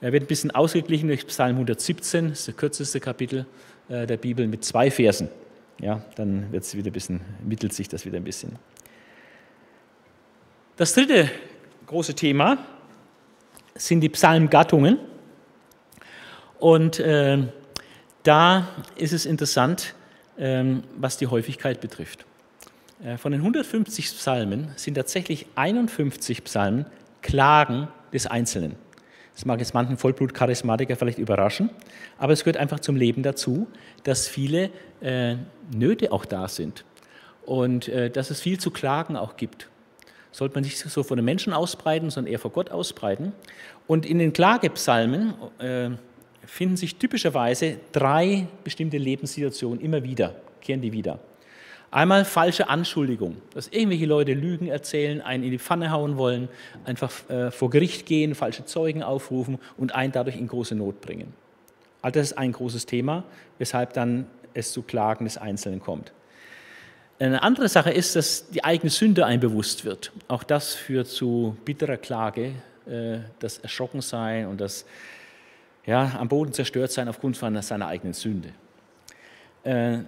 Er 0.00 0.12
wird 0.12 0.24
ein 0.24 0.26
bisschen 0.26 0.50
ausgeglichen 0.50 1.08
durch 1.08 1.26
Psalm 1.26 1.56
117, 1.56 2.30
das 2.30 2.40
ist 2.40 2.48
das 2.48 2.56
kürzeste 2.56 3.00
Kapitel 3.00 3.46
äh, 3.88 4.06
der 4.06 4.16
Bibel 4.16 4.46
mit 4.46 4.64
zwei 4.64 4.90
Versen. 4.90 5.28
Ja, 5.80 6.02
dann 6.16 6.52
wird 6.52 6.64
es 6.64 6.74
wieder 6.76 6.90
ein 6.90 6.92
bisschen, 6.92 7.20
mittelt 7.44 7.72
sich 7.72 7.88
das 7.88 8.06
wieder 8.06 8.16
ein 8.16 8.24
bisschen. 8.24 8.56
Das 10.76 10.94
dritte 10.94 11.30
große 11.86 12.14
Thema 12.14 12.58
sind 13.74 14.00
die 14.00 14.08
Psalmgattungen. 14.08 14.98
Und 16.58 16.98
äh, 16.98 17.38
da 18.22 18.68
ist 18.96 19.12
es 19.12 19.26
interessant, 19.26 19.94
äh, 20.36 20.64
was 20.96 21.16
die 21.16 21.26
Häufigkeit 21.26 21.80
betrifft. 21.80 22.24
Äh, 23.04 23.18
von 23.18 23.32
den 23.32 23.40
150 23.40 24.06
Psalmen 24.06 24.70
sind 24.76 24.94
tatsächlich 24.94 25.46
51 25.56 26.44
Psalmen 26.44 26.86
Klagen 27.22 27.88
des 28.12 28.26
Einzelnen. 28.26 28.76
Das 29.34 29.44
mag 29.44 29.58
jetzt 29.58 29.74
manchen 29.74 29.96
Vollblut-Charismatiker 29.96 30.96
vielleicht 30.96 31.18
überraschen, 31.18 31.70
aber 32.18 32.32
es 32.32 32.44
gehört 32.44 32.56
einfach 32.56 32.80
zum 32.80 32.96
Leben 32.96 33.22
dazu, 33.22 33.66
dass 34.04 34.28
viele 34.28 34.70
äh, 35.00 35.36
Nöte 35.74 36.12
auch 36.12 36.24
da 36.24 36.48
sind 36.48 36.84
und 37.44 37.88
äh, 37.88 38.10
dass 38.10 38.30
es 38.30 38.40
viel 38.40 38.58
zu 38.58 38.70
klagen 38.70 39.16
auch 39.16 39.36
gibt. 39.36 39.68
Sollte 40.30 40.54
man 40.54 40.64
nicht 40.64 40.78
so 40.78 41.02
vor 41.02 41.16
den 41.16 41.24
Menschen 41.24 41.52
ausbreiten, 41.52 42.10
sondern 42.10 42.32
eher 42.32 42.38
vor 42.38 42.50
Gott 42.50 42.70
ausbreiten. 42.70 43.32
Und 43.86 44.04
in 44.06 44.18
den 44.18 44.32
Klagepsalmen 44.32 45.34
äh, 45.58 45.90
finden 46.44 46.76
sich 46.76 46.96
typischerweise 46.96 47.78
drei 47.92 48.48
bestimmte 48.64 48.98
Lebenssituationen 48.98 49.80
immer 49.80 50.02
wieder, 50.02 50.34
kehren 50.60 50.80
die 50.80 50.92
wieder. 50.92 51.20
Einmal 51.94 52.24
falsche 52.24 52.68
Anschuldigung, 52.68 53.36
dass 53.54 53.68
irgendwelche 53.68 54.06
Leute 54.06 54.34
Lügen 54.34 54.66
erzählen, 54.66 55.22
einen 55.22 55.44
in 55.44 55.52
die 55.52 55.60
Pfanne 55.60 55.92
hauen 55.92 56.16
wollen, 56.16 56.48
einfach 56.84 57.12
äh, 57.30 57.52
vor 57.52 57.70
Gericht 57.70 58.04
gehen, 58.04 58.34
falsche 58.34 58.64
Zeugen 58.64 59.04
aufrufen 59.04 59.60
und 59.76 59.94
einen 59.94 60.10
dadurch 60.10 60.36
in 60.36 60.48
große 60.48 60.74
Not 60.74 61.00
bringen. 61.00 61.32
All 62.02 62.10
das 62.10 62.32
ist 62.32 62.32
ein 62.36 62.50
großes 62.50 62.86
Thema, 62.86 63.22
weshalb 63.58 63.92
dann 63.92 64.26
es 64.54 64.72
zu 64.72 64.82
Klagen 64.82 65.24
des 65.24 65.38
Einzelnen 65.38 65.78
kommt. 65.78 66.10
Eine 67.20 67.44
andere 67.44 67.68
Sache 67.68 67.92
ist, 67.92 68.16
dass 68.16 68.48
die 68.50 68.64
eigene 68.64 68.90
Sünde 68.90 69.24
einem 69.24 69.38
bewusst 69.38 69.84
wird. 69.84 70.10
Auch 70.26 70.42
das 70.42 70.74
führt 70.74 71.06
zu 71.06 71.56
bitterer 71.64 71.96
Klage, 71.96 72.54
äh, 72.88 73.18
das 73.38 73.58
Erschrockensein 73.58 74.48
und 74.48 74.60
das 74.60 74.84
ja, 75.86 76.16
am 76.18 76.26
Boden 76.26 76.52
zerstört 76.52 76.90
sein 76.90 77.06
aufgrund 77.08 77.36
seiner 77.36 77.86
eigenen 77.86 78.14
Sünde. 78.14 78.48
Äh, 79.62 79.98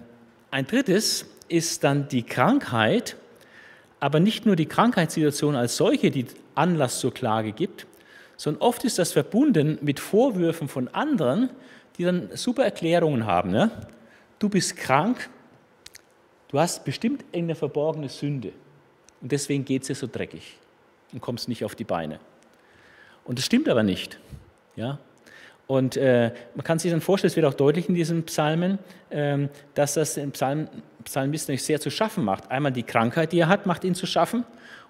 ein 0.51 0.67
drittes 0.67 1.25
ist 1.49 1.83
dann 1.83 2.07
die 2.07 2.23
Krankheit, 2.23 3.15
aber 3.99 4.19
nicht 4.19 4.45
nur 4.45 4.55
die 4.55 4.65
Krankheitssituation 4.65 5.55
als 5.55 5.77
solche, 5.77 6.11
die 6.11 6.25
Anlass 6.55 6.99
zur 6.99 7.13
Klage 7.13 7.51
gibt, 7.51 7.87
sondern 8.35 8.61
oft 8.61 8.83
ist 8.83 8.99
das 8.99 9.11
verbunden 9.11 9.79
mit 9.81 9.99
Vorwürfen 9.99 10.67
von 10.67 10.87
anderen, 10.89 11.49
die 11.97 12.03
dann 12.03 12.29
super 12.33 12.63
Erklärungen 12.63 13.25
haben. 13.25 13.51
Ne? 13.51 13.71
Du 14.39 14.49
bist 14.49 14.77
krank, 14.77 15.29
du 16.49 16.59
hast 16.59 16.85
bestimmt 16.85 17.23
irgendeine 17.31 17.55
verborgene 17.55 18.09
Sünde 18.09 18.51
und 19.21 19.31
deswegen 19.31 19.65
geht 19.65 19.81
es 19.81 19.87
dir 19.87 19.95
so 19.95 20.07
dreckig 20.07 20.57
und 21.11 21.21
kommst 21.21 21.49
nicht 21.49 21.65
auf 21.65 21.73
die 21.73 21.83
Beine. 21.83 22.19
Und 23.25 23.39
das 23.39 23.45
stimmt 23.45 23.67
aber 23.67 23.83
nicht. 23.83 24.19
Ja? 24.75 24.99
Und 25.65 25.97
äh, 25.97 26.31
man 26.55 26.63
kann 26.63 26.79
sich 26.79 26.91
dann 26.91 27.01
vorstellen, 27.01 27.29
es 27.29 27.35
wird 27.35 27.45
auch 27.45 27.53
deutlich 27.53 27.89
in 27.89 27.95
diesen 27.95 28.23
Psalmen, 28.23 28.79
äh, 29.09 29.49
dass 29.73 29.95
das 29.95 30.13
dem 30.13 30.31
Psalm, 30.31 30.69
Psalmisten 31.07 31.57
sehr 31.57 31.79
zu 31.79 31.89
schaffen 31.89 32.23
macht. 32.23 32.51
Einmal 32.51 32.71
die 32.71 32.83
Krankheit, 32.83 33.31
die 33.31 33.39
er 33.39 33.47
hat, 33.47 33.65
macht 33.65 33.83
ihn 33.83 33.95
zu 33.95 34.05
schaffen. 34.05 34.43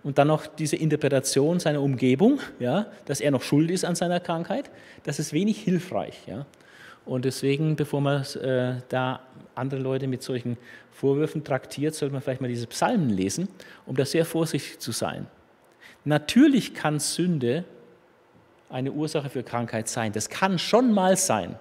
Und 0.04 0.18
dann 0.18 0.28
noch 0.28 0.48
diese 0.48 0.76
Interpretation 0.76 1.60
seiner 1.60 1.82
Umgebung, 1.82 2.40
ja, 2.60 2.88
dass 3.06 3.20
er 3.22 3.32
noch 3.32 3.44
schuld 3.44 3.70
ist 3.70 3.86
an 3.86 3.96
seiner 3.96 4.20
Krankheit. 4.20 4.70
Das 5.04 5.20
ist 5.20 5.34
wenig 5.34 5.60
hilfreich. 5.60 6.20
Ja. 6.28 6.46
Und 7.06 7.26
deswegen, 7.26 7.76
bevor 7.76 8.02
man 8.02 8.24
äh, 8.36 8.82
da 8.90 9.22
andere 9.56 9.80
Leute 9.80 10.08
mit 10.08 10.24
solchen 10.24 10.58
Vorwürfen 10.92 11.44
traktiert, 11.44 11.94
sollte 11.94 12.14
man 12.14 12.22
vielleicht 12.22 12.42
mal 12.42 12.48
diese 12.48 12.68
Psalmen 12.68 13.10
lesen, 13.10 13.48
um 13.86 13.96
da 13.96 14.06
sehr 14.06 14.26
vorsichtig 14.26 14.80
zu 14.80 14.92
sein. 14.92 15.28
Natürlich 16.04 16.74
kann 16.74 17.00
Sünde 17.00 17.64
eine 18.70 18.92
Ursache 18.92 19.30
für 19.30 19.44
Krankheit 19.44 19.88
sein. 19.88 20.12
Das 20.14 20.30
kann 20.30 20.58
schon 20.58 20.94
mal 20.94 21.16
sein. 21.16 21.58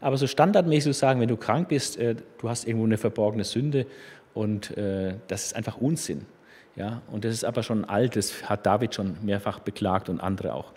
Aber 0.00 0.16
so 0.16 0.26
standardmäßig 0.26 0.92
zu 0.92 0.98
sagen, 0.98 1.20
wenn 1.20 1.28
du 1.28 1.36
krank 1.36 1.68
bist, 1.68 1.98
äh, 1.98 2.16
du 2.38 2.48
hast 2.48 2.66
irgendwo 2.66 2.86
eine 2.86 2.98
verborgene 2.98 3.44
Sünde 3.44 3.86
und 4.34 4.76
äh, 4.76 5.14
das 5.28 5.46
ist 5.46 5.56
einfach 5.56 5.78
Unsinn. 5.78 6.26
Ja, 6.76 7.00
und 7.10 7.24
das 7.24 7.32
ist 7.32 7.44
aber 7.44 7.62
schon 7.62 7.86
alt, 7.86 8.16
das 8.16 8.50
hat 8.50 8.66
David 8.66 8.94
schon 8.94 9.16
mehrfach 9.22 9.60
beklagt 9.60 10.10
und 10.10 10.20
andere 10.20 10.52
auch. 10.52 10.72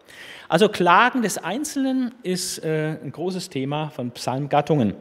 Also 0.47 0.69
Klagen 0.69 1.21
des 1.21 1.37
Einzelnen 1.37 2.15
ist 2.23 2.63
äh, 2.63 2.97
ein 3.03 3.11
großes 3.11 3.49
Thema 3.49 3.89
von 3.89 4.11
Psalmgattungen. 4.11 4.95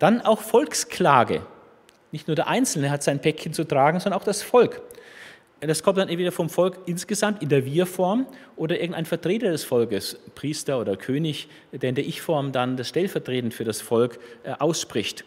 Dann 0.00 0.20
auch 0.20 0.40
Volksklage. 0.40 1.42
Nicht 2.10 2.26
nur 2.26 2.34
der 2.34 2.48
Einzelne 2.48 2.90
hat 2.90 3.04
sein 3.04 3.20
Päckchen 3.20 3.52
zu 3.52 3.62
tragen, 3.62 4.00
sondern 4.00 4.20
auch 4.20 4.24
das 4.24 4.42
Volk. 4.42 4.82
Das 5.64 5.84
kommt 5.84 5.98
dann 5.98 6.08
entweder 6.08 6.32
vom 6.32 6.50
Volk 6.50 6.78
insgesamt 6.86 7.40
in 7.40 7.48
der 7.48 7.64
Wir-Form 7.64 8.26
oder 8.56 8.80
irgendein 8.80 9.04
Vertreter 9.04 9.52
des 9.52 9.62
Volkes, 9.62 10.18
Priester 10.34 10.80
oder 10.80 10.96
König, 10.96 11.48
der 11.70 11.90
in 11.90 11.94
der 11.94 12.04
Ich-Form 12.04 12.50
dann 12.50 12.76
das 12.76 12.88
stellvertretend 12.88 13.54
für 13.54 13.62
das 13.62 13.80
Volk 13.80 14.18
äh, 14.42 14.54
ausspricht. 14.58 15.24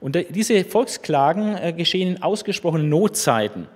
Und 0.00 0.16
diese 0.30 0.64
Volksklagen 0.64 1.56
äh, 1.56 1.74
geschehen 1.74 2.16
in 2.16 2.22
ausgesprochenen 2.22 2.88
Notzeiten. 2.88 3.66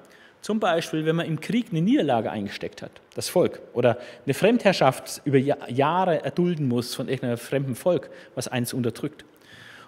Zum 0.41 0.61
Beispiel, 0.61 1.05
wenn 1.05 1.17
man 1.17 1.27
im 1.27 1.41
Krieg 1.41 1.67
eine 1.71 1.83
Niederlage 1.83 2.31
eingesteckt 2.31 2.81
hat, 2.81 2.93
das 3.15 3.29
Volk, 3.29 3.61
oder 3.75 3.99
eine 4.25 4.33
Fremdherrschaft 4.33 5.21
über 5.27 5.37
Jahre 5.37 6.25
erdulden 6.25 6.69
muss 6.69 6.95
von 6.95 7.09
irgendeinem 7.09 7.37
fremden 7.37 7.75
Volk, 7.75 8.09
was 8.35 8.49
eins 8.49 8.73
unterdrückt. 8.73 9.27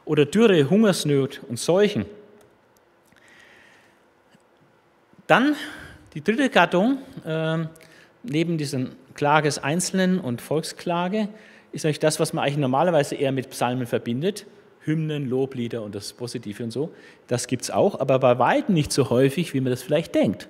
Oder 0.05 0.27
Dürre, 0.27 0.69
Hungersnot 0.69 1.41
und 1.49 1.59
Seuchen. 1.59 2.05
Dann 5.27 5.55
die 6.15 6.23
dritte 6.23 6.49
Gattung, 6.51 6.99
äh, 7.25 7.59
neben 8.23 8.59
diesen 8.59 8.93
Klage 9.15 9.49
des 9.49 9.59
Einzelnen 9.59 10.19
und 10.19 10.41
Volksklage, 10.41 11.29
ist 11.73 11.85
eigentlich 11.85 12.01
das, 12.01 12.19
was 12.19 12.33
man 12.33 12.45
eigentlich 12.45 12.59
normalerweise 12.59 13.15
eher 13.15 13.33
mit 13.33 13.51
Psalmen 13.51 13.87
verbindet. 13.87 14.47
Hymnen, 14.83 15.29
Loblieder 15.29 15.83
und 15.83 15.95
das 15.95 16.13
Positive 16.13 16.65
und 16.65 16.71
so. 16.71 16.91
Das 17.29 17.47
gibt 17.47 17.63
es 17.63 17.71
auch, 17.71 18.01
aber 18.01 18.19
bei 18.19 18.39
weitem 18.39 18.75
nicht 18.75 18.93
so 18.93 19.11
häufig, 19.11 19.53
wie 19.55 19.61
man 19.61 19.71
das 19.71 19.83
vielleicht 19.83 20.15
denkt. 20.15 20.49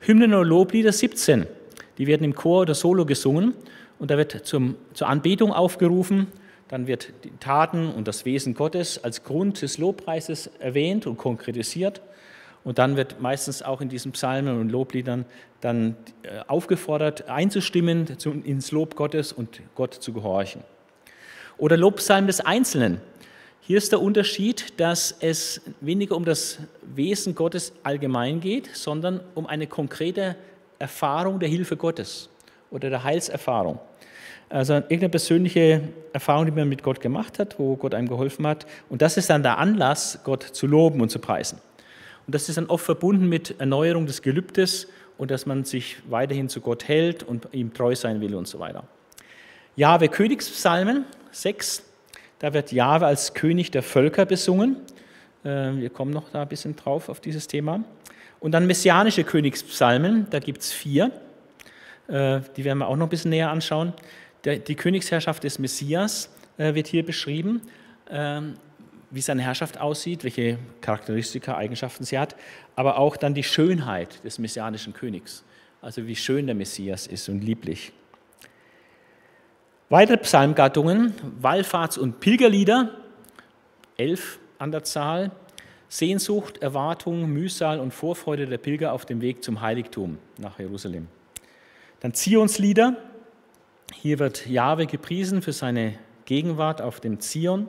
Hymnen 0.00 0.32
oder 0.32 0.44
Loblieder 0.44 0.90
17, 0.90 1.46
die 1.98 2.06
werden 2.06 2.24
im 2.24 2.34
Chor 2.34 2.62
oder 2.62 2.74
Solo 2.74 3.04
gesungen 3.04 3.54
und 3.98 4.10
da 4.10 4.16
wird 4.16 4.46
zum, 4.46 4.76
zur 4.94 5.08
Anbetung 5.08 5.52
aufgerufen. 5.52 6.26
Dann 6.68 6.86
wird 6.86 7.12
die 7.24 7.30
Taten 7.38 7.90
und 7.90 8.08
das 8.08 8.24
Wesen 8.24 8.54
Gottes 8.54 9.04
als 9.04 9.22
Grund 9.22 9.60
des 9.60 9.76
Lobpreises 9.76 10.50
erwähnt 10.58 11.06
und 11.06 11.18
konkretisiert. 11.18 12.00
Und 12.64 12.78
dann 12.78 12.96
wird 12.96 13.20
meistens 13.20 13.62
auch 13.62 13.80
in 13.80 13.88
diesen 13.88 14.12
Psalmen 14.12 14.60
und 14.60 14.70
Lobliedern 14.70 15.24
dann 15.60 15.96
äh, 16.22 16.40
aufgefordert, 16.46 17.28
einzustimmen 17.28 18.06
ins 18.44 18.70
Lob 18.70 18.94
Gottes 18.94 19.32
und 19.32 19.60
Gott 19.74 19.94
zu 19.94 20.12
gehorchen. 20.12 20.62
Oder 21.58 21.76
Lobpsalm 21.76 22.26
des 22.26 22.40
Einzelnen. 22.40 23.00
Hier 23.60 23.78
ist 23.78 23.92
der 23.92 24.02
Unterschied, 24.02 24.80
dass 24.80 25.16
es 25.20 25.60
weniger 25.80 26.16
um 26.16 26.24
das 26.24 26.58
Wesen 26.82 27.34
Gottes 27.34 27.72
allgemein 27.84 28.40
geht, 28.40 28.70
sondern 28.74 29.20
um 29.34 29.46
eine 29.46 29.68
konkrete 29.68 30.36
Erfahrung 30.78 31.38
der 31.38 31.48
Hilfe 31.48 31.76
Gottes 31.76 32.28
oder 32.70 32.90
der 32.90 33.04
Heilserfahrung. 33.04 33.78
Also 34.48 34.74
irgendeine 34.74 35.08
persönliche 35.10 35.80
Erfahrung, 36.12 36.46
die 36.46 36.52
man 36.52 36.68
mit 36.68 36.82
Gott 36.82 37.00
gemacht 37.00 37.38
hat, 37.38 37.58
wo 37.58 37.76
Gott 37.76 37.94
einem 37.94 38.08
geholfen 38.08 38.46
hat. 38.46 38.66
Und 38.90 39.00
das 39.00 39.16
ist 39.16 39.30
dann 39.30 39.42
der 39.42 39.58
Anlass, 39.58 40.18
Gott 40.24 40.42
zu 40.42 40.66
loben 40.66 41.00
und 41.00 41.10
zu 41.10 41.20
preisen. 41.20 41.58
Und 42.26 42.34
das 42.34 42.48
ist 42.48 42.56
dann 42.56 42.66
oft 42.66 42.84
verbunden 42.84 43.28
mit 43.28 43.58
Erneuerung 43.58 44.06
des 44.06 44.22
Gelübdes 44.22 44.88
und 45.18 45.30
dass 45.30 45.46
man 45.46 45.64
sich 45.64 45.96
weiterhin 46.08 46.48
zu 46.48 46.60
Gott 46.60 46.88
hält 46.88 47.22
und 47.22 47.48
ihm 47.52 47.72
treu 47.74 47.94
sein 47.94 48.20
will 48.20 48.34
und 48.34 48.48
so 48.48 48.58
weiter. 48.58 48.84
Jahwe 49.76 50.08
Königspsalmen 50.08 51.04
6, 51.30 51.84
da 52.38 52.52
wird 52.52 52.72
Jahwe 52.72 53.06
als 53.06 53.34
König 53.34 53.70
der 53.70 53.82
Völker 53.82 54.26
besungen. 54.26 54.76
Äh, 55.44 55.72
wir 55.76 55.90
kommen 55.90 56.12
noch 56.12 56.30
da 56.30 56.42
ein 56.42 56.48
bisschen 56.48 56.76
drauf 56.76 57.08
auf 57.08 57.20
dieses 57.20 57.46
Thema. 57.46 57.84
Und 58.40 58.52
dann 58.52 58.66
messianische 58.66 59.24
Königspsalmen, 59.24 60.26
da 60.30 60.40
gibt 60.40 60.62
es 60.62 60.72
vier. 60.72 61.12
Äh, 62.08 62.40
die 62.56 62.64
werden 62.64 62.78
wir 62.78 62.88
auch 62.88 62.96
noch 62.96 63.06
ein 63.06 63.10
bisschen 63.10 63.30
näher 63.30 63.50
anschauen. 63.50 63.92
Die 64.44 64.74
Königsherrschaft 64.74 65.44
des 65.44 65.60
Messias 65.60 66.28
äh, 66.58 66.74
wird 66.74 66.88
hier 66.88 67.06
beschrieben, 67.06 67.62
ähm, 68.10 68.54
wie 69.12 69.20
seine 69.20 69.42
Herrschaft 69.42 69.78
aussieht, 69.78 70.24
welche 70.24 70.58
Charakteristika, 70.80 71.56
Eigenschaften 71.56 72.04
sie 72.04 72.18
hat, 72.18 72.34
aber 72.74 72.98
auch 72.98 73.16
dann 73.16 73.34
die 73.34 73.44
Schönheit 73.44 74.24
des 74.24 74.38
messianischen 74.38 74.94
Königs, 74.94 75.44
also 75.80 76.06
wie 76.06 76.16
schön 76.16 76.46
der 76.46 76.56
Messias 76.56 77.06
ist 77.06 77.28
und 77.28 77.42
lieblich. 77.42 77.92
Weitere 79.90 80.16
Psalmgattungen, 80.16 81.12
Wallfahrts- 81.42 81.98
und 81.98 82.20
Pilgerlieder, 82.20 82.90
elf 83.98 84.38
an 84.58 84.72
der 84.72 84.82
Zahl, 84.82 85.30
Sehnsucht, 85.90 86.62
Erwartung, 86.62 87.30
Mühsal 87.30 87.78
und 87.78 87.92
Vorfreude 87.92 88.46
der 88.46 88.56
Pilger 88.56 88.94
auf 88.94 89.04
dem 89.04 89.20
Weg 89.20 89.44
zum 89.44 89.60
Heiligtum 89.60 90.16
nach 90.38 90.58
Jerusalem. 90.58 91.08
Dann 92.00 92.14
Zionslieder. 92.14 92.96
Hier 93.92 94.18
wird 94.18 94.46
Jahwe 94.46 94.86
gepriesen 94.86 95.42
für 95.42 95.52
seine 95.52 95.98
Gegenwart 96.24 96.80
auf 96.80 96.98
dem 97.00 97.20
Zion. 97.20 97.68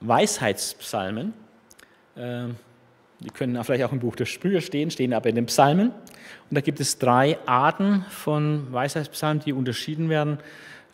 Weisheitspsalmen. 0.00 1.32
Ähm, 2.16 2.56
die 3.20 3.30
können 3.30 3.62
vielleicht 3.64 3.84
auch 3.84 3.92
im 3.92 3.98
Buch 3.98 4.14
der 4.14 4.26
Sprüche 4.26 4.60
stehen, 4.60 4.90
stehen 4.90 5.12
aber 5.12 5.28
in 5.28 5.34
den 5.34 5.46
Psalmen. 5.46 5.88
Und 5.90 6.54
da 6.54 6.60
gibt 6.60 6.78
es 6.80 6.98
drei 6.98 7.38
Arten 7.46 8.04
von 8.10 8.72
Weisheitspsalmen, 8.72 9.42
die 9.42 9.52
unterschieden 9.52 10.08
werden. 10.08 10.38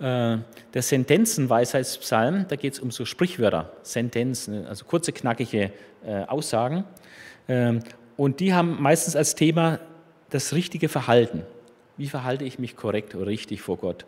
Äh, 0.01 0.39
der 0.73 0.83
Sentenzen-Weisheitspsalm, 0.83 2.47
da 2.49 2.57
geht 2.57 2.75
es 2.75 2.79
um 2.81 2.91
so 2.91 3.05
Sprichwörter, 3.05 3.73
Sentenzen, 3.83 4.67
also 4.67 4.85
kurze, 4.85 5.13
knackige 5.13 5.71
äh, 6.07 6.25
Aussagen. 6.27 6.85
Ähm, 7.49 7.81
und 8.17 8.41
die 8.41 8.55
haben 8.55 8.81
meistens 8.81 9.17
als 9.17 9.35
Thema 9.35 9.79
das 10.31 10.53
richtige 10.55 10.89
Verhalten. 10.89 11.43
Wie 11.97 12.09
verhalte 12.09 12.45
ich 12.45 12.59
mich 12.59 12.75
korrekt 12.75 13.15
oder 13.15 13.27
richtig 13.27 13.61
vor 13.61 13.77
Gott? 13.77 14.05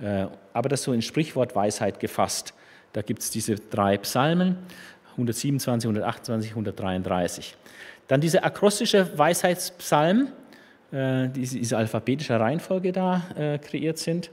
Äh, 0.00 0.26
aber 0.52 0.68
das 0.68 0.84
so 0.84 0.92
in 0.92 1.02
Sprichwortweisheit 1.02 2.00
gefasst. 2.00 2.54
Da 2.92 3.02
gibt 3.02 3.22
es 3.22 3.30
diese 3.30 3.56
drei 3.56 3.98
Psalmen, 3.98 4.56
127, 5.12 5.86
128, 5.88 6.50
133. 6.50 7.56
Dann 8.08 8.20
dieser 8.20 8.44
akrostische 8.44 9.18
Weisheitspsalm, 9.18 10.28
diese 10.92 11.76
alphabetische 11.76 12.40
Reihenfolge 12.40 12.90
da 12.90 13.22
kreiert 13.62 13.98
sind 13.98 14.30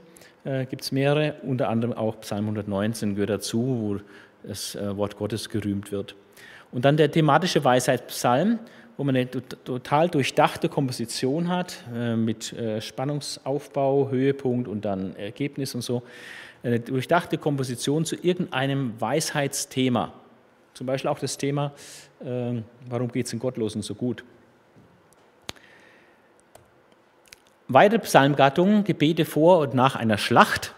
äh, 0.48 0.66
gibt 0.66 0.82
es 0.82 0.92
mehrere, 0.92 1.34
unter 1.42 1.68
anderem 1.68 1.94
auch 1.94 2.20
Psalm 2.20 2.44
119 2.44 3.14
gehört 3.14 3.30
dazu, 3.30 3.58
wo 3.80 4.00
das 4.46 4.74
äh, 4.74 4.96
Wort 4.96 5.16
Gottes 5.16 5.48
gerühmt 5.48 5.92
wird. 5.92 6.14
Und 6.70 6.84
dann 6.84 6.96
der 6.96 7.10
thematische 7.10 7.64
Weisheitspsalm, 7.64 8.58
wo 8.96 9.04
man 9.04 9.16
eine 9.16 9.30
total 9.30 10.08
durchdachte 10.08 10.68
Komposition 10.68 11.48
hat 11.48 11.84
äh, 11.94 12.16
mit 12.16 12.52
äh, 12.52 12.80
Spannungsaufbau, 12.80 14.10
Höhepunkt 14.10 14.68
und 14.68 14.84
dann 14.84 15.14
Ergebnis 15.16 15.74
und 15.74 15.82
so. 15.82 16.02
Eine 16.62 16.80
durchdachte 16.80 17.38
Komposition 17.38 18.04
zu 18.04 18.16
irgendeinem 18.16 19.00
Weisheitsthema. 19.00 20.12
Zum 20.74 20.86
Beispiel 20.86 21.10
auch 21.10 21.18
das 21.18 21.38
Thema, 21.38 21.72
äh, 22.20 22.62
warum 22.88 23.10
geht 23.10 23.26
es 23.26 23.30
den 23.30 23.40
Gottlosen 23.40 23.82
so 23.82 23.94
gut? 23.94 24.24
Weitere 27.68 27.98
Psalmgattungen, 27.98 28.84
Gebete 28.84 29.24
vor 29.24 29.58
und 29.58 29.74
nach 29.74 29.94
einer 29.94 30.16
Schlacht, 30.16 30.74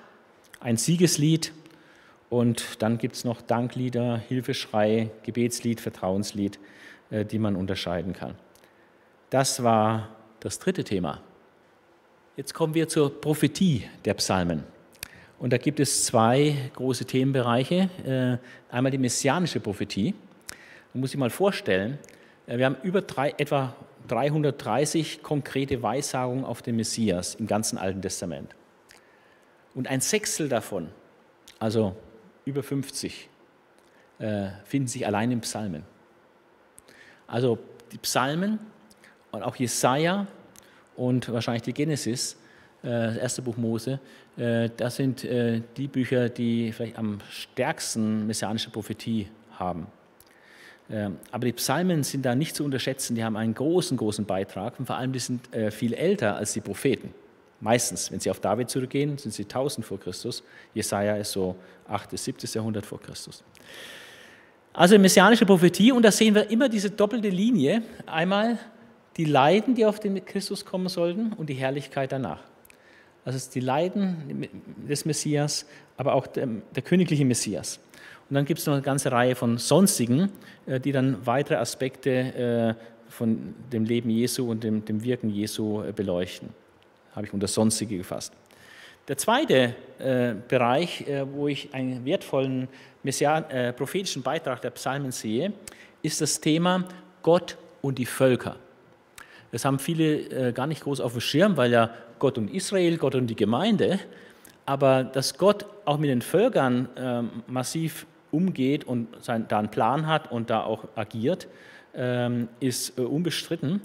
ein 0.58 0.76
Siegeslied 0.76 1.52
und 2.30 2.82
dann 2.82 2.98
gibt 2.98 3.16
es 3.16 3.24
noch 3.24 3.42
Danklieder, 3.42 4.18
Hilfeschrei, 4.18 5.10
Gebetslied, 5.22 5.80
Vertrauenslied, 5.80 6.58
äh, 7.10 7.24
die 7.24 7.38
man 7.38 7.56
unterscheiden 7.56 8.12
kann. 8.12 8.34
Das 9.30 9.62
war 9.62 10.08
das 10.40 10.58
dritte 10.58 10.82
Thema. 10.82 11.20
Jetzt 12.36 12.54
kommen 12.54 12.74
wir 12.74 12.88
zur 12.88 13.20
Prophetie 13.20 13.84
der 14.04 14.14
Psalmen. 14.14 14.64
Und 15.40 15.54
da 15.54 15.56
gibt 15.56 15.80
es 15.80 16.04
zwei 16.04 16.54
große 16.74 17.06
Themenbereiche. 17.06 17.88
Äh, 18.04 18.72
einmal 18.72 18.92
die 18.92 18.98
messianische 18.98 19.58
Prophetie. 19.58 20.14
Man 20.92 21.00
muss 21.00 21.12
sich 21.12 21.18
mal 21.18 21.30
vorstellen, 21.30 21.98
äh, 22.46 22.58
wir 22.58 22.66
haben 22.66 22.76
über 22.82 23.00
drei, 23.00 23.34
etwa 23.38 23.74
330 24.08 25.22
konkrete 25.22 25.82
Weissagungen 25.82 26.44
auf 26.44 26.60
den 26.60 26.76
Messias 26.76 27.36
im 27.36 27.46
ganzen 27.46 27.78
Alten 27.78 28.02
Testament. 28.02 28.54
Und 29.74 29.88
ein 29.88 30.02
Sechstel 30.02 30.50
davon, 30.50 30.90
also 31.58 31.96
über 32.44 32.62
50, 32.62 33.30
äh, 34.18 34.48
finden 34.66 34.88
sich 34.88 35.06
allein 35.06 35.30
in 35.30 35.40
Psalmen. 35.40 35.84
Also 37.26 37.58
die 37.92 37.98
Psalmen 37.98 38.58
und 39.30 39.42
auch 39.42 39.56
Jesaja 39.56 40.26
und 40.96 41.32
wahrscheinlich 41.32 41.62
die 41.62 41.72
Genesis, 41.72 42.36
das 42.82 43.16
erste 43.16 43.42
Buch 43.42 43.56
Mose, 43.56 44.00
äh, 44.36 44.70
das 44.76 44.96
sind 44.96 45.24
äh, 45.24 45.60
die 45.76 45.88
Bücher, 45.88 46.28
die 46.28 46.72
vielleicht 46.72 46.98
am 46.98 47.18
stärksten 47.30 48.26
messianische 48.26 48.70
Prophetie 48.70 49.28
haben. 49.52 49.86
Ähm, 50.90 51.18
aber 51.30 51.46
die 51.46 51.52
Psalmen 51.52 52.02
sind 52.02 52.24
da 52.24 52.34
nicht 52.34 52.56
zu 52.56 52.64
unterschätzen, 52.64 53.14
die 53.14 53.22
haben 53.22 53.36
einen 53.36 53.54
großen, 53.54 53.96
großen 53.96 54.24
Beitrag 54.24 54.78
und 54.78 54.86
vor 54.86 54.96
allem 54.96 55.12
die 55.12 55.18
sind 55.18 55.54
äh, 55.54 55.70
viel 55.70 55.94
älter 55.94 56.36
als 56.36 56.52
die 56.52 56.60
Propheten. 56.60 57.14
Meistens, 57.60 58.10
wenn 58.10 58.18
Sie 58.20 58.30
auf 58.30 58.40
David 58.40 58.70
zurückgehen, 58.70 59.18
sind 59.18 59.32
sie 59.34 59.42
1000 59.42 59.86
vor 59.86 60.00
Christus. 60.00 60.42
Jesaja 60.72 61.16
ist 61.16 61.32
so 61.32 61.56
8. 61.88 62.10
bis 62.10 62.24
7. 62.24 62.38
Jahrhundert 62.54 62.86
vor 62.86 62.98
Christus. 62.98 63.44
Also 64.72 64.98
messianische 64.98 65.44
Prophetie 65.44 65.92
und 65.92 66.02
da 66.02 66.10
sehen 66.10 66.34
wir 66.34 66.48
immer 66.50 66.70
diese 66.70 66.90
doppelte 66.90 67.28
Linie. 67.28 67.82
Einmal 68.06 68.58
die 69.18 69.26
Leiden, 69.26 69.74
die 69.74 69.84
auf 69.84 70.00
den 70.00 70.24
Christus 70.24 70.64
kommen 70.64 70.88
sollten 70.88 71.34
und 71.34 71.50
die 71.50 71.54
Herrlichkeit 71.54 72.12
danach. 72.12 72.40
Also 73.24 73.50
die 73.52 73.60
Leiden 73.60 74.48
des 74.88 75.04
Messias, 75.04 75.66
aber 75.96 76.14
auch 76.14 76.26
der, 76.26 76.48
der 76.74 76.82
königliche 76.82 77.24
Messias. 77.24 77.78
Und 78.30 78.34
dann 78.34 78.44
gibt 78.44 78.60
es 78.60 78.66
noch 78.66 78.74
eine 78.74 78.82
ganze 78.82 79.10
Reihe 79.10 79.34
von 79.34 79.58
sonstigen, 79.58 80.30
äh, 80.64 80.78
die 80.78 80.92
dann 80.92 81.26
weitere 81.26 81.56
Aspekte 81.56 82.10
äh, 82.10 82.74
von 83.10 83.54
dem 83.72 83.84
Leben 83.84 84.08
Jesu 84.08 84.48
und 84.48 84.62
dem, 84.62 84.84
dem 84.84 85.02
Wirken 85.02 85.30
Jesu 85.30 85.82
äh, 85.82 85.92
beleuchten. 85.92 86.48
Habe 87.14 87.26
ich 87.26 87.34
unter 87.34 87.48
sonstige 87.48 87.98
gefasst. 87.98 88.32
Der 89.08 89.16
zweite 89.16 89.74
Bereich, 90.46 91.04
wo 91.32 91.48
ich 91.48 91.74
einen 91.74 92.04
wertvollen 92.04 92.68
Messian, 93.02 93.42
äh, 93.50 93.72
prophetischen 93.72 94.22
Beitrag 94.22 94.62
der 94.62 94.70
Psalmen 94.70 95.10
sehe, 95.10 95.52
ist 96.00 96.20
das 96.20 96.40
Thema 96.40 96.84
Gott 97.22 97.58
und 97.82 97.98
die 97.98 98.06
Völker. 98.06 98.54
Das 99.50 99.64
haben 99.64 99.80
viele 99.80 100.52
gar 100.52 100.68
nicht 100.68 100.84
groß 100.84 101.00
auf 101.00 101.12
dem 101.12 101.20
Schirm, 101.20 101.56
weil 101.56 101.72
ja 101.72 101.90
Gott 102.20 102.38
und 102.38 102.54
Israel, 102.54 102.96
Gott 102.98 103.16
und 103.16 103.26
die 103.26 103.34
Gemeinde, 103.34 103.98
aber 104.66 105.02
dass 105.02 105.36
Gott 105.36 105.66
auch 105.84 105.98
mit 105.98 106.10
den 106.10 106.22
Völkern 106.22 106.88
massiv 107.48 108.06
umgeht 108.30 108.84
und 108.84 109.08
sein, 109.20 109.46
da 109.48 109.58
einen 109.58 109.70
Plan 109.70 110.06
hat 110.06 110.30
und 110.30 110.50
da 110.50 110.62
auch 110.62 110.84
agiert, 110.94 111.48
ähm, 111.94 112.48
ist 112.60 112.98
äh, 112.98 113.02
unbestritten. 113.02 113.80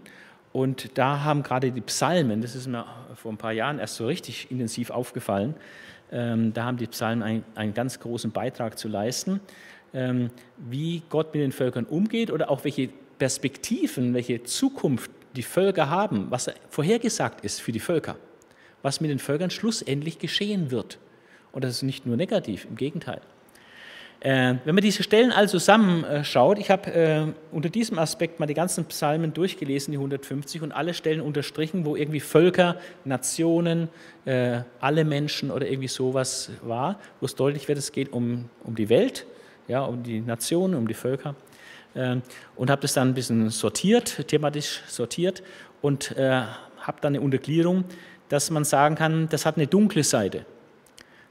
Und 0.53 0.97
da 0.97 1.23
haben 1.23 1.43
gerade 1.43 1.71
die 1.71 1.81
Psalmen, 1.81 2.41
das 2.41 2.55
ist 2.55 2.67
mir 2.67 2.86
vor 3.15 3.31
ein 3.31 3.38
paar 3.38 3.51
Jahren 3.51 3.79
erst 3.79 3.95
so 3.95 4.05
richtig 4.05 4.49
intensiv 4.51 4.89
aufgefallen, 4.89 5.55
ähm, 6.11 6.53
da 6.53 6.65
haben 6.65 6.77
die 6.77 6.88
Psalmen 6.88 7.23
ein, 7.23 7.43
einen 7.55 7.73
ganz 7.73 7.99
großen 7.99 8.31
Beitrag 8.31 8.77
zu 8.77 8.88
leisten, 8.88 9.41
ähm, 9.93 10.29
wie 10.57 11.01
Gott 11.09 11.33
mit 11.33 11.41
den 11.41 11.51
Völkern 11.51 11.86
umgeht 11.86 12.31
oder 12.31 12.49
auch 12.49 12.63
welche 12.63 12.89
Perspektiven, 13.17 14.13
welche 14.13 14.43
Zukunft 14.43 15.11
die 15.36 15.43
Völker 15.43 15.89
haben, 15.89 16.27
was 16.29 16.49
vorhergesagt 16.69 17.43
ist 17.43 17.59
für 17.59 17.71
die 17.71 17.79
Völker, 17.79 18.15
was 18.86 19.01
mit 19.01 19.09
den 19.09 19.17
Völkern 19.17 19.49
schlussendlich 19.49 20.19
geschehen 20.19 20.69
wird. 20.69 20.99
Und 21.51 21.63
das 21.63 21.77
ist 21.77 21.81
nicht 21.81 22.05
nur 22.05 22.17
negativ, 22.17 22.65
im 22.65 22.75
Gegenteil. 22.75 23.19
Äh, 24.19 24.55
wenn 24.63 24.75
man 24.75 24.83
diese 24.83 25.01
Stellen 25.01 25.31
also 25.31 25.57
zusammenschaut, 25.57 26.59
ich 26.59 26.69
habe 26.69 26.93
äh, 26.93 27.25
unter 27.51 27.69
diesem 27.69 27.97
Aspekt 27.97 28.39
mal 28.39 28.45
die 28.45 28.53
ganzen 28.53 28.86
Psalmen 28.86 29.33
durchgelesen, 29.33 29.91
die 29.91 29.97
150, 29.97 30.61
und 30.61 30.71
alle 30.71 30.93
Stellen 30.93 31.21
unterstrichen, 31.21 31.83
wo 31.83 31.95
irgendwie 31.95 32.19
Völker, 32.19 32.77
Nationen, 33.05 33.89
äh, 34.25 34.59
alle 34.79 35.03
Menschen 35.03 35.49
oder 35.49 35.67
irgendwie 35.67 35.88
sowas 35.88 36.51
war, 36.61 36.99
wo 37.21 37.25
es 37.25 37.33
deutlich 37.33 37.67
wird, 37.67 37.79
es 37.79 37.91
geht 37.91 38.13
um, 38.13 38.49
um 38.63 38.75
die 38.75 38.89
Welt, 38.89 39.25
ja, 39.67 39.83
um 39.83 40.03
die 40.03 40.21
Nationen, 40.21 40.75
um 40.75 40.88
die 40.88 40.93
Völker. 40.93 41.33
Äh, 41.95 42.17
und 42.55 42.69
habe 42.69 42.83
das 42.83 42.93
dann 42.93 43.09
ein 43.09 43.13
bisschen 43.15 43.49
sortiert, 43.49 44.27
thematisch 44.27 44.83
sortiert 44.88 45.41
und 45.81 46.15
äh, 46.17 46.43
habe 46.86 47.01
dann 47.01 47.15
eine 47.15 47.21
Untergliederung, 47.21 47.86
dass 48.30 48.49
man 48.49 48.63
sagen 48.63 48.95
kann, 48.95 49.30
das 49.30 49.45
hat 49.45 49.57
eine 49.57 49.67
dunkle 49.67 50.03
Seite. 50.03 50.45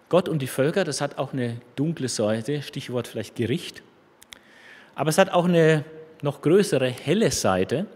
Gott 0.09 0.29
und 0.29 0.43
die 0.43 0.47
Völker, 0.47 0.85
das 0.85 1.01
hat 1.01 1.19
auch 1.19 1.33
eine 1.33 1.57
dunkle 1.77 2.09
Seite, 2.09 2.63
Stichwort 2.63 3.09
vielleicht 3.09 3.35
Gericht. 3.35 3.83
Aber 4.95 5.11
es 5.11 5.19
hat 5.19 5.31
auch 5.33 5.47
eine 5.47 5.85
noch 6.23 6.43
größere 6.43 6.89
helle 6.89 7.31
Seite. 7.31 7.87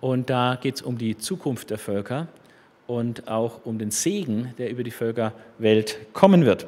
Und 0.00 0.30
da 0.30 0.58
geht 0.60 0.76
es 0.76 0.82
um 0.82 0.98
die 0.98 1.16
Zukunft 1.16 1.70
der 1.70 1.78
Völker 1.78 2.28
und 2.86 3.28
auch 3.28 3.64
um 3.64 3.78
den 3.78 3.90
Segen, 3.90 4.54
der 4.58 4.70
über 4.70 4.82
die 4.82 4.90
Völkerwelt 4.90 5.98
kommen 6.12 6.44
wird. 6.44 6.66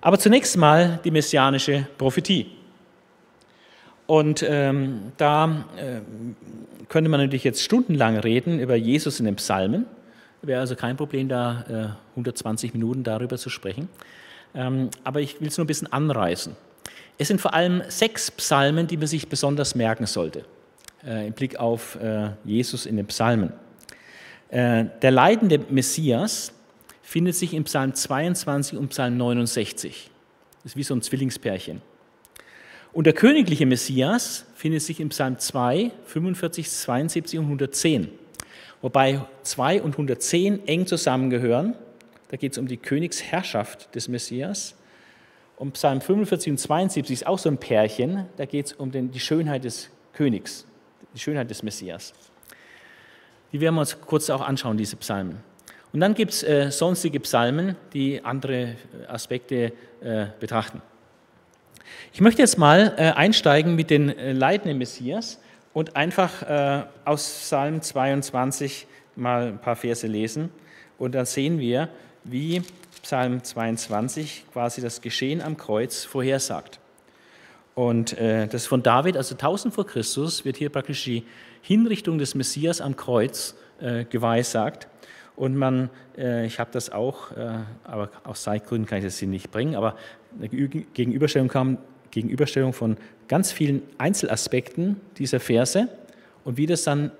Aber 0.00 0.18
zunächst 0.18 0.56
mal 0.56 1.00
die 1.04 1.10
messianische 1.10 1.86
Prophetie. 1.98 2.46
Und 4.06 4.44
ähm, 4.48 5.12
da 5.16 5.64
äh, 5.76 6.00
könnte 6.88 7.10
man 7.10 7.20
natürlich 7.20 7.44
jetzt 7.44 7.62
stundenlang 7.62 8.16
reden 8.16 8.60
über 8.60 8.76
Jesus 8.76 9.18
in 9.18 9.26
den 9.26 9.36
Psalmen. 9.36 9.86
Wäre 10.46 10.60
also 10.60 10.76
kein 10.76 10.96
Problem, 10.96 11.28
da 11.28 11.96
äh, 11.96 12.10
120 12.10 12.72
Minuten 12.72 13.02
darüber 13.02 13.36
zu 13.36 13.50
sprechen. 13.50 13.88
Ähm, 14.54 14.90
aber 15.02 15.20
ich 15.20 15.40
will 15.40 15.48
es 15.48 15.58
nur 15.58 15.64
ein 15.64 15.66
bisschen 15.66 15.92
anreißen. 15.92 16.54
Es 17.18 17.26
sind 17.28 17.40
vor 17.40 17.52
allem 17.52 17.82
sechs 17.88 18.30
Psalmen, 18.30 18.86
die 18.86 18.96
man 18.96 19.08
sich 19.08 19.28
besonders 19.28 19.74
merken 19.74 20.06
sollte, 20.06 20.44
äh, 21.04 21.26
im 21.26 21.32
Blick 21.32 21.56
auf 21.58 21.96
äh, 21.96 22.30
Jesus 22.44 22.86
in 22.86 22.96
den 22.96 23.06
Psalmen. 23.06 23.52
Äh, 24.48 24.84
der 25.02 25.10
leidende 25.10 25.58
Messias 25.68 26.52
findet 27.02 27.34
sich 27.34 27.52
im 27.52 27.64
Psalm 27.64 27.92
22 27.92 28.78
und 28.78 28.90
Psalm 28.90 29.16
69. 29.16 30.10
Das 30.62 30.72
ist 30.72 30.76
wie 30.76 30.84
so 30.84 30.94
ein 30.94 31.02
Zwillingspärchen. 31.02 31.82
Und 32.92 33.04
der 33.04 33.14
königliche 33.14 33.66
Messias 33.66 34.44
findet 34.54 34.82
sich 34.82 35.00
im 35.00 35.08
Psalm 35.08 35.40
2, 35.40 35.90
45, 36.04 36.70
72 36.70 37.38
und 37.40 37.46
110. 37.46 38.10
Wobei 38.82 39.20
2 39.42 39.82
und 39.82 39.92
110 39.92 40.66
eng 40.68 40.86
zusammengehören. 40.86 41.74
Da 42.28 42.36
geht 42.36 42.52
es 42.52 42.58
um 42.58 42.66
die 42.66 42.76
Königsherrschaft 42.76 43.94
des 43.94 44.08
Messias. 44.08 44.76
Und 45.56 45.72
Psalm 45.72 46.00
45 46.00 46.50
und 46.50 46.58
72 46.58 47.12
ist 47.12 47.26
auch 47.26 47.38
so 47.38 47.48
ein 47.48 47.58
Pärchen. 47.58 48.26
Da 48.36 48.44
geht 48.44 48.66
es 48.66 48.72
um 48.74 48.90
den, 48.90 49.10
die 49.10 49.20
Schönheit 49.20 49.64
des 49.64 49.90
Königs, 50.12 50.66
die 51.14 51.18
Schönheit 51.18 51.50
des 51.50 51.62
Messias. 51.62 52.12
Die 53.52 53.60
werden 53.60 53.74
wir 53.74 53.80
uns 53.80 53.98
kurz 54.00 54.28
auch 54.28 54.42
anschauen, 54.42 54.76
diese 54.76 54.96
Psalmen. 54.96 55.38
Und 55.92 56.00
dann 56.00 56.14
gibt 56.14 56.32
es 56.32 56.42
äh, 56.42 56.70
sonstige 56.70 57.20
Psalmen, 57.20 57.76
die 57.94 58.22
andere 58.22 58.76
Aspekte 59.08 59.72
äh, 60.02 60.26
betrachten. 60.38 60.82
Ich 62.12 62.20
möchte 62.20 62.42
jetzt 62.42 62.58
mal 62.58 62.94
äh, 62.98 63.12
einsteigen 63.12 63.76
mit 63.76 63.90
den 63.90 64.10
äh, 64.10 64.32
leidenden 64.32 64.78
Messias 64.78 65.40
und 65.76 65.94
einfach 65.94 66.42
äh, 66.42 66.84
aus 67.04 67.28
Psalm 67.28 67.82
22 67.82 68.86
mal 69.14 69.48
ein 69.48 69.58
paar 69.58 69.76
Verse 69.76 70.06
lesen. 70.06 70.48
Und 70.96 71.14
dann 71.14 71.26
sehen 71.26 71.58
wir, 71.58 71.90
wie 72.24 72.62
Psalm 73.02 73.44
22 73.44 74.46
quasi 74.54 74.80
das 74.80 75.02
Geschehen 75.02 75.42
am 75.42 75.58
Kreuz 75.58 76.02
vorhersagt. 76.02 76.80
Und 77.74 78.16
äh, 78.16 78.48
das 78.48 78.66
von 78.66 78.82
David, 78.82 79.18
also 79.18 79.34
1000 79.34 79.74
vor 79.74 79.86
Christus, 79.86 80.46
wird 80.46 80.56
hier 80.56 80.70
praktisch 80.70 81.04
die 81.04 81.24
Hinrichtung 81.60 82.16
des 82.16 82.34
Messias 82.34 82.80
am 82.80 82.96
Kreuz 82.96 83.54
äh, 83.78 84.06
geweissagt. 84.06 84.88
Und 85.36 85.56
man, 85.56 85.90
äh, 86.16 86.46
ich 86.46 86.58
habe 86.58 86.70
das 86.72 86.88
auch, 86.88 87.32
äh, 87.32 87.50
aber 87.84 88.08
aus 88.24 88.44
Zeitgründen 88.44 88.88
kann 88.88 88.96
ich 88.96 89.04
das 89.04 89.18
hier 89.18 89.28
nicht 89.28 89.50
bringen, 89.50 89.74
aber 89.74 89.94
eine 90.38 90.48
Gegenüberstellung 90.48 91.48
kam, 91.48 91.76
Gegenüberstellung 92.12 92.72
von 92.72 92.96
ganz 93.28 93.52
vielen 93.52 93.82
Einzelaspekten 93.98 95.00
dieser 95.18 95.40
Verse 95.40 95.88
und 96.44 96.56
wie 96.56 96.66
das 96.66 96.84
dann 96.84 97.10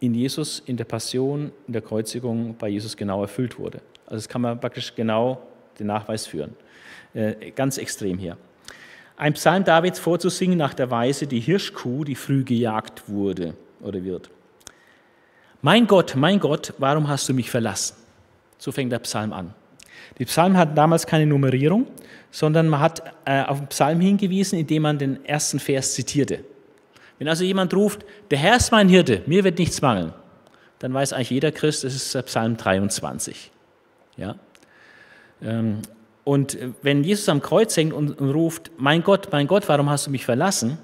in 0.00 0.14
Jesus, 0.14 0.62
in 0.66 0.76
der 0.76 0.84
Passion, 0.84 1.52
in 1.66 1.72
der 1.72 1.82
Kreuzigung 1.82 2.56
bei 2.58 2.68
Jesus 2.68 2.96
genau 2.96 3.22
erfüllt 3.22 3.58
wurde. 3.58 3.80
Also 4.06 4.16
das 4.16 4.28
kann 4.28 4.42
man 4.42 4.60
praktisch 4.60 4.94
genau 4.94 5.42
den 5.78 5.86
Nachweis 5.86 6.26
führen. 6.26 6.54
Äh, 7.14 7.52
ganz 7.52 7.78
extrem 7.78 8.18
hier. 8.18 8.36
Ein 9.16 9.34
Psalm 9.34 9.64
Davids 9.64 10.00
vorzusingen 10.00 10.58
nach 10.58 10.74
der 10.74 10.90
Weise 10.90 11.26
die 11.26 11.40
Hirschkuh, 11.40 12.04
die 12.04 12.14
früh 12.14 12.42
gejagt 12.42 13.08
wurde 13.08 13.54
oder 13.80 14.02
wird. 14.02 14.30
Mein 15.60 15.86
Gott, 15.86 16.16
mein 16.16 16.40
Gott, 16.40 16.74
warum 16.78 17.06
hast 17.08 17.28
du 17.28 17.34
mich 17.34 17.48
verlassen? 17.48 17.94
So 18.58 18.72
fängt 18.72 18.90
der 18.90 18.98
Psalm 18.98 19.32
an. 19.32 19.54
Die 20.18 20.24
Psalmen 20.24 20.56
hatten 20.56 20.74
damals 20.74 21.06
keine 21.06 21.26
Nummerierung, 21.26 21.86
sondern 22.30 22.68
man 22.68 22.80
hat 22.80 23.02
äh, 23.24 23.42
auf 23.42 23.58
den 23.58 23.68
Psalm 23.68 24.00
hingewiesen, 24.00 24.58
indem 24.58 24.82
man 24.82 24.98
den 24.98 25.24
ersten 25.24 25.60
Vers 25.60 25.94
zitierte. 25.94 26.44
Wenn 27.18 27.28
also 27.28 27.44
jemand 27.44 27.74
ruft, 27.74 28.04
der 28.30 28.38
Herr 28.38 28.56
ist 28.56 28.72
mein 28.72 28.88
Hirte, 28.88 29.22
mir 29.26 29.44
wird 29.44 29.58
nichts 29.58 29.80
mangeln, 29.82 30.12
dann 30.78 30.92
weiß 30.92 31.12
eigentlich 31.12 31.30
jeder 31.30 31.52
Christ, 31.52 31.84
das 31.84 31.94
ist 31.94 32.26
Psalm 32.26 32.56
23. 32.56 33.50
Ja? 34.16 34.36
Ähm, 35.42 35.82
und 36.24 36.56
wenn 36.82 37.04
Jesus 37.04 37.28
am 37.28 37.42
Kreuz 37.42 37.76
hängt 37.76 37.92
und 37.92 38.20
ruft, 38.20 38.70
mein 38.76 39.02
Gott, 39.02 39.28
mein 39.32 39.46
Gott, 39.46 39.68
warum 39.68 39.90
hast 39.90 40.06
du 40.06 40.10
mich 40.10 40.24
verlassen? 40.24 40.78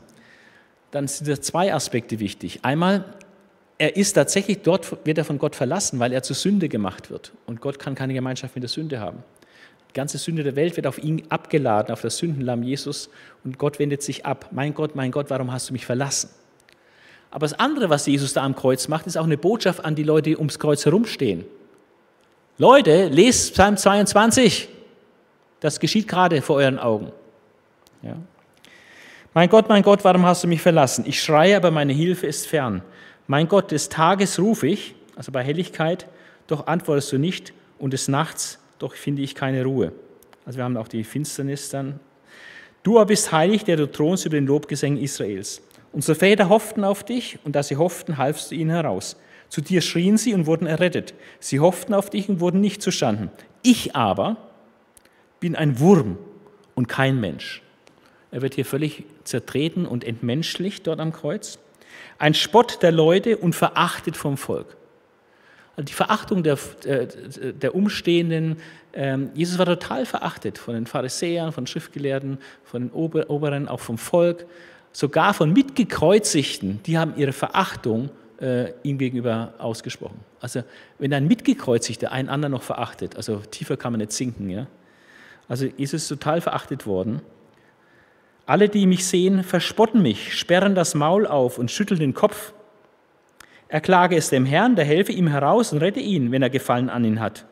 Dann 0.91 1.07
sind 1.07 1.29
da 1.29 1.41
zwei 1.41 1.73
Aspekte 1.73 2.19
wichtig. 2.19 2.61
Einmal, 2.63 3.05
er 3.79 3.97
ist 3.97 4.15
tatsächlich 4.15 4.63
dort, 4.63 5.07
wird 5.07 5.19
er 5.19 5.25
von 5.25 5.39
Gott 5.39 5.55
verlassen, 5.55 6.01
weil 6.01 6.13
er 6.13 6.23
zur 6.25 6.35
Sünde 6.35 6.69
gemacht 6.69 7.11
wird. 7.11 7.33
Und 7.47 7.61
Gott 7.61 7.79
kann 7.79 7.95
keine 7.95 8.13
Gemeinschaft 8.13 8.57
mit 8.57 8.63
der 8.63 8.69
Sünde 8.69 8.99
haben. 8.99 9.23
Die 9.89 9.95
ganze 9.95 10.19
Sünde 10.19 10.43
der 10.43 10.57
Welt 10.57 10.77
wird 10.77 10.87
auf 10.87 10.99
ihn 10.99 11.23
abgeladen, 11.29 11.93
auf 11.93 12.03
das 12.03 12.19
Sündenlamm 12.19 12.65
Jesus. 12.65 13.09
Und 13.45 13.57
Gott 13.57 13.79
wendet 13.79 14.03
sich 14.03 14.27
ab. 14.27 14.49
Mein 14.51 14.75
Gott, 14.75 14.97
mein 14.97 15.13
Gott, 15.13 15.31
warum 15.31 15.53
hast 15.53 15.69
du 15.69 15.73
mich 15.73 15.87
verlassen? 15.87 16.31
Aber 17.31 17.47
das 17.47 17.59
andere, 17.59 17.89
was 17.89 18.07
Jesus 18.07 18.33
da 18.33 18.43
am 18.43 18.57
Kreuz 18.57 18.89
macht, 18.89 19.07
ist 19.07 19.17
auch 19.17 19.25
eine 19.25 19.39
Botschaft 19.39 19.85
an 19.85 19.95
die 19.95 20.03
Leute, 20.03 20.31
die 20.31 20.37
ums 20.37 20.59
Kreuz 20.59 20.85
herumstehen. 20.85 21.45
Leute, 22.59 23.09
lest 23.09 23.55
Psalm 23.55 23.77
22. 23.77 24.69
Das 25.61 25.79
geschieht 25.79 26.09
gerade 26.09 26.43
vor 26.43 26.57
euren 26.57 26.79
Augen. 26.79 27.13
Ja. 28.03 28.17
Mein 29.35 29.49
Gott, 29.49 29.69
mein 29.69 29.83
Gott, 29.83 30.03
warum 30.05 30.25
hast 30.25 30.43
du 30.43 30.49
mich 30.49 30.61
verlassen? 30.61 31.05
Ich 31.07 31.23
schreie, 31.23 31.57
aber 31.57 31.71
meine 31.71 31.93
Hilfe 31.93 32.27
ist 32.27 32.47
fern. 32.47 32.83
Mein 33.31 33.47
Gott, 33.47 33.73
des 33.73 33.91
Tages 33.91 34.39
rufe 34.39 34.67
ich, 34.67 34.95
also 35.15 35.33
bei 35.33 35.45
Helligkeit, 35.45 36.07
doch 36.47 36.67
antwortest 36.67 37.13
du 37.13 37.19
nicht 37.19 37.53
und 37.79 37.93
des 37.93 38.09
Nachts, 38.09 38.59
doch 38.79 38.95
finde 38.95 39.21
ich 39.21 39.35
keine 39.35 39.65
Ruhe. 39.65 39.93
Also 40.47 40.57
wir 40.57 40.65
haben 40.65 40.79
auch 40.79 40.89
die 40.89 41.05
Finsternis 41.05 41.69
dann. 41.69 42.01
Du 42.83 42.97
aber 42.97 43.09
bist 43.09 43.31
heilig, 43.31 43.65
der 43.65 43.77
du 43.77 43.87
thronst 43.87 44.25
über 44.25 44.37
den 44.37 44.47
Lobgesängen 44.47 44.99
Israels. 44.99 45.61
Unsere 45.93 46.15
Väter 46.15 46.49
hofften 46.49 46.85
auf 46.85 47.05
dich 47.05 47.39
und 47.45 47.55
da 47.55 47.63
sie 47.63 47.77
hofften, 47.77 48.17
halfst 48.17 48.51
du 48.51 48.55
ihnen 48.55 48.71
heraus. 48.71 49.17
Zu 49.51 49.61
dir 49.61 49.83
schrien 49.83 50.17
sie 50.17 50.33
und 50.33 50.47
wurden 50.47 50.67
errettet. 50.67 51.13
Sie 51.39 51.61
hofften 51.61 51.93
auf 51.93 52.09
dich 52.09 52.31
und 52.31 52.41
wurden 52.41 52.63
nicht 52.63 52.81
zustanden. 52.81 53.31
Ich 53.63 53.95
aber 53.95 54.39
bin 55.39 55.55
ein 55.55 55.81
Wurm 55.81 56.17
und 56.75 56.89
kein 56.89 57.21
Mensch. 57.21 57.63
Er 58.31 58.41
wird 58.41 58.55
hier 58.55 58.65
völlig 58.65 59.05
zertreten 59.25 59.85
und 59.85 60.03
entmenschlicht 60.03 60.87
dort 60.87 61.01
am 61.01 61.13
Kreuz 61.13 61.59
ein 62.19 62.35
Spott 62.35 62.83
der 62.83 62.93
Leute 62.93 63.37
und 63.37 63.55
verachtet 63.55 64.17
vom 64.17 64.37
Volk. 64.37 64.77
Also 65.77 65.87
die 65.87 65.93
Verachtung 65.93 66.43
der, 66.43 66.59
der 66.85 67.75
Umstehenden. 67.75 68.57
Ähm, 68.93 69.31
Jesus 69.35 69.59
war 69.59 69.67
total 69.67 70.07
verachtet 70.07 70.59
von 70.59 70.75
den 70.75 70.87
Pharisäern, 70.87 71.53
von 71.53 71.69
Schriftgelehrten, 71.69 72.39
von 72.65 72.89
den 72.89 72.91
Oberen, 72.91 73.69
auch 73.69 73.79
vom 73.79 73.97
Volk, 73.97 74.47
sogar 74.91 75.35
von 75.35 75.53
Mitgekreuzigten. 75.53 76.81
Die 76.85 76.99
haben 76.99 77.15
ihre 77.17 77.33
Verachtung 77.33 78.11
äh, 78.41 78.73
ihm 78.83 78.99
gegenüber 78.99 79.55
ausgesprochen. 79.59 80.19
Also 80.41 80.65
wenn 80.99 81.13
ein 81.13 81.29
Mitgekreuzigter 81.29 82.11
einen 82.11 82.29
anderen 82.29 82.53
noch 82.53 82.63
verachtet, 82.63 83.17
also 83.17 83.37
tiefer 83.51 83.77
kann 83.77 83.93
man 83.93 84.01
nicht 84.01 84.13
sinken, 84.13 84.51
ja. 84.51 84.67
Also 85.49 85.67
Jesus 85.77 86.03
ist 86.03 86.09
total 86.09 86.41
verachtet 86.41 86.87
worden. 86.87 87.23
Alle, 88.49 88.71
die 88.71 88.87
mich 88.87 89.07
sehen, 89.07 89.45
verspotten 89.45 90.01
mich, 90.01 90.35
sperren 90.35 90.75
das 90.75 90.95
Maul 90.95 91.27
auf 91.27 91.59
und 91.59 91.71
schütteln 91.71 92.01
den 92.01 92.15
Kopf. 92.15 92.55
Erklage 93.69 94.17
es 94.17 94.31
dem 94.31 94.47
Herrn, 94.47 94.75
der 94.75 94.87
helfe 94.87 95.13
ihm 95.13 95.27
heraus 95.27 95.75
und 95.75 95.81
rette 95.81 96.01
ihn, 96.01 96.33
wenn 96.33 96.41
er 96.41 96.49
Gefallen 96.49 96.89
an 96.89 97.05
ihn 97.05 97.21
hat. 97.21 97.45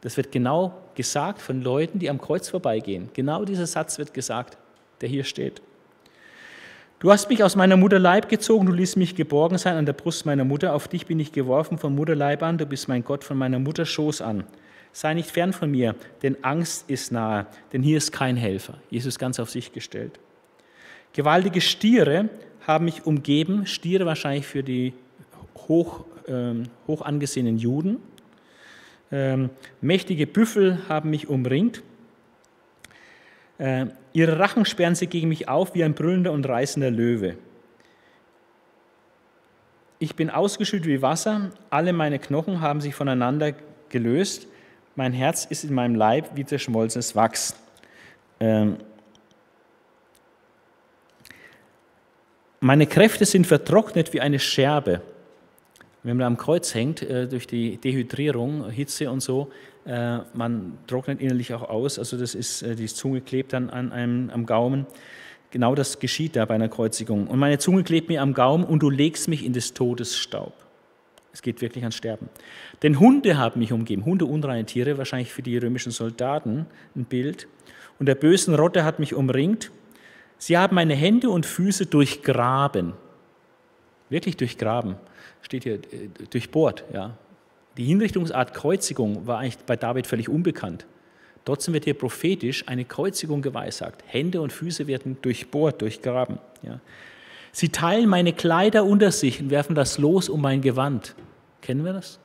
Das 0.00 0.16
wird 0.16 0.32
genau 0.32 0.74
gesagt 0.96 1.40
von 1.40 1.62
Leuten, 1.62 2.00
die 2.00 2.10
am 2.10 2.20
Kreuz 2.20 2.48
vorbeigehen. 2.48 3.08
Genau 3.12 3.44
dieser 3.44 3.68
Satz 3.68 3.98
wird 3.98 4.14
gesagt, 4.14 4.58
der 5.00 5.08
hier 5.08 5.22
steht. 5.22 5.62
Du 6.98 7.12
hast 7.12 7.30
mich 7.30 7.44
aus 7.44 7.54
meiner 7.54 7.76
Mutterleib 7.76 8.28
gezogen, 8.28 8.66
du 8.66 8.72
ließt 8.72 8.96
mich 8.96 9.14
geborgen 9.14 9.58
sein 9.58 9.76
an 9.76 9.86
der 9.86 9.92
Brust 9.92 10.26
meiner 10.26 10.44
Mutter. 10.44 10.74
Auf 10.74 10.88
dich 10.88 11.06
bin 11.06 11.20
ich 11.20 11.30
geworfen 11.30 11.78
von 11.78 11.94
Mutterleib 11.94 12.42
an, 12.42 12.58
du 12.58 12.66
bist 12.66 12.88
mein 12.88 13.04
Gott 13.04 13.22
von 13.22 13.38
meiner 13.38 13.60
Mutter 13.60 13.86
Schoß 13.86 14.22
an. 14.22 14.42
Sei 14.96 15.12
nicht 15.12 15.30
fern 15.30 15.52
von 15.52 15.70
mir, 15.70 15.94
denn 16.22 16.42
Angst 16.42 16.88
ist 16.88 17.12
nahe, 17.12 17.44
denn 17.74 17.82
hier 17.82 17.98
ist 17.98 18.12
kein 18.12 18.34
Helfer. 18.34 18.78
Jesus 18.88 19.18
ganz 19.18 19.38
auf 19.38 19.50
sich 19.50 19.74
gestellt. 19.74 20.18
Gewaltige 21.12 21.60
Stiere 21.60 22.30
haben 22.66 22.86
mich 22.86 23.04
umgeben, 23.04 23.66
Stiere 23.66 24.06
wahrscheinlich 24.06 24.46
für 24.46 24.62
die 24.62 24.94
hoch, 25.68 26.06
ähm, 26.26 26.70
hoch 26.86 27.02
angesehenen 27.02 27.58
Juden. 27.58 27.98
Ähm, 29.12 29.50
mächtige 29.82 30.26
Büffel 30.26 30.78
haben 30.88 31.10
mich 31.10 31.28
umringt. 31.28 31.82
Äh, 33.58 33.88
ihre 34.14 34.38
Rachen 34.38 34.64
sperren 34.64 34.94
sie 34.94 35.08
gegen 35.08 35.28
mich 35.28 35.46
auf 35.46 35.74
wie 35.74 35.84
ein 35.84 35.92
brüllender 35.92 36.32
und 36.32 36.48
reißender 36.48 36.90
Löwe. 36.90 37.36
Ich 39.98 40.16
bin 40.16 40.30
ausgeschüttet 40.30 40.86
wie 40.86 41.02
Wasser, 41.02 41.50
alle 41.68 41.92
meine 41.92 42.18
Knochen 42.18 42.62
haben 42.62 42.80
sich 42.80 42.94
voneinander 42.94 43.52
gelöst 43.90 44.48
mein 44.96 45.12
Herz 45.12 45.44
ist 45.44 45.64
in 45.64 45.74
meinem 45.74 45.94
Leib 45.94 46.30
wie 46.34 46.44
zerschmolzenes 46.44 47.14
Wachs. 47.14 47.54
Ähm, 48.40 48.78
meine 52.60 52.86
Kräfte 52.86 53.26
sind 53.26 53.46
vertrocknet 53.46 54.12
wie 54.12 54.20
eine 54.20 54.38
Scherbe. 54.38 55.02
Wenn 56.02 56.16
man 56.16 56.26
am 56.26 56.36
Kreuz 56.36 56.74
hängt, 56.74 57.02
äh, 57.02 57.28
durch 57.28 57.46
die 57.46 57.76
Dehydrierung, 57.76 58.70
Hitze 58.70 59.10
und 59.10 59.20
so, 59.20 59.50
äh, 59.84 60.18
man 60.34 60.78
trocknet 60.86 61.20
innerlich 61.20 61.52
auch 61.52 61.68
aus. 61.68 61.98
Also 61.98 62.16
das 62.16 62.34
ist, 62.34 62.62
äh, 62.62 62.74
die 62.74 62.86
Zunge 62.86 63.20
klebt 63.20 63.52
dann 63.52 63.70
an 63.70 63.92
einem, 63.92 64.30
am 64.30 64.46
Gaumen. 64.46 64.86
Genau 65.50 65.74
das 65.74 66.00
geschieht 66.00 66.36
da 66.36 66.44
bei 66.44 66.54
einer 66.54 66.68
Kreuzigung. 66.68 67.26
Und 67.26 67.38
meine 67.38 67.58
Zunge 67.58 67.84
klebt 67.84 68.08
mir 68.08 68.22
am 68.22 68.34
Gaumen 68.34 68.64
und 68.64 68.82
du 68.82 68.90
legst 68.90 69.28
mich 69.28 69.44
in 69.44 69.52
des 69.52 69.74
Todes 69.74 70.16
Staub. 70.16 70.65
Es 71.36 71.42
geht 71.42 71.60
wirklich 71.60 71.84
ans 71.84 71.96
Sterben. 71.96 72.30
Denn 72.82 72.98
Hunde 72.98 73.36
haben 73.36 73.60
mich 73.60 73.70
umgeben, 73.70 74.06
Hunde, 74.06 74.24
unreine 74.24 74.64
Tiere, 74.64 74.96
wahrscheinlich 74.96 75.30
für 75.30 75.42
die 75.42 75.58
römischen 75.58 75.92
Soldaten 75.92 76.64
ein 76.94 77.04
Bild. 77.04 77.46
Und 77.98 78.06
der 78.06 78.14
bösen 78.14 78.54
Rotte 78.54 78.84
hat 78.84 79.00
mich 79.00 79.12
umringt. 79.12 79.70
Sie 80.38 80.56
haben 80.56 80.74
meine 80.74 80.94
Hände 80.94 81.28
und 81.28 81.44
Füße 81.44 81.84
durchgraben. 81.84 82.94
Wirklich 84.08 84.38
durchgraben. 84.38 84.96
Steht 85.42 85.64
hier, 85.64 85.74
äh, 85.74 86.08
durchbohrt. 86.30 86.84
Ja. 86.94 87.18
Die 87.76 87.84
Hinrichtungsart 87.84 88.54
Kreuzigung 88.54 89.26
war 89.26 89.40
eigentlich 89.40 89.58
bei 89.58 89.76
David 89.76 90.06
völlig 90.06 90.30
unbekannt. 90.30 90.86
Trotzdem 91.44 91.74
wird 91.74 91.84
hier 91.84 91.92
prophetisch 91.92 92.66
eine 92.66 92.86
Kreuzigung 92.86 93.42
geweissagt. 93.42 94.04
Hände 94.06 94.40
und 94.40 94.54
Füße 94.54 94.86
werden 94.86 95.18
durchbohrt, 95.20 95.82
durchgraben. 95.82 96.38
Ja. 96.62 96.80
Sie 97.58 97.70
teilen 97.70 98.06
meine 98.06 98.34
Kleider 98.34 98.84
unter 98.84 99.10
sich 99.10 99.40
und 99.40 99.48
werfen 99.48 99.74
das 99.74 99.96
Los 99.96 100.28
um 100.28 100.42
mein 100.42 100.60
Gewand. 100.60 101.14
Kennen 101.62 101.86
wir 101.86 101.94
das? 101.94 102.18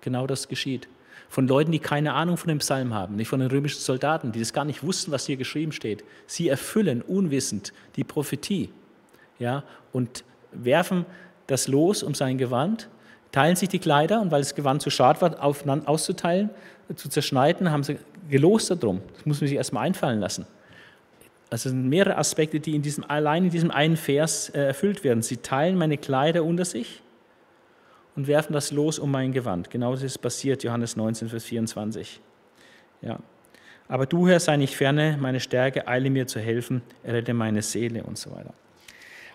Genau 0.00 0.26
das 0.26 0.48
geschieht. 0.48 0.88
Von 1.28 1.46
Leuten, 1.46 1.70
die 1.70 1.78
keine 1.78 2.12
Ahnung 2.14 2.36
von 2.36 2.48
dem 2.48 2.58
Psalm 2.58 2.92
haben, 2.92 3.14
nicht 3.14 3.28
von 3.28 3.38
den 3.38 3.48
römischen 3.48 3.78
Soldaten, 3.78 4.32
die 4.32 4.40
das 4.40 4.52
gar 4.52 4.64
nicht 4.64 4.82
wussten, 4.82 5.12
was 5.12 5.26
hier 5.26 5.36
geschrieben 5.36 5.70
steht. 5.70 6.02
Sie 6.26 6.48
erfüllen 6.48 7.02
unwissend 7.02 7.72
die 7.94 8.02
Prophetie 8.02 8.70
ja, 9.38 9.62
und 9.92 10.24
werfen 10.50 11.06
das 11.46 11.68
Los 11.68 12.02
um 12.02 12.16
sein 12.16 12.36
Gewand, 12.36 12.88
teilen 13.30 13.54
sich 13.54 13.68
die 13.68 13.78
Kleider 13.78 14.20
und 14.20 14.32
weil 14.32 14.40
das 14.40 14.56
Gewand 14.56 14.82
zu 14.82 14.90
schad 14.90 15.22
war, 15.22 15.40
auszuteilen, 15.40 16.50
zu 16.96 17.08
zerschneiden, 17.08 17.70
haben 17.70 17.84
sie 17.84 17.98
gelost 18.28 18.72
darum. 18.72 19.02
Das 19.14 19.24
muss 19.24 19.40
man 19.40 19.46
sich 19.46 19.56
erstmal 19.56 19.86
einfallen 19.86 20.18
lassen. 20.18 20.48
Es 21.54 21.62
sind 21.62 21.88
mehrere 21.88 22.16
Aspekte, 22.16 22.58
die 22.58 22.74
in 22.74 22.82
diesem, 22.82 23.04
allein 23.08 23.44
in 23.44 23.50
diesem 23.50 23.70
einen 23.70 23.96
Vers 23.96 24.48
äh, 24.50 24.66
erfüllt 24.66 25.04
werden. 25.04 25.22
Sie 25.22 25.36
teilen 25.36 25.76
meine 25.76 25.98
Kleider 25.98 26.44
unter 26.44 26.64
sich 26.64 27.02
und 28.16 28.26
werfen 28.26 28.52
das 28.52 28.72
Los 28.72 28.98
um 28.98 29.10
mein 29.10 29.32
Gewand. 29.32 29.70
Genau 29.70 29.92
das 29.92 30.02
ist 30.02 30.18
passiert, 30.18 30.64
Johannes 30.64 30.96
19, 30.96 31.28
Vers 31.28 31.44
24. 31.44 32.20
Ja. 33.02 33.18
Aber 33.86 34.06
du, 34.06 34.26
Herr, 34.28 34.40
sei 34.40 34.56
nicht 34.56 34.74
ferne, 34.74 35.18
meine 35.20 35.40
Stärke, 35.40 35.86
eile 35.86 36.10
mir 36.10 36.26
zu 36.26 36.40
helfen, 36.40 36.82
errette 37.02 37.34
meine 37.34 37.62
Seele 37.62 38.02
und 38.02 38.18
so 38.18 38.32
weiter. 38.32 38.54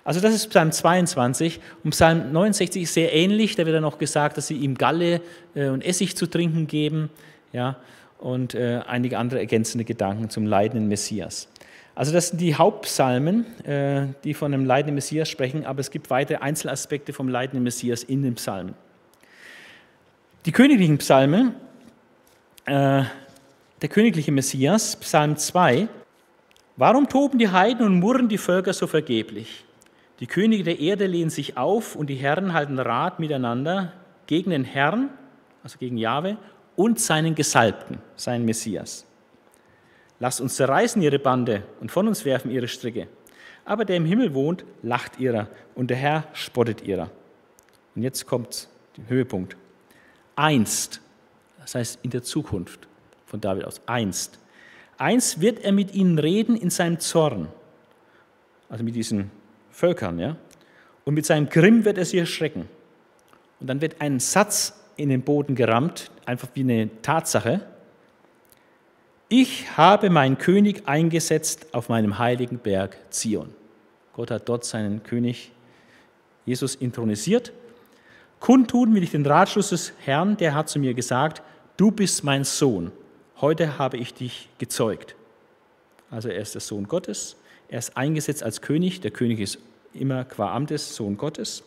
Also 0.03 0.21
das 0.21 0.33
ist 0.33 0.47
Psalm 0.47 0.71
22 0.71 1.59
und 1.83 1.91
Psalm 1.91 2.31
69 2.31 2.83
ist 2.83 2.93
sehr 2.95 3.13
ähnlich. 3.13 3.55
Da 3.55 3.65
wird 3.65 3.75
dann 3.75 3.83
noch 3.83 3.97
gesagt, 3.97 4.37
dass 4.37 4.47
sie 4.47 4.57
ihm 4.57 4.75
Galle 4.75 5.21
äh, 5.53 5.67
und 5.67 5.85
Essig 5.85 6.17
zu 6.17 6.25
trinken 6.25 6.67
geben 6.67 7.09
ja, 7.53 7.77
und 8.17 8.55
äh, 8.55 8.81
einige 8.87 9.17
andere 9.19 9.39
ergänzende 9.39 9.85
Gedanken 9.85 10.29
zum 10.29 10.45
leidenden 10.45 10.87
Messias. 10.87 11.47
Also 11.99 12.13
das 12.13 12.29
sind 12.29 12.39
die 12.39 12.55
Hauptpsalmen, 12.55 13.45
äh, 13.65 14.07
die 14.23 14.33
von 14.33 14.53
dem 14.53 14.63
leidenden 14.63 14.95
Messias 14.95 15.27
sprechen, 15.27 15.65
aber 15.65 15.81
es 15.81 15.91
gibt 15.91 16.09
weitere 16.09 16.37
Einzelaspekte 16.37 17.11
vom 17.11 17.27
leidenden 17.27 17.63
Messias 17.63 18.03
in 18.03 18.23
den 18.23 18.35
Psalmen. 18.35 18.73
Die 20.45 20.53
königlichen 20.53 20.97
Psalmen, 20.99 21.53
der 22.65 23.09
königliche 23.89 24.31
Messias, 24.31 24.95
Psalm 24.95 25.35
2, 25.35 25.89
Warum 26.79 27.09
toben 27.09 27.39
die 27.39 27.49
Heiden 27.49 27.85
und 27.85 27.99
murren 27.99 28.29
die 28.29 28.37
Völker 28.37 28.71
so 28.71 28.87
vergeblich? 28.87 29.65
Die 30.21 30.27
Könige 30.27 30.63
der 30.63 30.79
Erde 30.79 31.07
lehnen 31.07 31.29
sich 31.29 31.57
auf 31.57 31.97
und 31.97 32.07
die 32.07 32.15
Herren 32.15 32.53
halten 32.53 32.79
Rat 32.79 33.19
miteinander 33.19 33.91
gegen 34.27 34.51
den 34.51 34.63
Herrn, 34.63 35.09
also 35.61 35.77
gegen 35.77 35.97
Jahwe, 35.97 36.37
und 36.77 36.97
seinen 36.97 37.35
Gesalbten, 37.35 37.97
seinen 38.15 38.45
Messias. 38.45 39.05
Lasst 40.19 40.41
uns 40.41 40.55
zerreißen 40.55 41.01
ihre 41.01 41.19
Bande 41.19 41.63
und 41.79 41.91
von 41.91 42.07
uns 42.07 42.25
werfen 42.25 42.51
ihre 42.51 42.67
Stricke. 42.67 43.07
Aber 43.65 43.85
der 43.85 43.97
im 43.97 44.05
Himmel 44.05 44.33
wohnt, 44.33 44.65
lacht 44.81 45.19
ihrer 45.19 45.47
und 45.75 45.89
der 45.89 45.97
Herr 45.97 46.27
spottet 46.33 46.81
ihrer. 46.81 47.09
Und 47.95 48.03
jetzt 48.03 48.25
kommt 48.25 48.67
der 48.97 49.07
Höhepunkt. 49.09 49.55
Einst, 50.35 51.01
das 51.59 51.75
heißt 51.75 51.99
in 52.01 52.09
der 52.09 52.23
Zukunft 52.23 52.87
von 53.25 53.39
David 53.41 53.65
aus, 53.65 53.81
einst. 53.85 54.39
Einst 54.97 55.39
wird 55.39 55.63
er 55.63 55.71
mit 55.71 55.93
ihnen 55.93 56.19
reden 56.19 56.55
in 56.55 56.69
seinem 56.69 56.99
Zorn, 56.99 57.47
also 58.69 58.83
mit 58.83 58.95
diesen 58.95 59.31
Völkern, 59.71 60.19
ja. 60.19 60.35
Und 61.05 61.13
mit 61.13 61.25
seinem 61.25 61.49
Grimm 61.49 61.85
wird 61.85 61.97
er 61.97 62.05
sie 62.05 62.19
erschrecken. 62.19 62.67
Und 63.59 63.67
dann 63.67 63.81
wird 63.81 64.01
ein 64.01 64.19
Satz 64.19 64.73
in 64.95 65.09
den 65.09 65.21
Boden 65.21 65.55
gerammt, 65.55 66.11
einfach 66.25 66.49
wie 66.53 66.61
eine 66.61 66.89
Tatsache. 67.01 67.61
Ich 69.31 69.77
habe 69.77 70.09
meinen 70.09 70.39
König 70.39 70.87
eingesetzt 70.87 71.67
auf 71.71 71.87
meinem 71.87 72.17
heiligen 72.17 72.57
Berg 72.57 72.97
Zion. 73.11 73.53
Gott 74.13 74.31
hat 74.31 74.49
dort 74.49 74.65
seinen 74.65 75.03
König 75.03 75.51
Jesus 76.47 76.73
intronisiert. 76.73 77.53
Kundtun 78.39 78.95
will 78.95 79.03
ich 79.03 79.11
den 79.11 79.23
Ratschluss 79.23 79.69
des 79.69 79.93
Herrn, 79.99 80.35
der 80.37 80.55
hat 80.55 80.67
zu 80.67 80.79
mir 80.79 80.95
gesagt, 80.95 81.43
du 81.77 81.91
bist 81.91 82.23
mein 82.23 82.43
Sohn, 82.43 82.91
heute 83.39 83.77
habe 83.77 83.97
ich 83.97 84.15
dich 84.15 84.49
gezeugt. 84.57 85.15
Also 86.09 86.29
er 86.29 86.41
ist 86.41 86.55
der 86.55 86.61
Sohn 86.61 86.87
Gottes, 86.87 87.35
er 87.67 87.77
ist 87.77 87.95
eingesetzt 87.95 88.41
als 88.41 88.61
König, 88.61 88.99
der 88.99 89.11
König 89.11 89.41
ist 89.41 89.59
immer 89.93 90.25
qua 90.25 90.55
Amtes 90.55 90.95
Sohn 90.95 91.17
Gottes. 91.17 91.61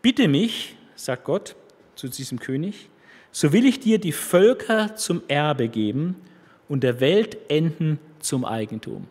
Bitte 0.00 0.28
mich, 0.28 0.76
sagt 0.94 1.24
Gott 1.24 1.56
zu 1.96 2.06
diesem 2.06 2.38
König, 2.38 2.88
so 3.32 3.52
will 3.52 3.66
ich 3.66 3.80
dir 3.80 3.98
die 3.98 4.12
Völker 4.12 4.94
zum 4.94 5.22
Erbe 5.26 5.66
geben 5.66 6.14
und 6.68 6.82
der 6.82 7.00
Weltenden 7.00 7.98
zum 8.20 8.44
Eigentum. 8.44 9.06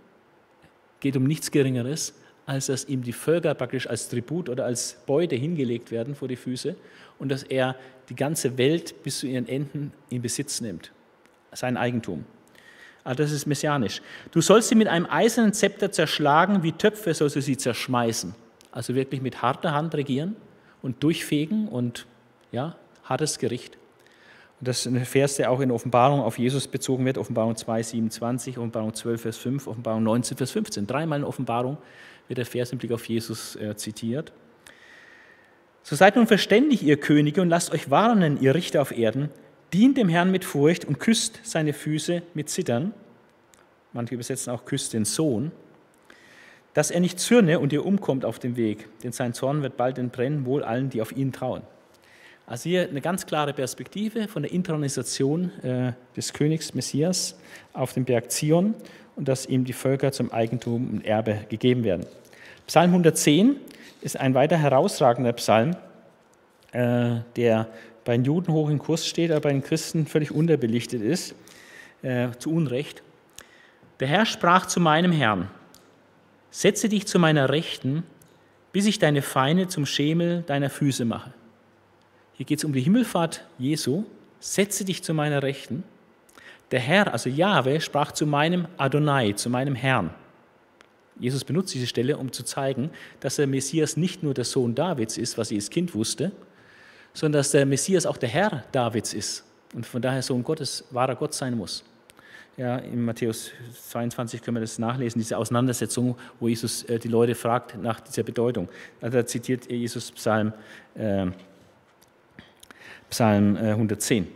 Geht 0.99 1.15
um 1.17 1.23
nichts 1.23 1.51
Geringeres, 1.51 2.13
als 2.45 2.67
dass 2.67 2.85
ihm 2.85 3.03
die 3.03 3.13
Völker 3.13 3.53
praktisch 3.55 3.87
als 3.87 4.09
Tribut 4.09 4.49
oder 4.49 4.65
als 4.65 4.97
Beute 5.05 5.35
hingelegt 5.35 5.91
werden 5.91 6.15
vor 6.15 6.27
die 6.27 6.35
Füße 6.35 6.75
und 7.17 7.29
dass 7.29 7.43
er 7.43 7.75
die 8.09 8.15
ganze 8.15 8.57
Welt 8.57 9.03
bis 9.03 9.19
zu 9.19 9.27
ihren 9.27 9.47
Enden 9.47 9.91
in 10.09 10.21
Besitz 10.21 10.61
nimmt, 10.61 10.91
sein 11.53 11.77
Eigentum. 11.77 12.25
Also 13.03 13.23
das 13.23 13.31
ist 13.31 13.45
messianisch. 13.45 14.01
Du 14.31 14.41
sollst 14.41 14.69
sie 14.69 14.75
mit 14.75 14.87
einem 14.87 15.05
eisernen 15.05 15.53
Zepter 15.53 15.91
zerschlagen, 15.91 16.63
wie 16.63 16.71
Töpfe 16.71 17.13
sollst 17.13 17.35
du 17.35 17.41
sie 17.41 17.55
zerschmeißen. 17.55 18.33
Also 18.71 18.95
wirklich 18.95 19.21
mit 19.21 19.41
harter 19.41 19.73
Hand 19.73 19.95
regieren 19.95 20.35
und 20.81 21.03
durchfegen 21.03 21.67
und 21.67 22.07
ja, 22.51 22.75
hartes 23.03 23.39
Gericht. 23.39 23.77
Das 24.61 24.79
ist 24.79 24.85
ein 24.85 25.05
Vers, 25.05 25.35
der 25.35 25.51
auch 25.51 25.59
in 25.59 25.69
Offenbarung 25.69 26.21
auf 26.21 26.39
Jesus 26.39 26.67
bezogen 26.67 27.05
wird, 27.05 27.17
Offenbarung 27.17 27.55
2, 27.55 27.83
27, 27.83 28.57
Offenbarung 28.57 28.93
12, 28.93 29.21
Vers 29.21 29.37
5, 29.37 29.67
Offenbarung 29.67 30.03
19, 30.03 30.37
Vers 30.37 30.51
15. 30.51 30.87
Dreimal 30.87 31.19
in 31.19 31.25
Offenbarung 31.25 31.77
wird 32.27 32.37
der 32.37 32.45
Vers 32.45 32.71
im 32.71 32.77
Blick 32.77 32.91
auf 32.91 33.05
Jesus 33.05 33.55
äh, 33.57 33.75
zitiert. 33.75 34.31
So 35.83 35.95
seid 35.95 36.15
nun 36.15 36.25
verständig, 36.25 36.81
ihr 36.83 36.97
Könige, 36.97 37.41
und 37.41 37.49
lasst 37.49 37.71
euch 37.71 37.91
warnen, 37.91 38.41
ihr 38.41 38.55
Richter 38.55 38.81
auf 38.81 38.97
Erden, 38.97 39.29
dient 39.73 39.97
dem 39.97 40.09
Herrn 40.09 40.31
mit 40.31 40.45
Furcht 40.45 40.85
und 40.85 40.99
küsst 40.99 41.41
seine 41.43 41.73
Füße 41.73 42.23
mit 42.33 42.49
Zittern. 42.49 42.93
Manche 43.93 44.15
übersetzen 44.15 44.51
auch 44.51 44.65
küsst 44.65 44.93
den 44.93 45.05
Sohn. 45.05 45.51
Dass 46.73 46.91
er 46.91 47.01
nicht 47.01 47.19
zürne 47.19 47.59
und 47.59 47.71
ihr 47.71 47.85
umkommt 47.85 48.25
auf 48.25 48.39
dem 48.39 48.55
Weg, 48.55 48.87
denn 49.03 49.11
sein 49.11 49.33
Zorn 49.33 49.61
wird 49.61 49.77
bald 49.77 49.97
entbrennen, 49.97 50.45
wohl 50.45 50.63
allen, 50.63 50.89
die 50.89 51.01
auf 51.01 51.15
ihn 51.15 51.31
trauen. 51.31 51.61
Also 52.47 52.69
hier 52.69 52.87
eine 52.87 53.01
ganz 53.01 53.25
klare 53.25 53.53
Perspektive 53.53 54.27
von 54.27 54.43
der 54.43 54.51
Intronisation 54.51 55.51
äh, 55.63 55.93
des 56.15 56.31
Königs 56.31 56.75
Messias 56.75 57.35
auf 57.73 57.93
dem 57.93 58.05
Berg 58.05 58.31
Zion 58.31 58.75
und 59.15 59.27
dass 59.27 59.47
ihm 59.47 59.65
die 59.65 59.73
Völker 59.73 60.11
zum 60.11 60.31
Eigentum 60.31 60.89
und 60.89 61.05
Erbe 61.05 61.39
gegeben 61.49 61.83
werden. 61.83 62.05
Psalm 62.67 62.91
110 62.91 63.55
ist 64.01 64.19
ein 64.19 64.35
weiter 64.35 64.57
herausragender 64.57 65.33
Psalm, 65.33 65.75
äh, 66.71 67.15
der 67.35 67.67
bei 68.03 68.15
den 68.15 68.25
Juden 68.25 68.53
hoch 68.53 68.69
im 68.69 68.77
Kurs 68.77 69.07
steht, 69.07 69.31
aber 69.31 69.41
bei 69.41 69.51
den 69.51 69.63
Christen 69.63 70.05
völlig 70.05 70.31
unterbelichtet 70.31 71.01
ist, 71.01 71.33
äh, 72.03 72.27
zu 72.37 72.51
Unrecht. 72.51 73.01
Der 73.99 74.07
Herr 74.07 74.27
sprach 74.27 74.67
zu 74.67 74.79
meinem 74.79 75.11
Herrn, 75.11 75.49
setze 76.51 76.89
dich 76.89 77.07
zu 77.07 77.17
meiner 77.17 77.49
Rechten, 77.49 78.03
bis 78.71 78.85
ich 78.85 78.99
deine 78.99 79.23
Feinde 79.23 79.67
zum 79.67 79.87
Schemel 79.87 80.43
deiner 80.45 80.69
Füße 80.69 81.05
mache. 81.05 81.33
Hier 82.37 82.45
geht 82.45 82.59
es 82.59 82.65
um 82.65 82.73
die 82.73 82.81
Himmelfahrt 82.81 83.45
Jesu, 83.57 84.03
setze 84.39 84.83
dich 84.83 85.03
zu 85.03 85.13
meiner 85.13 85.41
Rechten. 85.41 85.83
Der 86.71 86.81
Herr, 86.81 87.13
also 87.13 87.29
Jahwe, 87.29 87.79
sprach 87.79 88.11
zu 88.11 88.25
meinem 88.25 88.67
Adonai, 88.77 89.33
zu 89.33 89.49
meinem 89.49 89.75
Herrn. 89.75 90.13
Jesus 91.17 91.45
benutzt 91.45 91.73
diese 91.73 91.87
Stelle, 91.87 92.17
um 92.17 92.33
zu 92.33 92.43
zeigen, 92.43 92.89
dass 93.21 93.37
der 93.37 93.47
Messias 93.47 93.95
nicht 93.95 94.21
nur 94.21 94.33
der 94.33 94.43
Sohn 94.43 94.75
Davids 94.75 95.17
ist, 95.17 95.37
was 95.37 95.51
als 95.51 95.69
Kind 95.69 95.95
wusste, 95.95 96.33
sondern 97.13 97.39
dass 97.39 97.51
der 97.51 97.65
Messias 97.65 98.05
auch 98.05 98.17
der 98.17 98.27
Herr 98.27 98.65
Davids 98.73 99.13
ist 99.13 99.45
und 99.73 99.85
von 99.85 100.01
daher 100.01 100.21
Sohn 100.21 100.43
Gottes, 100.43 100.83
wahrer 100.91 101.15
Gott 101.15 101.33
sein 101.33 101.55
muss. 101.55 101.85
Ja, 102.57 102.77
in 102.77 103.03
Matthäus 103.03 103.51
22 103.89 104.41
können 104.41 104.57
wir 104.57 104.61
das 104.61 104.79
nachlesen, 104.79 105.19
diese 105.19 105.37
Auseinandersetzung, 105.37 106.17
wo 106.39 106.47
Jesus 106.49 106.83
äh, 106.83 106.99
die 106.99 107.09
Leute 107.09 107.35
fragt 107.35 107.77
nach 107.81 107.99
dieser 108.01 108.23
Bedeutung. 108.23 108.69
Also 109.01 109.17
da 109.17 109.25
zitiert 109.25 109.69
Jesus 109.69 110.11
Psalm, 110.11 110.53
äh, 110.95 111.27
Psalm 113.15 113.55
äh, 113.55 113.69
110. 113.69 114.27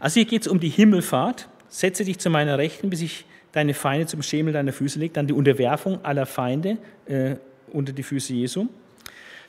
Also 0.00 0.14
hier 0.14 0.24
geht 0.24 0.42
es 0.42 0.48
um 0.48 0.58
die 0.58 0.70
Himmelfahrt. 0.70 1.48
Setze 1.68 2.02
dich 2.02 2.18
zu 2.18 2.30
meiner 2.30 2.56
Rechten, 2.56 2.88
bis 2.88 3.02
ich 3.02 3.26
deine 3.52 3.74
Feinde 3.74 4.06
zum 4.06 4.22
Schemel 4.22 4.54
deiner 4.54 4.72
Füße 4.72 4.98
lege. 4.98 5.12
Dann 5.12 5.26
die 5.26 5.34
Unterwerfung 5.34 6.02
aller 6.02 6.24
Feinde 6.24 6.78
äh, 7.04 7.36
unter 7.70 7.92
die 7.92 8.02
Füße 8.02 8.32
Jesu. 8.32 8.68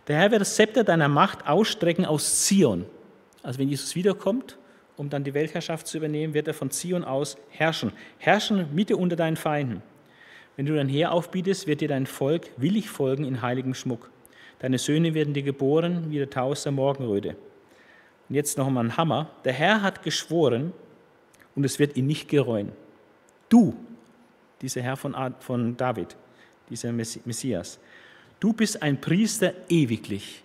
Der 0.09 0.17
Herr 0.17 0.31
wird 0.31 0.41
das 0.41 0.57
Zepter 0.57 0.83
deiner 0.83 1.07
Macht 1.07 1.47
ausstrecken 1.47 2.05
aus 2.05 2.41
Zion. 2.41 2.83
Also 3.41 3.57
wenn 3.57 3.69
Jesus 3.69 3.95
wiederkommt, 3.95 4.57
um 4.97 5.09
dann 5.09 5.23
die 5.23 5.33
Weltherrschaft 5.33 5.87
zu 5.87 5.97
übernehmen, 5.97 6.33
wird 6.33 6.49
er 6.49 6.53
von 6.53 6.69
Zion 6.69 7.05
aus 7.05 7.37
herrschen. 7.51 7.93
Herrschen 8.17 8.67
Mitte 8.75 8.97
unter 8.97 9.15
deinen 9.15 9.37
Feinden. 9.37 9.81
Wenn 10.57 10.65
du 10.65 10.75
dein 10.75 10.89
Heer 10.89 11.13
aufbietest, 11.13 11.67
wird 11.67 11.79
dir 11.79 11.87
dein 11.87 12.05
Volk 12.05 12.49
willig 12.57 12.89
folgen 12.89 13.23
in 13.23 13.41
heiligem 13.41 13.75
Schmuck. 13.75 14.11
Deine 14.59 14.77
Söhne 14.77 15.13
werden 15.13 15.33
dir 15.33 15.43
geboren 15.43 16.07
wie 16.09 16.17
der 16.17 16.29
Tau 16.29 16.49
aus 16.49 16.63
der 16.63 16.73
Morgenröte. 16.73 17.37
Und 18.33 18.37
jetzt 18.37 18.57
noch 18.57 18.65
einmal 18.65 18.85
ein 18.85 18.97
Hammer. 18.97 19.29
Der 19.45 19.53
Herr 19.53 19.83
hat 19.83 20.01
geschworen 20.01 20.73
und 21.53 21.65
es 21.65 21.77
wird 21.77 21.95
ihn 21.95 22.07
nicht 22.07 22.27
gereuen. 22.27 22.71
Du, 23.47 23.75
dieser 24.59 24.81
Herr 24.81 24.97
von, 24.97 25.15
von 25.37 25.77
David, 25.77 26.15
dieser 26.67 26.91
Messias, 26.91 27.77
du 28.39 28.51
bist 28.51 28.81
ein 28.81 28.99
Priester 28.99 29.53
ewiglich 29.69 30.43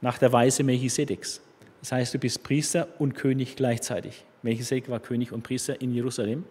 nach 0.00 0.18
der 0.18 0.32
Weise 0.32 0.62
Melchisedeks. 0.62 1.40
Das 1.80 1.90
heißt, 1.90 2.14
du 2.14 2.20
bist 2.20 2.44
Priester 2.44 2.86
und 3.00 3.16
König 3.16 3.56
gleichzeitig. 3.56 4.24
Melchisedek 4.42 4.88
war 4.88 5.00
König 5.00 5.32
und 5.32 5.42
Priester 5.42 5.80
in 5.80 5.92
Jerusalem, 5.92 6.44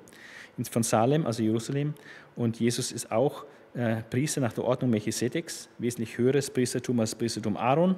von 0.69 0.83
Salem, 0.83 1.25
also 1.25 1.41
Jerusalem. 1.41 1.93
Und 2.35 2.59
Jesus 2.59 2.91
ist 2.91 3.09
auch 3.13 3.45
äh, 3.75 4.01
Priester 4.09 4.41
nach 4.41 4.51
der 4.51 4.65
Ordnung 4.65 4.89
Melchisedeks, 4.89 5.69
wesentlich 5.77 6.17
höheres 6.17 6.49
Priestertum 6.49 6.99
als 6.99 7.15
Priestertum 7.15 7.55
Aaron, 7.55 7.95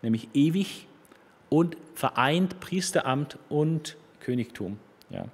nämlich 0.00 0.28
ewig 0.32 0.86
und 1.54 1.76
vereint 1.94 2.58
Priesteramt 2.58 3.38
und 3.48 3.96
Königtum. 4.18 4.76
Ja. 5.10 5.26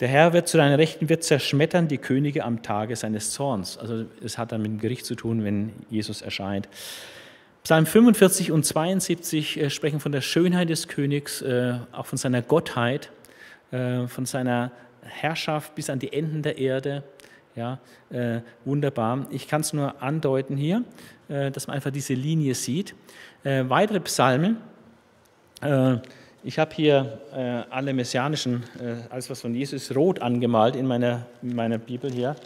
Der 0.00 0.08
Herr 0.08 0.32
wird 0.32 0.48
zu 0.48 0.56
deiner 0.56 0.78
Rechten, 0.78 1.08
wird 1.08 1.22
zerschmettern 1.22 1.86
die 1.86 1.98
Könige 1.98 2.42
am 2.42 2.64
Tage 2.64 2.96
seines 2.96 3.30
Zorns. 3.30 3.78
Also 3.78 4.06
es 4.20 4.36
hat 4.36 4.50
dann 4.50 4.62
mit 4.62 4.72
dem 4.72 4.80
Gericht 4.80 5.06
zu 5.06 5.14
tun, 5.14 5.44
wenn 5.44 5.70
Jesus 5.90 6.22
erscheint. 6.22 6.68
Psalm 7.62 7.86
45 7.86 8.50
und 8.50 8.66
72 8.66 9.60
äh, 9.60 9.70
sprechen 9.70 10.00
von 10.00 10.10
der 10.10 10.22
Schönheit 10.22 10.68
des 10.68 10.88
Königs, 10.88 11.40
äh, 11.42 11.74
auch 11.92 12.06
von 12.06 12.18
seiner 12.18 12.42
Gottheit, 12.42 13.12
äh, 13.70 14.08
von 14.08 14.26
seiner 14.26 14.72
Herrschaft 15.04 15.76
bis 15.76 15.88
an 15.88 16.00
die 16.00 16.12
Enden 16.12 16.42
der 16.42 16.58
Erde. 16.58 17.04
Ja, 17.54 17.78
wunderbar. 18.64 19.26
Ich 19.30 19.46
kann 19.46 19.60
es 19.60 19.74
nur 19.74 20.00
andeuten 20.02 20.56
hier, 20.56 20.84
dass 21.28 21.66
man 21.66 21.76
einfach 21.76 21.90
diese 21.90 22.14
Linie 22.14 22.54
sieht. 22.54 22.94
weitere 23.44 24.00
Psalmen. 24.00 24.56
ich 26.42 26.58
habe 26.58 26.74
hier 26.74 27.18
alle 27.68 27.92
messianischen, 27.92 28.62
alles 29.10 29.28
was 29.28 29.42
von 29.42 29.54
Jesus 29.54 29.94
rot 29.94 30.22
angemalt 30.22 30.76
in 30.76 30.86
meiner, 30.86 31.26
in 31.42 31.54
meiner 31.54 31.76
Bibel 31.76 32.10
hier. 32.10 32.36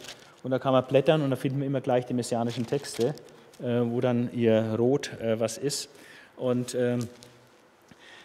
Und 0.42 0.50
da 0.50 0.58
kann 0.58 0.72
man 0.72 0.84
blättern 0.84 1.22
und 1.22 1.30
da 1.30 1.36
finden 1.36 1.60
wir 1.60 1.68
immer 1.68 1.80
gleich 1.80 2.04
die 2.06 2.14
messianischen 2.14 2.66
Texte. 2.66 3.14
Äh, 3.62 3.80
wo 3.90 4.02
dann 4.02 4.28
ihr 4.34 4.74
Rot 4.76 5.18
äh, 5.18 5.40
was 5.40 5.56
ist. 5.56 5.88
Und 6.36 6.74
ähm, 6.74 7.08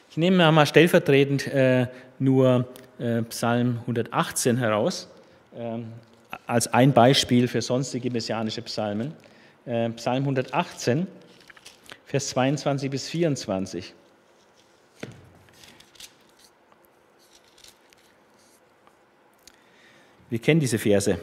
ich 0.09 0.17
nehme 0.17 0.51
mal 0.51 0.65
stellvertretend 0.65 1.47
äh, 1.47 1.87
nur 2.19 2.67
Psalm 3.29 3.79
118 3.81 4.57
heraus, 4.57 5.09
ähm, 5.57 5.87
als 6.51 6.67
ein 6.73 6.91
Beispiel 6.91 7.47
für 7.47 7.61
sonstige 7.61 8.11
messianische 8.11 8.61
Psalmen. 8.61 9.13
Psalm 9.95 10.23
118, 10.23 11.07
Vers 12.05 12.27
22 12.29 12.91
bis 12.91 13.07
24. 13.07 13.93
Wir 20.29 20.39
kennen 20.39 20.59
diese 20.59 20.77
Verse. 20.77 21.17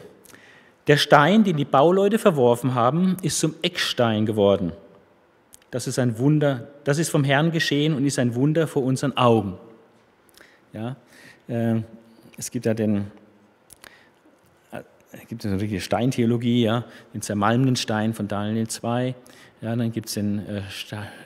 Der 0.87 0.97
Stein, 0.97 1.43
den 1.43 1.57
die 1.57 1.65
Bauleute 1.65 2.17
verworfen 2.17 2.73
haben, 2.73 3.17
ist 3.21 3.39
zum 3.39 3.53
Eckstein 3.61 4.25
geworden. 4.25 4.71
Das 5.69 5.85
ist 5.85 5.99
ein 5.99 6.17
Wunder, 6.17 6.69
das 6.85 6.97
ist 6.97 7.09
vom 7.09 7.23
Herrn 7.23 7.51
geschehen 7.51 7.93
und 7.93 8.03
ist 8.03 8.17
ein 8.17 8.33
Wunder 8.33 8.65
vor 8.67 8.81
unseren 8.81 9.15
Augen. 9.15 9.59
Ja, 10.73 10.95
äh, 11.47 11.81
es 12.35 12.49
gibt 12.49 12.65
ja 12.65 12.73
den, 12.73 13.11
äh, 15.11 15.25
gibt 15.27 15.43
es 15.43 15.51
eine 15.51 15.59
richtige 15.59 15.81
Steintheologie, 15.81 16.63
ja, 16.63 16.85
den 17.13 17.21
zermalmenden 17.21 17.75
Stein 17.75 18.13
von 18.13 18.27
Daniel 18.27 18.67
2. 18.67 19.15
Ja, 19.61 19.75
dann 19.75 19.91
gibt 19.91 20.07
es 20.07 20.13
den 20.13 20.39
äh, 20.47 20.61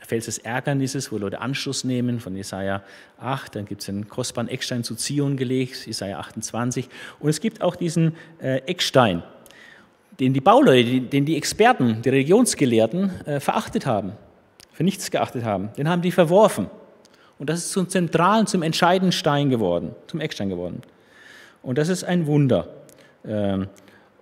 Fels 0.08 0.26
des 0.26 0.40
Ärgernisses, 0.40 1.12
wo 1.12 1.18
Leute 1.18 1.40
Anschluss 1.40 1.84
nehmen, 1.84 2.20
von 2.20 2.36
Jesaja 2.36 2.82
8. 3.20 3.56
Dann 3.56 3.66
gibt 3.66 3.82
es 3.82 3.86
den 3.86 4.08
kostbaren 4.08 4.50
Eckstein 4.50 4.84
zu 4.84 4.96
Zion 4.96 5.38
gelegt, 5.38 5.86
Jesaja 5.86 6.18
28. 6.18 6.90
Und 7.20 7.30
es 7.30 7.42
gibt 7.42 7.62
auch 7.62 7.76
diesen 7.76 8.16
äh, 8.42 8.58
Eckstein, 8.66 9.22
den 10.20 10.34
die 10.34 10.42
Bauleute, 10.42 11.02
den 11.02 11.26
die 11.26 11.38
Experten, 11.38 12.02
die 12.02 12.10
Religionsgelehrten 12.10 13.26
äh, 13.28 13.40
verachtet 13.40 13.86
haben, 13.86 14.14
für 14.72 14.84
nichts 14.84 15.12
geachtet 15.12 15.44
haben. 15.44 15.70
Den 15.78 15.88
haben 15.88 16.02
die 16.02 16.12
verworfen. 16.12 16.68
Und 17.38 17.50
das 17.52 17.60
ist 17.60 17.72
zum 17.72 17.88
zentralen, 17.88 18.48
zum 18.48 18.64
entscheidenden 18.64 19.12
Stein 19.12 19.52
geworden, 19.52 19.94
zum 20.08 20.22
Eckstein 20.22 20.50
geworden. 20.50 20.82
Und 21.62 21.78
das 21.78 21.90
ist 21.90 22.04
ein 22.04 22.26
Wunder. 22.26 22.68
Ähm, 23.26 23.68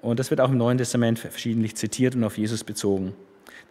und 0.01 0.19
das 0.19 0.29
wird 0.31 0.41
auch 0.41 0.49
im 0.49 0.57
Neuen 0.57 0.77
Testament 0.77 1.19
verschiedentlich 1.19 1.75
zitiert 1.75 2.15
und 2.15 2.23
auf 2.23 2.37
Jesus 2.37 2.63
bezogen. 2.63 3.13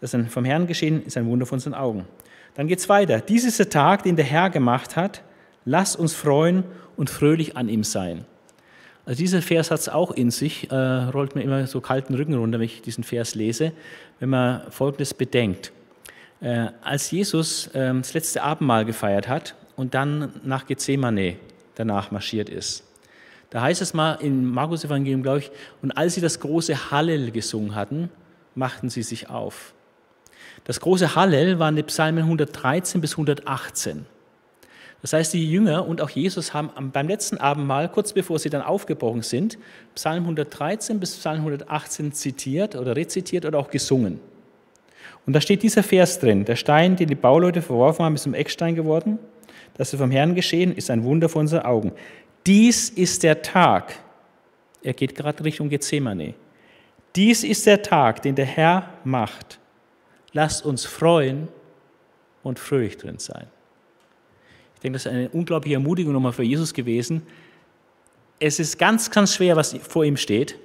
Das 0.01 0.15
ist 0.15 0.31
vom 0.31 0.45
Herrn 0.45 0.67
geschehen, 0.67 1.05
ist 1.05 1.17
ein 1.17 1.27
Wunder 1.27 1.47
von 1.47 1.57
unseren 1.57 1.75
Augen. 1.75 2.07
Dann 2.55 2.69
geht 2.69 2.79
es 2.79 2.89
weiter. 2.89 3.21
Dies 3.21 3.45
ist 3.45 3.59
der 3.59 3.69
Tag, 3.69 4.03
den 4.05 4.17
der 4.17 4.25
Herr 4.25 4.51
gemacht 4.51 4.97
hat. 4.97 5.23
Lasst 5.65 5.97
uns 5.97 6.15
freuen 6.15 6.65
und 6.97 7.11
fröhlich 7.11 7.57
an 7.57 7.69
ihm 7.69 7.85
sein. 7.85 8.25
Also 9.07 9.19
dieser 9.19 9.43
Vers 9.43 9.71
hat 9.71 9.81
es 9.81 9.89
auch 9.89 10.13
in 10.13 10.31
sich, 10.31 10.71
äh, 10.71 10.75
rollt 10.75 11.35
mir 11.35 11.43
immer 11.43 11.67
so 11.67 11.81
kalten 11.81 12.15
Rücken 12.15 12.35
runter, 12.35 12.59
wenn 12.59 12.67
ich 12.67 12.83
diesen 12.83 13.03
Vers 13.03 13.35
lese, 13.35 13.73
wenn 14.19 14.29
man 14.29 14.71
Folgendes 14.71 15.15
bedenkt. 15.15 15.73
Äh, 16.41 16.69
als 16.83 17.11
Jesus 17.11 17.67
äh, 17.69 17.93
das 17.95 18.15
letzte 18.15 18.43
Abendmahl 18.43 18.85
gefeiert 18.85 19.29
hat 19.29 19.55
und 19.77 19.95
dann 19.95 20.33
nach 20.45 20.67
Gethsemane 20.67 21.37
danach 21.75 22.11
marschiert 22.11 22.49
ist, 22.49 22.85
da 23.51 23.63
heißt 23.63 23.83
es 23.83 23.95
mal 23.95 24.15
im 24.15 24.51
Markus 24.51 24.85
Evangelium, 24.85 25.23
glaube 25.23 25.41
ich, 25.41 25.51
und 25.83 25.93
als 25.93 26.15
sie 26.15 26.21
das 26.21 26.41
große 26.41 26.91
Hallel 26.91 27.31
gesungen 27.33 27.75
hatten, 27.75 28.11
machten 28.55 28.89
sie 28.89 29.03
sich 29.03 29.29
auf. 29.29 29.75
Das 30.65 30.81
große 30.81 31.15
Hallel 31.15 31.59
waren 31.59 31.77
die 31.77 31.83
Psalmen 31.83 32.25
113 32.25 33.01
bis 33.01 33.13
118. 33.13 34.07
Das 35.03 35.15
heißt, 35.15 35.33
die 35.33 35.51
Jünger 35.51 35.87
und 35.89 36.03
auch 36.03 36.11
Jesus 36.11 36.53
haben 36.53 36.93
beim 36.93 37.09
letzten 37.09 37.39
Abendmahl, 37.39 37.89
kurz 37.89 38.13
bevor 38.13 38.39
sie 38.39 38.51
dann 38.51 38.61
aufgebrochen 38.61 39.23
sind, 39.23 39.59
Psalm 39.95 40.25
113 40.25 41.01
bis 41.01 41.17
Psalm 41.17 41.39
118 41.39 42.13
zitiert 42.13 42.77
oder 42.77 42.95
rezitiert 42.95 43.47
oder 43.47 43.59
auch 43.59 43.71
gesungen. 43.71 44.21
Und 45.27 45.33
da 45.33 45.41
steht 45.41 45.63
dieser 45.63 45.83
Vers 45.83 46.19
drin, 46.19 46.45
der 46.45 46.57
Stein, 46.57 46.97
den 46.97 47.09
die 47.09 47.15
Bauleute 47.15 47.63
verworfen 47.63 48.05
haben, 48.05 48.15
ist 48.15 48.25
zum 48.25 48.35
Eckstein 48.35 48.75
geworden. 48.75 49.19
Das 49.75 49.93
ist 49.93 49.99
vom 49.99 50.11
Herrn 50.11 50.35
geschehen, 50.35 50.75
ist 50.75 50.91
ein 50.91 51.05
Wunder 51.05 51.29
vor 51.29 51.41
unseren 51.41 51.63
Augen. 51.63 51.93
Dies 52.47 52.89
ist 52.89 53.23
der 53.23 53.43
Tag, 53.43 53.95
er 54.83 54.95
geht 54.95 55.15
gerade 55.15 55.45
Richtung 55.45 55.69
Gethsemane. 55.69 56.35
Dies 57.15 57.45
ist 57.45 57.67
der 57.67 57.83
Tag, 57.83 58.23
den 58.23 58.35
der 58.35 58.47
Herr 58.47 58.89
macht. 59.05 59.59
Lasst 60.33 60.65
uns 60.65 60.85
freuen 60.85 61.49
und 62.43 62.59
fröhlich 62.59 62.97
drin 62.97 63.19
sein. 63.19 63.47
Ich 64.75 64.81
denke, 64.81 64.95
das 64.95 65.07
ist 65.07 65.13
eine 65.13 65.29
unglaubliche 65.29 65.75
Ermutigung 65.75 66.13
nochmal 66.13 66.33
für 66.33 66.43
Jesus 66.43 66.73
gewesen. 66.73 67.23
Es 68.39 68.59
ist 68.59 68.79
ganz, 68.79 69.11
ganz 69.11 69.35
schwer, 69.35 69.57
was 69.57 69.75
vor 69.75 70.05
ihm 70.05 70.17
steht, 70.17 70.57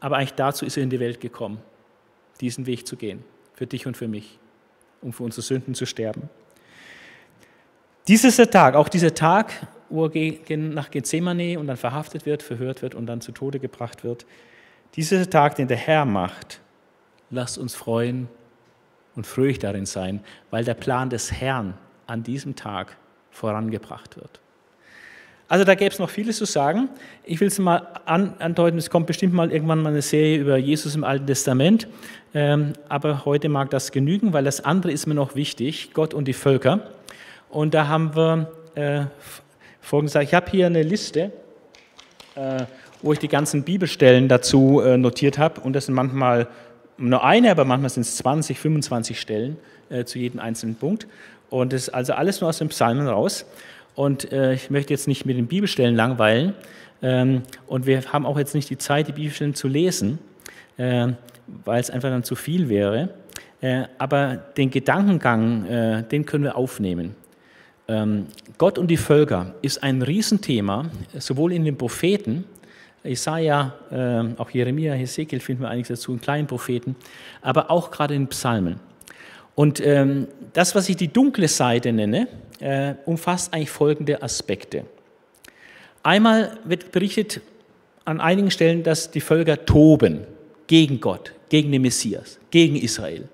aber 0.00 0.16
eigentlich 0.16 0.34
dazu 0.34 0.64
ist 0.64 0.76
er 0.76 0.82
in 0.82 0.90
die 0.90 0.98
Welt 0.98 1.20
gekommen, 1.20 1.58
diesen 2.40 2.66
Weg 2.66 2.86
zu 2.86 2.96
gehen, 2.96 3.22
für 3.54 3.66
dich 3.66 3.86
und 3.86 3.96
für 3.96 4.08
mich, 4.08 4.38
um 5.00 5.12
für 5.12 5.22
unsere 5.22 5.42
Sünden 5.42 5.74
zu 5.74 5.86
sterben. 5.86 6.28
Dies 8.08 8.24
ist 8.24 8.38
der 8.38 8.50
Tag, 8.50 8.74
auch 8.74 8.88
dieser 8.88 9.14
Tag, 9.14 9.52
wo 9.94 10.06
er 10.06 10.56
nach 10.56 10.90
Gethsemane 10.90 11.58
und 11.58 11.66
dann 11.68 11.76
verhaftet 11.76 12.26
wird, 12.26 12.42
verhört 12.42 12.82
wird 12.82 12.94
und 12.94 13.06
dann 13.06 13.20
zu 13.20 13.32
Tode 13.32 13.60
gebracht 13.60 14.04
wird. 14.04 14.26
Dieser 14.96 15.28
Tag, 15.28 15.56
den 15.56 15.68
der 15.68 15.76
Herr 15.76 16.04
macht, 16.04 16.60
lasst 17.30 17.58
uns 17.58 17.74
freuen 17.74 18.28
und 19.14 19.26
fröhlich 19.26 19.58
darin 19.58 19.86
sein, 19.86 20.20
weil 20.50 20.64
der 20.64 20.74
Plan 20.74 21.10
des 21.10 21.32
Herrn 21.32 21.74
an 22.06 22.22
diesem 22.22 22.56
Tag 22.56 22.96
vorangebracht 23.30 24.16
wird. 24.16 24.40
Also 25.46 25.64
da 25.64 25.74
gäbe 25.74 25.92
es 25.92 25.98
noch 25.98 26.10
vieles 26.10 26.38
zu 26.38 26.46
sagen. 26.46 26.88
Ich 27.22 27.38
will 27.40 27.48
es 27.48 27.58
mal 27.58 27.86
andeuten, 28.06 28.78
es 28.78 28.88
kommt 28.88 29.06
bestimmt 29.06 29.34
mal 29.34 29.52
irgendwann 29.52 29.82
mal 29.82 29.90
eine 29.90 30.02
Serie 30.02 30.38
über 30.38 30.56
Jesus 30.56 30.94
im 30.94 31.04
Alten 31.04 31.26
Testament. 31.26 31.86
Ähm, 32.32 32.72
aber 32.88 33.24
heute 33.24 33.48
mag 33.48 33.70
das 33.70 33.92
genügen, 33.92 34.32
weil 34.32 34.44
das 34.44 34.64
andere 34.64 34.90
ist 34.90 35.06
mir 35.06 35.14
noch 35.14 35.34
wichtig, 35.36 35.90
Gott 35.92 36.14
und 36.14 36.26
die 36.26 36.32
Völker. 36.32 36.80
Und 37.50 37.74
da 37.74 37.88
haben 37.88 38.16
wir 38.16 38.50
äh, 38.74 39.04
folgendes, 39.84 40.14
ich 40.14 40.34
habe 40.34 40.50
hier 40.50 40.66
eine 40.66 40.82
Liste, 40.82 41.30
äh, 42.34 42.64
wo 43.02 43.12
ich 43.12 43.18
die 43.18 43.28
ganzen 43.28 43.64
Bibelstellen 43.64 44.28
dazu 44.28 44.80
äh, 44.80 44.96
notiert 44.96 45.36
habe. 45.38 45.60
Und 45.60 45.74
das 45.74 45.86
sind 45.86 45.94
manchmal 45.94 46.48
nur 46.96 47.22
eine, 47.22 47.50
aber 47.50 47.64
manchmal 47.64 47.90
sind 47.90 48.02
es 48.02 48.16
20, 48.16 48.58
25 48.58 49.20
Stellen 49.20 49.58
äh, 49.90 50.04
zu 50.04 50.18
jedem 50.18 50.40
einzelnen 50.40 50.76
Punkt. 50.76 51.06
Und 51.50 51.72
das 51.72 51.82
ist 51.82 51.88
also 51.90 52.14
alles 52.14 52.40
nur 52.40 52.48
aus 52.48 52.58
den 52.58 52.68
Psalmen 52.68 53.06
raus. 53.06 53.44
Und 53.94 54.24
ich 54.32 54.70
möchte 54.70 54.92
jetzt 54.92 55.06
nicht 55.06 55.24
mit 55.24 55.36
den 55.36 55.46
Bibelstellen 55.46 55.94
langweilen. 55.94 56.54
Ähm, 57.00 57.42
und 57.68 57.86
wir 57.86 58.02
haben 58.12 58.26
auch 58.26 58.36
jetzt 58.36 58.52
nicht 58.52 58.68
die 58.68 58.78
Zeit, 58.78 59.06
die 59.06 59.12
Bibelstellen 59.12 59.54
zu 59.54 59.68
lesen, 59.68 60.18
weil 60.76 61.80
es 61.80 61.90
einfach 61.90 62.08
dann 62.08 62.24
zu 62.24 62.34
viel 62.34 62.68
wäre. 62.68 63.10
Aber 63.98 64.34
den 64.56 64.72
Gedankengang, 64.72 66.04
den 66.10 66.26
können 66.26 66.42
wir 66.42 66.56
aufnehmen. 66.56 67.14
Ähm, 67.86 68.26
Gott 68.56 68.78
und 68.78 68.88
die 68.88 68.96
Völker 68.96 69.54
ist 69.60 69.82
ein 69.82 70.02
Riesenthema, 70.02 70.90
sowohl 71.18 71.52
in 71.52 71.64
den 71.64 71.76
Propheten, 71.76 72.44
Jesaja, 73.02 73.74
äh, 73.90 74.40
auch 74.40 74.48
Jeremia, 74.50 74.94
Hesekiel 74.94 75.40
finden 75.40 75.62
wir 75.62 75.68
einiges 75.68 75.88
dazu, 75.88 76.12
in 76.12 76.20
kleinen 76.20 76.46
Propheten, 76.46 76.96
aber 77.42 77.70
auch 77.70 77.90
gerade 77.90 78.14
in 78.14 78.26
Psalmen. 78.28 78.80
Und 79.54 79.84
ähm, 79.84 80.28
das, 80.54 80.74
was 80.74 80.88
ich 80.88 80.96
die 80.96 81.08
dunkle 81.08 81.48
Seite 81.48 81.92
nenne, 81.92 82.28
äh, 82.60 82.94
umfasst 83.04 83.52
eigentlich 83.52 83.70
folgende 83.70 84.22
Aspekte. 84.22 84.86
Einmal 86.02 86.58
wird 86.64 86.92
berichtet 86.92 87.40
an 88.04 88.20
einigen 88.20 88.50
Stellen, 88.50 88.82
dass 88.82 89.10
die 89.10 89.20
Völker 89.20 89.64
toben 89.64 90.26
gegen 90.66 91.00
Gott, 91.00 91.32
gegen 91.50 91.70
den 91.72 91.82
Messias, 91.82 92.38
gegen 92.50 92.76
Israel. 92.76 93.28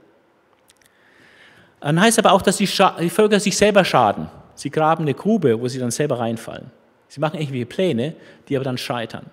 Dann 1.81 2.01
heißt 2.01 2.19
aber 2.19 2.33
auch, 2.33 2.43
dass 2.43 2.59
die 2.59 2.67
Völker 2.67 3.41
sich 3.41 3.57
selber 3.57 3.85
schaden. 3.85 4.29
Sie 4.61 4.69
graben 4.69 5.05
eine 5.05 5.15
Grube, 5.15 5.59
wo 5.59 5.69
sie 5.69 5.79
dann 5.79 5.91
selber 5.91 6.19
reinfallen. 6.19 6.71
Sie 7.09 7.19
machen 7.19 7.41
irgendwelche 7.41 7.65
Pläne, 7.65 8.15
die 8.47 8.57
aber 8.57 8.65
dann 8.65 8.77
scheitern. 8.77 9.25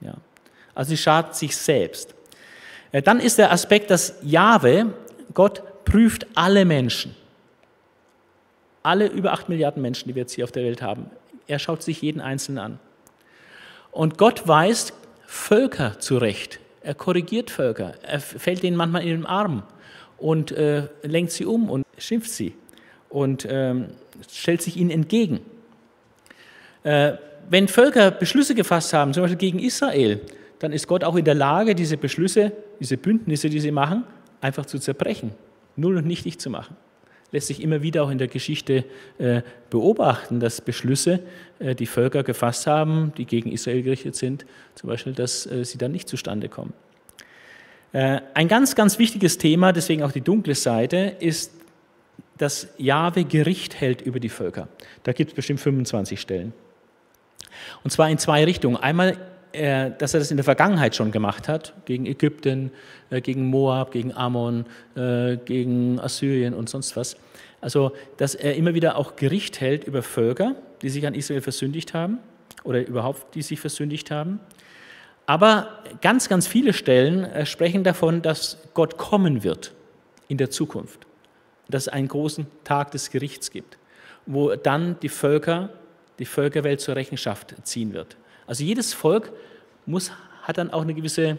Ja. 0.00 0.14
Also 0.74 0.88
sie 0.88 0.96
schaden 0.96 1.34
sich 1.34 1.54
selbst. 1.54 2.14
Äh, 2.90 3.02
dann 3.02 3.20
ist 3.20 3.36
der 3.36 3.52
Aspekt, 3.52 3.90
dass 3.90 4.14
Jahwe, 4.22 4.94
Gott, 5.34 5.84
prüft 5.84 6.26
alle 6.34 6.64
Menschen. 6.64 7.14
Alle 8.82 9.06
über 9.08 9.34
acht 9.34 9.50
Milliarden 9.50 9.82
Menschen, 9.82 10.08
die 10.08 10.14
wir 10.14 10.22
jetzt 10.22 10.32
hier 10.32 10.44
auf 10.44 10.52
der 10.52 10.64
Welt 10.64 10.80
haben. 10.80 11.10
Er 11.46 11.58
schaut 11.58 11.82
sich 11.82 12.00
jeden 12.00 12.22
Einzelnen 12.22 12.58
an. 12.58 12.78
Und 13.92 14.16
Gott 14.16 14.48
weist 14.48 14.94
Völker 15.26 16.00
zurecht. 16.00 16.58
Er 16.80 16.94
korrigiert 16.94 17.50
Völker. 17.50 17.96
Er 18.00 18.18
fällt 18.18 18.62
denen 18.62 18.78
manchmal 18.78 19.02
in 19.02 19.08
den 19.08 19.26
Arm 19.26 19.62
und 20.16 20.52
äh, 20.52 20.88
lenkt 21.02 21.32
sie 21.32 21.44
um 21.44 21.68
und 21.68 21.84
schimpft 21.98 22.30
sie 22.30 22.54
und 23.14 23.46
ähm, 23.48 23.86
stellt 24.28 24.60
sich 24.60 24.76
ihnen 24.76 24.90
entgegen. 24.90 25.38
Äh, 26.82 27.12
wenn 27.48 27.68
Völker 27.68 28.10
Beschlüsse 28.10 28.56
gefasst 28.56 28.92
haben, 28.92 29.14
zum 29.14 29.22
Beispiel 29.22 29.38
gegen 29.38 29.60
Israel, 29.60 30.20
dann 30.58 30.72
ist 30.72 30.88
Gott 30.88 31.04
auch 31.04 31.14
in 31.14 31.24
der 31.24 31.34
Lage, 31.34 31.76
diese 31.76 31.96
Beschlüsse, 31.96 32.50
diese 32.80 32.96
Bündnisse, 32.96 33.48
die 33.48 33.60
sie 33.60 33.70
machen, 33.70 34.02
einfach 34.40 34.66
zu 34.66 34.80
zerbrechen, 34.80 35.30
null 35.76 35.96
und 35.96 36.06
nichtig 36.06 36.40
zu 36.40 36.50
machen. 36.50 36.76
Lässt 37.30 37.46
sich 37.46 37.62
immer 37.62 37.82
wieder 37.82 38.02
auch 38.02 38.10
in 38.10 38.18
der 38.18 38.26
Geschichte 38.26 38.84
äh, 39.18 39.42
beobachten, 39.70 40.40
dass 40.40 40.60
Beschlüsse, 40.60 41.20
äh, 41.60 41.76
die 41.76 41.86
Völker 41.86 42.24
gefasst 42.24 42.66
haben, 42.66 43.12
die 43.16 43.26
gegen 43.26 43.52
Israel 43.52 43.82
gerichtet 43.82 44.16
sind, 44.16 44.44
zum 44.74 44.88
Beispiel, 44.88 45.12
dass 45.12 45.46
äh, 45.46 45.64
sie 45.64 45.78
dann 45.78 45.92
nicht 45.92 46.08
zustande 46.08 46.48
kommen. 46.48 46.72
Äh, 47.92 48.22
ein 48.34 48.48
ganz, 48.48 48.74
ganz 48.74 48.98
wichtiges 48.98 49.38
Thema, 49.38 49.72
deswegen 49.72 50.02
auch 50.02 50.10
die 50.10 50.20
dunkle 50.20 50.56
Seite, 50.56 51.14
ist, 51.20 51.52
dass 52.38 52.68
Jahwe 52.78 53.24
Gericht 53.24 53.80
hält 53.80 54.02
über 54.02 54.20
die 54.20 54.28
Völker. 54.28 54.68
Da 55.02 55.12
gibt 55.12 55.30
es 55.30 55.36
bestimmt 55.36 55.60
25 55.60 56.20
Stellen. 56.20 56.52
Und 57.84 57.90
zwar 57.90 58.10
in 58.10 58.18
zwei 58.18 58.44
Richtungen. 58.44 58.76
Einmal, 58.76 59.16
äh, 59.52 59.92
dass 59.98 60.14
er 60.14 60.20
das 60.20 60.30
in 60.30 60.36
der 60.36 60.44
Vergangenheit 60.44 60.96
schon 60.96 61.12
gemacht 61.12 61.48
hat, 61.48 61.74
gegen 61.84 62.06
Ägypten, 62.06 62.72
äh, 63.10 63.20
gegen 63.20 63.46
Moab, 63.46 63.92
gegen 63.92 64.12
Ammon, 64.12 64.66
gegen 64.94 66.00
Assyrien 66.00 66.54
und 66.54 66.68
sonst 66.68 66.96
was. 66.96 67.16
Also, 67.60 67.92
dass 68.18 68.34
er 68.34 68.56
immer 68.56 68.74
wieder 68.74 68.96
auch 68.96 69.16
Gericht 69.16 69.60
hält 69.60 69.84
über 69.84 70.02
Völker, 70.02 70.54
die 70.82 70.90
sich 70.90 71.06
an 71.06 71.14
Israel 71.14 71.40
versündigt 71.40 71.94
haben 71.94 72.18
oder 72.62 72.86
überhaupt 72.86 73.34
die 73.34 73.42
sich 73.42 73.58
versündigt 73.58 74.10
haben. 74.10 74.40
Aber 75.26 75.68
ganz, 76.02 76.28
ganz 76.28 76.46
viele 76.46 76.72
Stellen 76.72 77.24
äh, 77.24 77.46
sprechen 77.46 77.82
davon, 77.82 78.20
dass 78.20 78.58
Gott 78.74 78.98
kommen 78.98 79.42
wird 79.44 79.72
in 80.28 80.36
der 80.36 80.50
Zukunft. 80.50 81.03
Dass 81.68 81.84
es 81.84 81.88
einen 81.88 82.08
großen 82.08 82.46
Tag 82.64 82.90
des 82.90 83.10
Gerichts 83.10 83.50
gibt, 83.50 83.78
wo 84.26 84.54
dann 84.54 84.98
die 85.00 85.08
Völker, 85.08 85.70
die 86.18 86.24
Völkerwelt 86.24 86.80
zur 86.80 86.96
Rechenschaft 86.96 87.54
ziehen 87.64 87.92
wird. 87.92 88.16
Also 88.46 88.64
jedes 88.64 88.92
Volk 88.92 89.32
muss, 89.86 90.12
hat 90.42 90.58
dann 90.58 90.70
auch 90.70 90.82
eine 90.82 90.94
gewisse 90.94 91.38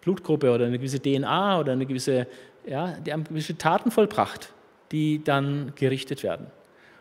Blutgruppe 0.00 0.50
oder 0.52 0.66
eine 0.66 0.78
gewisse 0.78 1.00
DNA 1.00 1.58
oder 1.58 1.72
eine 1.72 1.86
gewisse, 1.86 2.26
ja, 2.66 2.92
die 2.92 3.12
haben 3.12 3.24
gewisse 3.24 3.58
Taten 3.58 3.90
vollbracht, 3.90 4.52
die 4.92 5.22
dann 5.22 5.72
gerichtet 5.74 6.22
werden 6.22 6.46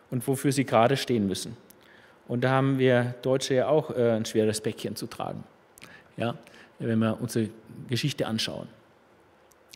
und 0.10 0.28
wofür 0.28 0.52
sie 0.52 0.66
gerade 0.66 0.98
stehen 0.98 1.28
müssen. 1.28 1.56
Und 2.28 2.44
da 2.44 2.50
haben 2.50 2.80
wir 2.80 3.16
Deutsche 3.22 3.54
ja 3.54 3.68
auch 3.68 3.92
äh, 3.92 4.12
ein 4.12 4.26
schweres 4.26 4.62
Päckchen 4.62 4.96
zu 4.96 5.08
tragen 5.08 5.44
ja, 6.18 6.36
wenn 6.80 7.00
wir 7.00 7.20
unsere 7.20 7.50
Geschichte 7.88 8.28
anschauen. 8.28 8.68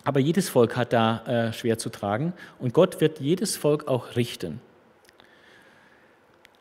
Aber 0.08 0.22
jedes 0.22 0.48
Volk 0.48 0.78
hat 0.78 0.94
da 0.94 1.50
äh, 1.50 1.52
schwer 1.52 1.78
zu 1.78 1.90
tragen 1.90 2.32
und 2.60 2.74
Gott 2.74 3.02
wird 3.02 3.20
jedes 3.20 3.58
Volk 3.58 3.90
auch 3.90 4.16
richten. 4.16 4.62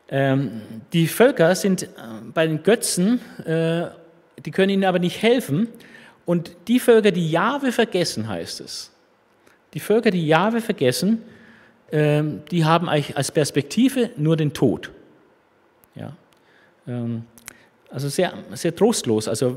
Ähm, 0.09 0.61
die 0.91 1.07
Völker 1.07 1.55
sind 1.55 1.83
äh, 1.83 1.87
bei 2.33 2.45
den 2.45 2.61
Götzen, 2.61 3.21
äh, 3.45 3.87
die 4.45 4.51
können 4.51 4.71
ihnen 4.71 4.83
aber 4.83 4.99
nicht 4.99 5.21
helfen. 5.21 5.69
Und 6.25 6.57
die 6.67 6.81
Völker, 6.81 7.11
die 7.11 7.31
Jahwe 7.31 7.71
vergessen, 7.71 8.27
heißt 8.27 8.59
es. 8.59 8.91
Die 9.73 9.79
Völker, 9.79 10.11
die 10.11 10.27
Jahwe 10.27 10.59
vergessen, 10.59 11.21
ähm, 11.89 12.41
die 12.51 12.65
haben 12.65 12.89
eigentlich 12.89 13.15
als 13.15 13.31
Perspektive 13.31 14.09
nur 14.17 14.35
den 14.35 14.51
Tod. 14.51 14.91
Ja. 15.95 16.11
Ähm, 16.85 17.23
also 17.89 18.09
sehr, 18.09 18.33
sehr 18.55 18.75
trostlos. 18.75 19.29
Also 19.29 19.55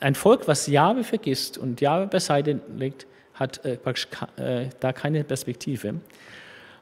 ein 0.00 0.16
Volk, 0.16 0.48
was 0.48 0.66
Jahwe 0.66 1.04
vergisst 1.04 1.56
und 1.56 1.80
Jahwe 1.80 2.08
beiseite 2.08 2.58
legt, 2.76 3.06
hat 3.38 3.64
äh, 3.64 3.76
praktisch 3.76 4.08
äh, 4.36 4.66
da 4.80 4.92
keine 4.92 5.24
Perspektive. 5.24 5.94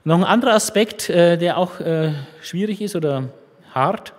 noch 0.04 0.16
ein 0.16 0.24
anderer 0.24 0.54
Aspekt, 0.54 1.10
äh, 1.10 1.36
der 1.36 1.58
auch 1.58 1.80
äh, 1.80 2.12
schwierig 2.40 2.80
ist 2.80 2.96
oder 2.96 3.28
hart. 3.72 4.12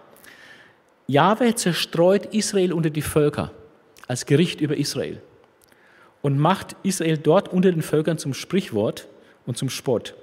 Jahwe 1.08 1.56
zerstreut 1.56 2.28
Israel 2.28 2.74
unter 2.74 2.90
die 2.90 3.02
Völker 3.02 3.52
als 4.08 4.26
Gericht 4.26 4.62
über 4.62 4.78
Israel 4.78 5.22
und 6.22 6.38
macht 6.38 6.76
Israel 6.84 7.18
dort 7.18 7.50
unter 7.50 7.72
den 7.72 7.82
Völkern 7.82 8.18
zum 8.18 8.34
Sprichwort 8.34 9.08
und 9.46 9.58
zum 9.58 9.70
Spott. 9.70 10.16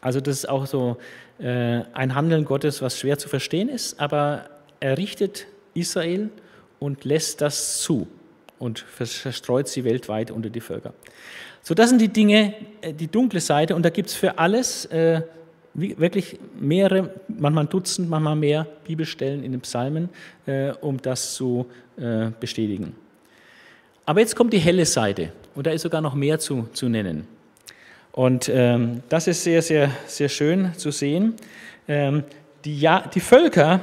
Also 0.00 0.20
das 0.20 0.38
ist 0.38 0.48
auch 0.48 0.66
so 0.66 0.96
äh, 1.38 1.82
ein 1.92 2.14
Handeln 2.14 2.44
Gottes, 2.44 2.80
was 2.80 2.98
schwer 2.98 3.18
zu 3.18 3.28
verstehen 3.28 3.68
ist, 3.68 4.00
aber 4.00 4.48
er 4.80 4.96
richtet 4.98 5.46
Israel 5.74 6.30
und 6.78 7.04
lässt 7.04 7.40
das 7.40 7.80
zu 7.82 8.06
und 8.58 8.78
verstreut 8.80 9.68
sie 9.68 9.84
weltweit 9.84 10.30
unter 10.30 10.50
die 10.50 10.60
Völker. 10.60 10.94
So, 11.62 11.74
das 11.74 11.90
sind 11.90 12.00
die 12.00 12.08
Dinge, 12.08 12.54
äh, 12.80 12.92
die 12.92 13.08
dunkle 13.08 13.40
Seite, 13.40 13.74
und 13.74 13.82
da 13.82 13.90
gibt 13.90 14.08
es 14.08 14.14
für 14.14 14.38
alles 14.38 14.86
äh, 14.86 15.22
wirklich 15.74 16.38
mehrere, 16.58 17.10
manchmal 17.28 17.66
Dutzend, 17.66 18.08
manchmal 18.08 18.36
mehr 18.36 18.66
Bibelstellen 18.84 19.42
in 19.44 19.52
den 19.52 19.60
Psalmen, 19.60 20.08
äh, 20.46 20.70
um 20.80 21.00
das 21.02 21.34
zu 21.34 21.66
äh, 21.96 22.30
bestätigen. 22.40 22.94
Aber 24.06 24.20
jetzt 24.20 24.36
kommt 24.36 24.52
die 24.52 24.58
helle 24.58 24.86
Seite, 24.86 25.32
und 25.54 25.66
da 25.66 25.72
ist 25.72 25.82
sogar 25.82 26.00
noch 26.00 26.14
mehr 26.14 26.38
zu, 26.38 26.68
zu 26.72 26.88
nennen. 26.88 27.26
Und 28.12 28.48
ähm, 28.48 29.02
das 29.10 29.26
ist 29.26 29.42
sehr, 29.42 29.60
sehr, 29.60 29.90
sehr 30.06 30.30
schön 30.30 30.72
zu 30.76 30.90
sehen. 30.90 31.34
Ähm, 31.86 32.24
die, 32.64 32.80
ja 32.80 33.06
die 33.12 33.20
Völker 33.20 33.80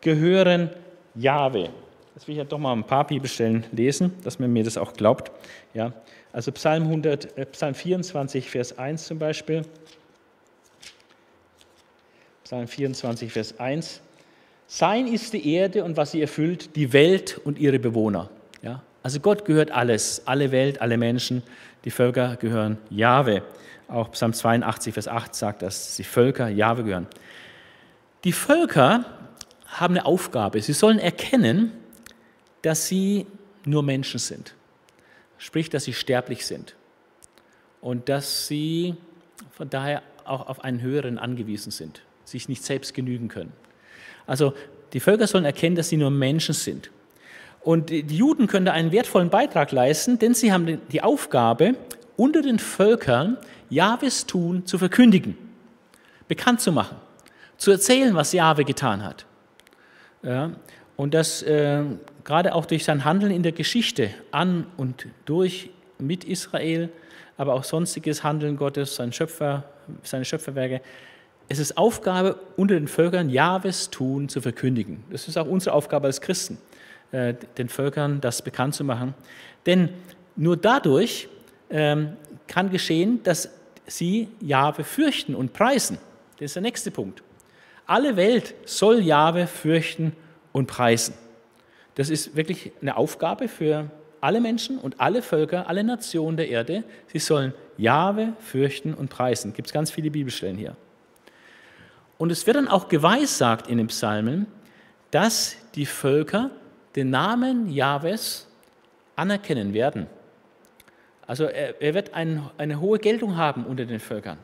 gehören 0.00 0.70
Jahwe. 1.14 1.70
Jetzt 2.22 2.28
will 2.28 2.34
ich 2.34 2.38
ja 2.38 2.44
doch 2.44 2.58
mal 2.58 2.72
ein 2.72 2.84
paar 2.84 3.04
Bibelstellen 3.04 3.64
lesen, 3.72 4.12
dass 4.22 4.38
man 4.38 4.52
mir 4.52 4.62
das 4.62 4.78
auch 4.78 4.92
glaubt. 4.92 5.32
Ja, 5.74 5.92
also 6.32 6.52
Psalm, 6.52 6.84
100, 6.84 7.36
äh, 7.36 7.46
Psalm 7.46 7.74
24, 7.74 8.48
Vers 8.48 8.78
1 8.78 9.08
zum 9.08 9.18
Beispiel. 9.18 9.64
Psalm 12.44 12.68
24, 12.68 13.32
Vers 13.32 13.58
1. 13.58 14.00
Sein 14.68 15.08
ist 15.08 15.32
die 15.32 15.52
Erde 15.52 15.82
und 15.82 15.96
was 15.96 16.12
sie 16.12 16.20
erfüllt, 16.20 16.76
die 16.76 16.92
Welt 16.92 17.40
und 17.42 17.58
ihre 17.58 17.80
Bewohner. 17.80 18.30
Ja, 18.62 18.84
also 19.02 19.18
Gott 19.18 19.44
gehört 19.44 19.72
alles, 19.72 20.22
alle 20.24 20.52
Welt, 20.52 20.80
alle 20.80 20.98
Menschen, 20.98 21.42
die 21.84 21.90
Völker 21.90 22.36
gehören 22.36 22.78
Jahwe. 22.88 23.42
Auch 23.88 24.12
Psalm 24.12 24.32
82, 24.32 24.94
Vers 24.94 25.08
8 25.08 25.34
sagt, 25.34 25.62
dass 25.62 25.96
die 25.96 26.04
Völker 26.04 26.46
Jahwe 26.46 26.84
gehören. 26.84 27.08
Die 28.22 28.32
Völker 28.32 29.06
haben 29.66 29.96
eine 29.96 30.06
Aufgabe. 30.06 30.62
Sie 30.62 30.72
sollen 30.72 31.00
erkennen, 31.00 31.81
dass 32.62 32.86
sie 32.86 33.26
nur 33.64 33.82
Menschen 33.82 34.18
sind. 34.18 34.54
Sprich, 35.38 35.70
dass 35.70 35.84
sie 35.84 35.92
sterblich 35.92 36.46
sind. 36.46 36.76
Und 37.80 38.08
dass 38.08 38.46
sie 38.46 38.94
von 39.50 39.68
daher 39.68 40.02
auch 40.24 40.48
auf 40.48 40.62
einen 40.62 40.80
höheren 40.80 41.18
angewiesen 41.18 41.72
sind, 41.72 42.02
sich 42.24 42.48
nicht 42.48 42.64
selbst 42.64 42.94
genügen 42.94 43.28
können. 43.28 43.52
Also 44.26 44.54
die 44.92 45.00
Völker 45.00 45.26
sollen 45.26 45.44
erkennen, 45.44 45.74
dass 45.74 45.88
sie 45.88 45.96
nur 45.96 46.10
Menschen 46.10 46.54
sind. 46.54 46.90
Und 47.60 47.90
die 47.90 48.16
Juden 48.16 48.46
können 48.46 48.66
da 48.66 48.72
einen 48.72 48.92
wertvollen 48.92 49.30
Beitrag 49.30 49.72
leisten, 49.72 50.18
denn 50.18 50.34
sie 50.34 50.52
haben 50.52 50.80
die 50.90 51.02
Aufgabe, 51.02 51.74
unter 52.16 52.42
den 52.42 52.58
Völkern 52.58 53.38
Jahwes 53.70 54.26
Tun 54.26 54.66
zu 54.66 54.78
verkündigen, 54.78 55.36
bekannt 56.28 56.60
zu 56.60 56.72
machen, 56.72 56.96
zu 57.56 57.70
erzählen, 57.70 58.14
was 58.14 58.32
Jahwe 58.32 58.64
getan 58.64 59.02
hat. 59.02 59.26
Ja, 60.22 60.52
und 60.96 61.14
das 61.14 61.42
äh, 61.42 61.82
gerade 62.24 62.54
auch 62.54 62.66
durch 62.66 62.84
sein 62.84 63.04
Handeln 63.04 63.32
in 63.32 63.42
der 63.42 63.52
Geschichte 63.52 64.10
an 64.30 64.66
und 64.76 65.06
durch 65.24 65.70
mit 65.98 66.24
Israel, 66.24 66.90
aber 67.36 67.54
auch 67.54 67.64
sonstiges 67.64 68.22
Handeln 68.22 68.56
Gottes, 68.56 68.94
sein 68.94 69.12
Schöpfer, 69.12 69.64
seine 70.02 70.24
Schöpferwerke. 70.24 70.80
Es 71.48 71.58
ist 71.58 71.76
Aufgabe 71.76 72.36
unter 72.56 72.74
den 72.74 72.88
Völkern, 72.88 73.28
Jahwes 73.30 73.90
Tun 73.90 74.28
zu 74.28 74.40
verkündigen. 74.40 75.04
Das 75.10 75.28
ist 75.28 75.36
auch 75.36 75.46
unsere 75.46 75.74
Aufgabe 75.74 76.06
als 76.06 76.20
Christen, 76.20 76.58
äh, 77.10 77.34
den 77.58 77.68
Völkern 77.68 78.20
das 78.20 78.42
bekannt 78.42 78.74
zu 78.74 78.84
machen. 78.84 79.14
Denn 79.66 79.90
nur 80.36 80.56
dadurch 80.56 81.28
ähm, 81.70 82.16
kann 82.46 82.70
geschehen, 82.70 83.22
dass 83.22 83.50
sie 83.86 84.28
Jahwe 84.40 84.84
fürchten 84.84 85.34
und 85.34 85.52
preisen. 85.52 85.98
Das 86.38 86.46
ist 86.46 86.56
der 86.56 86.62
nächste 86.62 86.90
Punkt. 86.90 87.22
Alle 87.86 88.16
Welt 88.16 88.54
soll 88.64 89.00
Jahwe 89.00 89.46
fürchten 89.46 90.12
und 90.52 90.66
preisen. 90.66 91.14
Das 91.94 92.10
ist 92.10 92.36
wirklich 92.36 92.72
eine 92.80 92.96
Aufgabe 92.96 93.48
für 93.48 93.90
alle 94.20 94.40
Menschen 94.40 94.78
und 94.78 95.00
alle 95.00 95.20
Völker, 95.20 95.68
alle 95.68 95.84
Nationen 95.84 96.36
der 96.36 96.48
Erde. 96.48 96.84
Sie 97.08 97.18
sollen 97.18 97.52
Jahwe 97.76 98.34
fürchten 98.38 98.94
und 98.94 99.10
preisen. 99.10 99.52
Gibt 99.52 99.68
es 99.68 99.72
ganz 99.72 99.90
viele 99.90 100.10
Bibelstellen 100.10 100.56
hier. 100.56 100.76
Und 102.18 102.30
es 102.30 102.46
wird 102.46 102.56
dann 102.56 102.68
auch 102.68 102.88
geweissagt 102.88 103.66
in 103.66 103.78
den 103.78 103.88
Psalmen, 103.88 104.46
dass 105.10 105.56
die 105.74 105.86
Völker 105.86 106.50
den 106.94 107.10
Namen 107.10 107.68
Jahwes 107.68 108.46
anerkennen 109.16 109.74
werden. 109.74 110.06
Also 111.26 111.44
er, 111.44 111.80
er 111.82 111.94
wird 111.94 112.14
ein, 112.14 112.48
eine 112.58 112.80
hohe 112.80 112.98
Geltung 112.98 113.36
haben 113.36 113.64
unter 113.64 113.84
den 113.84 114.00
Völkern. 114.00 114.38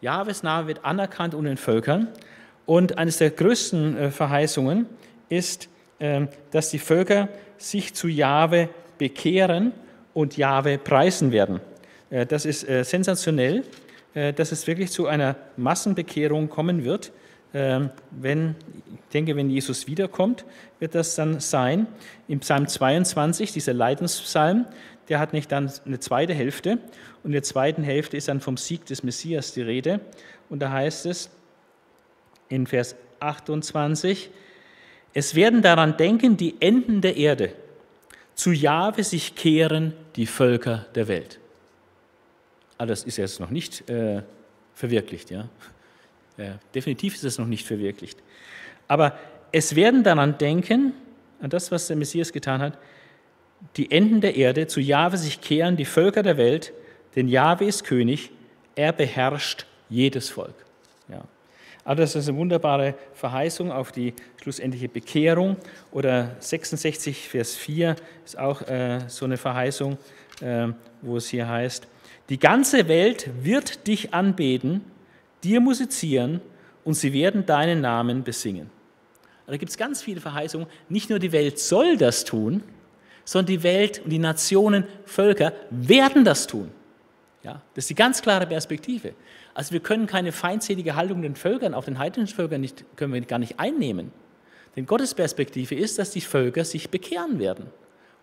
Jahwes 0.00 0.42
Name 0.42 0.68
wird 0.68 0.84
anerkannt 0.84 1.34
unter 1.34 1.50
den 1.50 1.56
Völkern. 1.56 2.08
Und 2.66 2.98
eines 2.98 3.18
der 3.18 3.30
größten 3.30 3.96
äh, 3.96 4.10
Verheißungen 4.10 4.86
ist, 5.28 5.68
dass 6.50 6.70
die 6.70 6.78
Völker 6.78 7.28
sich 7.56 7.92
zu 7.94 8.06
Jahwe 8.06 8.68
bekehren 8.98 9.72
und 10.14 10.36
Jahwe 10.36 10.78
preisen 10.78 11.32
werden. 11.32 11.60
Äh, 12.10 12.26
das 12.26 12.44
ist 12.44 12.68
äh, 12.68 12.84
sensationell, 12.84 13.64
dass 14.34 14.50
es 14.50 14.66
wirklich 14.66 14.90
zu 14.90 15.06
einer 15.06 15.36
Massenbekehrung 15.56 16.48
kommen 16.48 16.82
wird. 16.82 17.12
Ähm, 17.54 17.90
wenn, 18.10 18.56
ich 18.86 19.12
denke, 19.12 19.36
wenn 19.36 19.48
Jesus 19.48 19.86
wiederkommt, 19.86 20.44
wird 20.80 20.96
das 20.96 21.14
dann 21.14 21.38
sein. 21.38 21.86
Im 22.26 22.40
Psalm 22.40 22.66
22, 22.66 23.52
dieser 23.52 23.74
Leidenspsalm, 23.74 24.66
der 25.08 25.20
hat 25.20 25.34
nicht 25.34 25.52
dann 25.52 25.70
eine 25.86 26.00
zweite 26.00 26.34
Hälfte. 26.34 26.78
Und 27.22 27.26
in 27.26 27.32
der 27.32 27.42
zweiten 27.44 27.84
Hälfte 27.84 28.16
ist 28.16 28.26
dann 28.26 28.40
vom 28.40 28.56
Sieg 28.56 28.86
des 28.86 29.04
Messias 29.04 29.52
die 29.52 29.62
Rede. 29.62 30.00
Und 30.48 30.60
da 30.60 30.72
heißt 30.72 31.06
es 31.06 31.30
in 32.48 32.66
Vers 32.66 32.96
28, 33.20 34.30
es 35.14 35.34
werden 35.34 35.62
daran 35.62 35.96
denken 35.96 36.36
die 36.36 36.54
Enden 36.60 37.00
der 37.00 37.16
Erde, 37.16 37.52
zu 38.34 38.52
Jahwe 38.52 39.02
sich 39.02 39.34
kehren 39.34 39.94
die 40.16 40.26
Völker 40.26 40.86
der 40.94 41.08
Welt. 41.08 41.40
Aber 42.76 42.86
das 42.86 43.02
ist 43.02 43.16
jetzt 43.16 43.40
noch 43.40 43.50
nicht 43.50 43.88
äh, 43.90 44.22
verwirklicht, 44.74 45.30
ja. 45.30 45.48
ja. 46.36 46.58
Definitiv 46.74 47.14
ist 47.14 47.24
es 47.24 47.38
noch 47.38 47.46
nicht 47.46 47.66
verwirklicht. 47.66 48.18
Aber 48.86 49.18
es 49.50 49.74
werden 49.74 50.04
daran 50.04 50.38
denken, 50.38 50.92
an 51.40 51.50
das, 51.50 51.72
was 51.72 51.88
der 51.88 51.96
Messias 51.96 52.32
getan 52.32 52.60
hat, 52.60 52.78
die 53.76 53.90
Enden 53.90 54.20
der 54.20 54.36
Erde, 54.36 54.68
zu 54.68 54.80
Jahwe 54.80 55.16
sich 55.16 55.40
kehren 55.40 55.76
die 55.76 55.84
Völker 55.84 56.22
der 56.22 56.36
Welt, 56.36 56.72
denn 57.16 57.26
Jahwe 57.26 57.64
ist 57.64 57.84
König, 57.84 58.30
er 58.76 58.92
beherrscht 58.92 59.66
jedes 59.88 60.30
Volk. 60.30 60.54
Aber 61.88 62.02
das 62.02 62.14
ist 62.14 62.28
eine 62.28 62.36
wunderbare 62.36 62.94
Verheißung 63.14 63.72
auf 63.72 63.92
die 63.92 64.12
schlussendliche 64.42 64.90
Bekehrung. 64.90 65.56
Oder 65.90 66.36
66, 66.38 67.30
Vers 67.30 67.56
4 67.56 67.96
ist 68.26 68.38
auch 68.38 68.60
äh, 68.68 69.00
so 69.08 69.24
eine 69.24 69.38
Verheißung, 69.38 69.96
äh, 70.42 70.68
wo 71.00 71.16
es 71.16 71.28
hier 71.28 71.48
heißt, 71.48 71.88
die 72.28 72.38
ganze 72.38 72.88
Welt 72.88 73.30
wird 73.40 73.86
dich 73.86 74.12
anbeten, 74.12 74.84
dir 75.42 75.62
musizieren 75.62 76.42
und 76.84 76.92
sie 76.92 77.14
werden 77.14 77.46
deinen 77.46 77.80
Namen 77.80 78.22
besingen. 78.22 78.68
da 79.46 79.56
gibt 79.56 79.70
es 79.70 79.78
ganz 79.78 80.02
viele 80.02 80.20
Verheißungen. 80.20 80.66
Nicht 80.90 81.08
nur 81.08 81.18
die 81.18 81.32
Welt 81.32 81.58
soll 81.58 81.96
das 81.96 82.26
tun, 82.26 82.62
sondern 83.24 83.46
die 83.46 83.62
Welt 83.62 84.02
und 84.04 84.10
die 84.10 84.18
Nationen, 84.18 84.84
Völker 85.06 85.54
werden 85.70 86.22
das 86.22 86.46
tun. 86.46 86.70
Ja, 87.42 87.62
das 87.74 87.84
ist 87.84 87.90
die 87.90 87.94
ganz 87.94 88.20
klare 88.20 88.46
Perspektive. 88.46 89.14
Also 89.58 89.72
wir 89.72 89.80
können 89.80 90.06
keine 90.06 90.30
feindselige 90.30 90.94
Haltung 90.94 91.20
den 91.20 91.34
Völkern, 91.34 91.74
auch 91.74 91.84
den 91.84 91.98
heidnischen 91.98 92.36
Völkern 92.36 92.60
nicht, 92.60 92.84
können 92.94 93.12
wir 93.12 93.20
gar 93.22 93.40
nicht 93.40 93.58
einnehmen. 93.58 94.12
Denn 94.76 94.86
Gottes 94.86 95.14
Perspektive 95.14 95.74
ist, 95.74 95.98
dass 95.98 96.12
die 96.12 96.20
Völker 96.20 96.64
sich 96.64 96.90
bekehren 96.90 97.40
werden 97.40 97.66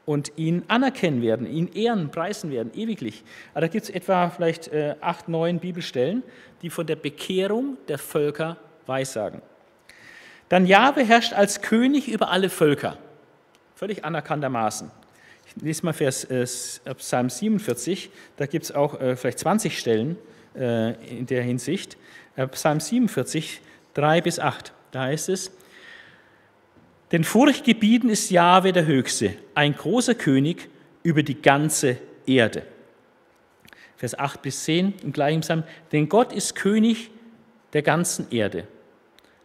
und 0.06 0.32
ihn 0.38 0.64
anerkennen 0.70 1.22
werden, 1.22 1.46
ihn 1.46 1.68
ehren, 1.74 2.10
preisen 2.10 2.52
werden, 2.52 2.72
ewiglich. 2.74 3.26
Aber 3.52 3.60
da 3.60 3.68
gibt 3.68 3.84
es 3.84 3.90
etwa 3.90 4.30
vielleicht 4.30 4.70
äh, 4.70 4.96
acht, 5.02 5.28
neun 5.28 5.60
Bibelstellen, 5.60 6.24
die 6.62 6.70
von 6.70 6.88
der 6.88 6.96
Bekehrung 6.96 7.76
der 7.90 7.98
Völker 7.98 8.56
weissagen. 8.86 9.42
Dann 10.48 10.66
Jahwe 10.66 11.04
herrscht 11.04 11.34
als 11.34 11.62
König 11.62 12.08
über 12.08 12.32
alle 12.32 12.50
Völker 12.50 12.98
völlig 13.76 14.06
anerkanntermaßen. 14.06 14.90
Ich 15.48 15.62
lese 15.62 15.86
mal 15.86 15.92
Vers, 15.92 16.24
äh, 16.24 16.46
Psalm 16.96 17.30
47, 17.30 18.10
da 18.38 18.46
gibt 18.46 18.64
es 18.64 18.72
auch 18.72 19.02
äh, 19.02 19.18
vielleicht 19.18 19.40
20 19.40 19.78
Stellen 19.78 20.16
in 20.56 21.26
der 21.26 21.44
Hinsicht. 21.44 21.98
Äh, 22.36 22.48
Psalm 22.48 22.80
47, 22.80 23.62
3 23.94 24.22
bis 24.22 24.40
8, 24.40 24.74
da 24.92 25.04
heißt 25.04 25.30
es, 25.30 25.52
denn 27.12 27.24
furchtgebieten 27.24 28.10
ist 28.10 28.32
Jahwe 28.32 28.74
der 28.74 28.86
Höchste, 28.86 29.36
ein 29.54 29.76
großer 29.76 30.16
König 30.16 30.70
über 31.04 31.24
die 31.24 31.42
ganze 31.42 31.98
Erde. 32.26 32.64
Vers 33.96 34.18
8 34.18 34.42
bis 34.42 34.64
10 34.64 34.94
im 35.04 35.14
gleichen 35.14 35.42
Psalm, 35.42 35.64
denn 35.92 36.10
Gott 36.10 36.34
ist 36.34 36.56
König 36.56 37.12
der 37.74 37.84
ganzen 37.84 38.30
Erde. 38.32 38.68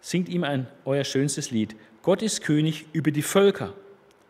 Singt 0.01 0.29
ihm 0.29 0.45
ein 0.45 0.67
euer 0.85 1.05
schönstes 1.05 1.51
Lied. 1.51 1.77
Gott 2.03 2.23
ist 2.23 2.43
König 2.43 2.87
über 2.93 3.11
die 3.11 3.23
Völker. 3.23 3.75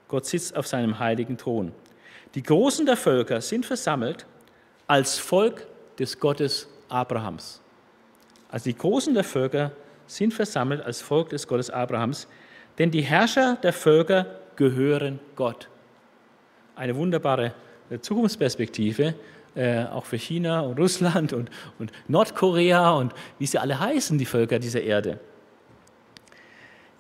Gott 0.09 0.26
sitzt 0.26 0.57
auf 0.57 0.66
seinem 0.66 0.99
heiligen 0.99 1.39
Thron. 1.39 1.72
Die 2.35 2.43
Großen 2.43 2.85
der 2.85 2.97
Völker 2.97 3.41
sind 3.41 3.64
versammelt 3.64 4.26
als 4.87 5.18
Volk 5.18 5.66
des 5.99 6.18
Gottes 6.18 6.68
Abrahams. 6.91 7.61
Also 8.51 8.64
die 8.64 8.76
Großen 8.76 9.14
der 9.14 9.24
Völker 9.24 9.72
sind 10.07 10.34
versammelt 10.34 10.82
als 10.82 11.01
Volk 11.01 11.30
des 11.30 11.47
Gottes 11.47 11.70
Abrahams, 11.70 12.26
denn 12.78 12.91
die 12.91 13.03
Herrscher 13.03 13.57
der 13.62 13.72
Völker 13.72 14.26
gehören 14.57 15.20
Gott. 15.36 15.68
Eine 16.74 16.97
wunderbare 16.97 17.53
äh, 17.91 17.99
Zukunftsperspektive, 17.99 19.14
äh, 19.55 19.84
auch 19.84 20.05
für 20.05 20.16
China 20.16 20.61
und 20.61 20.78
Russland 20.78 21.32
und, 21.32 21.50
und 21.79 21.92
Nordkorea 22.08 22.92
und 22.92 23.12
wie 23.38 23.46
sie 23.46 23.58
alle 23.58 23.79
heißen, 23.79 24.18
die 24.18 24.26
Völker 24.26 24.58
dieser 24.58 24.83
Erde. 24.83 25.18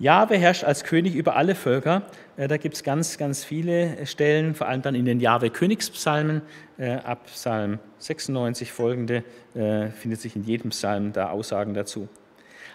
Jahwe 0.00 0.38
herrscht 0.38 0.64
als 0.64 0.84
König 0.84 1.14
über 1.14 1.36
alle 1.36 1.54
Völker. 1.54 2.02
Äh, 2.38 2.48
da 2.48 2.56
gibt 2.56 2.74
es 2.74 2.82
ganz, 2.82 3.18
ganz 3.18 3.44
viele 3.44 4.06
Stellen, 4.06 4.54
vor 4.54 4.66
allem 4.66 4.80
dann 4.80 4.94
in 4.94 5.04
den 5.04 5.20
Jahwe-Königspsalmen. 5.20 6.40
Äh, 6.78 6.92
ab 6.92 7.26
Psalm 7.26 7.78
96 7.98 8.72
folgende 8.72 9.22
äh, 9.54 9.88
findet 9.90 10.22
sich 10.22 10.34
in 10.36 10.44
jedem 10.44 10.70
Psalm 10.70 11.12
da 11.12 11.28
Aussagen 11.28 11.74
dazu. 11.74 12.08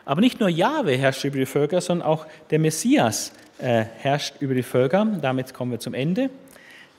Aber 0.06 0.22
nicht 0.22 0.40
nur 0.40 0.50
Jahwe 0.50 0.96
herrscht 0.98 1.24
über 1.24 1.40
die 1.40 1.48
Völker, 1.48 1.82
sondern 1.82 2.08
auch 2.08 2.28
der 2.52 2.60
Messias 2.60 3.34
herrscht 3.58 4.36
über 4.42 4.54
die 4.54 4.62
Völker. 4.62 5.08
Damit 5.22 5.54
kommen 5.54 5.72
wir 5.72 5.80
zum 5.80 5.96
Ende. 5.96 6.30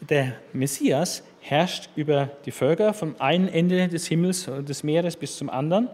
Der 0.00 0.32
Messias 0.52 1.22
herrscht 1.40 1.90
über 1.94 2.30
die 2.46 2.50
Völker 2.50 2.94
vom 2.94 3.14
einen 3.20 3.46
Ende 3.46 3.86
des 3.86 4.08
Himmels 4.08 4.48
und 4.48 4.68
des 4.68 4.82
Meeres 4.82 5.16
bis 5.16 5.36
zum 5.36 5.50
anderen. 5.50 5.88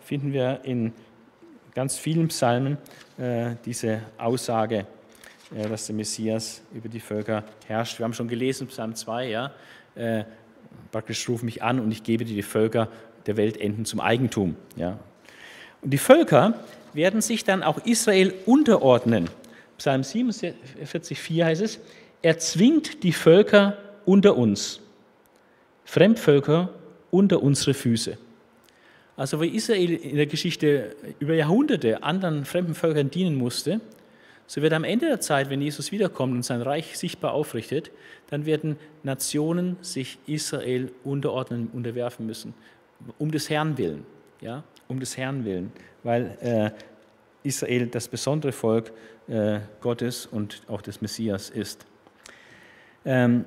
Finden 0.00 0.32
wir 0.32 0.60
in 0.62 0.92
ganz 1.74 1.98
vielen 1.98 2.28
Psalmen 2.28 2.78
diese 3.64 4.02
Aussage, 4.16 4.86
äh, 5.54 5.68
dass 5.68 5.86
der 5.86 5.94
Messias 5.94 6.60
über 6.72 6.88
die 6.88 7.00
Völker 7.00 7.44
herrscht. 7.66 7.98
Wir 7.98 8.04
haben 8.04 8.12
schon 8.12 8.28
gelesen, 8.28 8.66
Psalm 8.66 8.94
2, 8.94 9.28
ja, 9.28 9.52
äh, 9.94 10.24
praktisch 10.92 11.28
ruf 11.28 11.42
mich 11.42 11.62
an 11.62 11.80
und 11.80 11.90
ich 11.90 12.02
gebe 12.02 12.24
dir 12.24 12.34
die 12.34 12.42
Völker 12.42 12.88
der 13.26 13.36
Weltenden 13.36 13.84
zum 13.84 14.00
Eigentum. 14.00 14.56
Ja. 14.76 14.98
Und 15.80 15.90
die 15.90 15.98
Völker 15.98 16.54
werden 16.92 17.20
sich 17.20 17.44
dann 17.44 17.62
auch 17.62 17.78
Israel 17.84 18.34
unterordnen. 18.46 19.30
Psalm 19.78 20.02
47, 20.02 21.18
4 21.18 21.46
heißt 21.46 21.62
es, 21.62 21.78
er 22.20 22.38
zwingt 22.38 23.02
die 23.04 23.12
Völker 23.12 23.78
unter 24.04 24.36
uns, 24.36 24.80
Fremdvölker 25.84 26.70
unter 27.10 27.42
unsere 27.42 27.74
Füße. 27.74 28.18
Also, 29.18 29.40
wo 29.40 29.42
Israel 29.42 29.94
in 29.94 30.14
der 30.14 30.26
Geschichte 30.26 30.94
über 31.18 31.34
Jahrhunderte 31.34 32.04
anderen 32.04 32.44
fremden 32.44 32.76
Völkern 32.76 33.10
dienen 33.10 33.34
musste, 33.34 33.80
so 34.46 34.62
wird 34.62 34.72
am 34.72 34.84
Ende 34.84 35.06
der 35.06 35.20
Zeit, 35.20 35.50
wenn 35.50 35.60
Jesus 35.60 35.90
wiederkommt 35.90 36.34
und 36.34 36.44
sein 36.44 36.62
Reich 36.62 36.96
sichtbar 36.96 37.32
aufrichtet, 37.32 37.90
dann 38.30 38.46
werden 38.46 38.76
Nationen 39.02 39.76
sich 39.80 40.20
Israel 40.28 40.92
unterordnen, 41.02 41.68
unterwerfen 41.72 42.26
müssen, 42.26 42.54
um 43.18 43.32
des 43.32 43.50
Herrn 43.50 43.76
willen, 43.76 44.06
ja, 44.40 44.62
um 44.86 45.00
des 45.00 45.16
Herrn 45.16 45.44
willen, 45.44 45.72
weil 46.04 46.38
äh, 46.40 46.70
Israel 47.42 47.88
das 47.88 48.06
besondere 48.06 48.52
Volk 48.52 48.92
äh, 49.26 49.58
Gottes 49.80 50.26
und 50.26 50.62
auch 50.68 50.80
des 50.80 51.00
Messias 51.00 51.50
ist. 51.50 51.84
Ähm, 53.04 53.46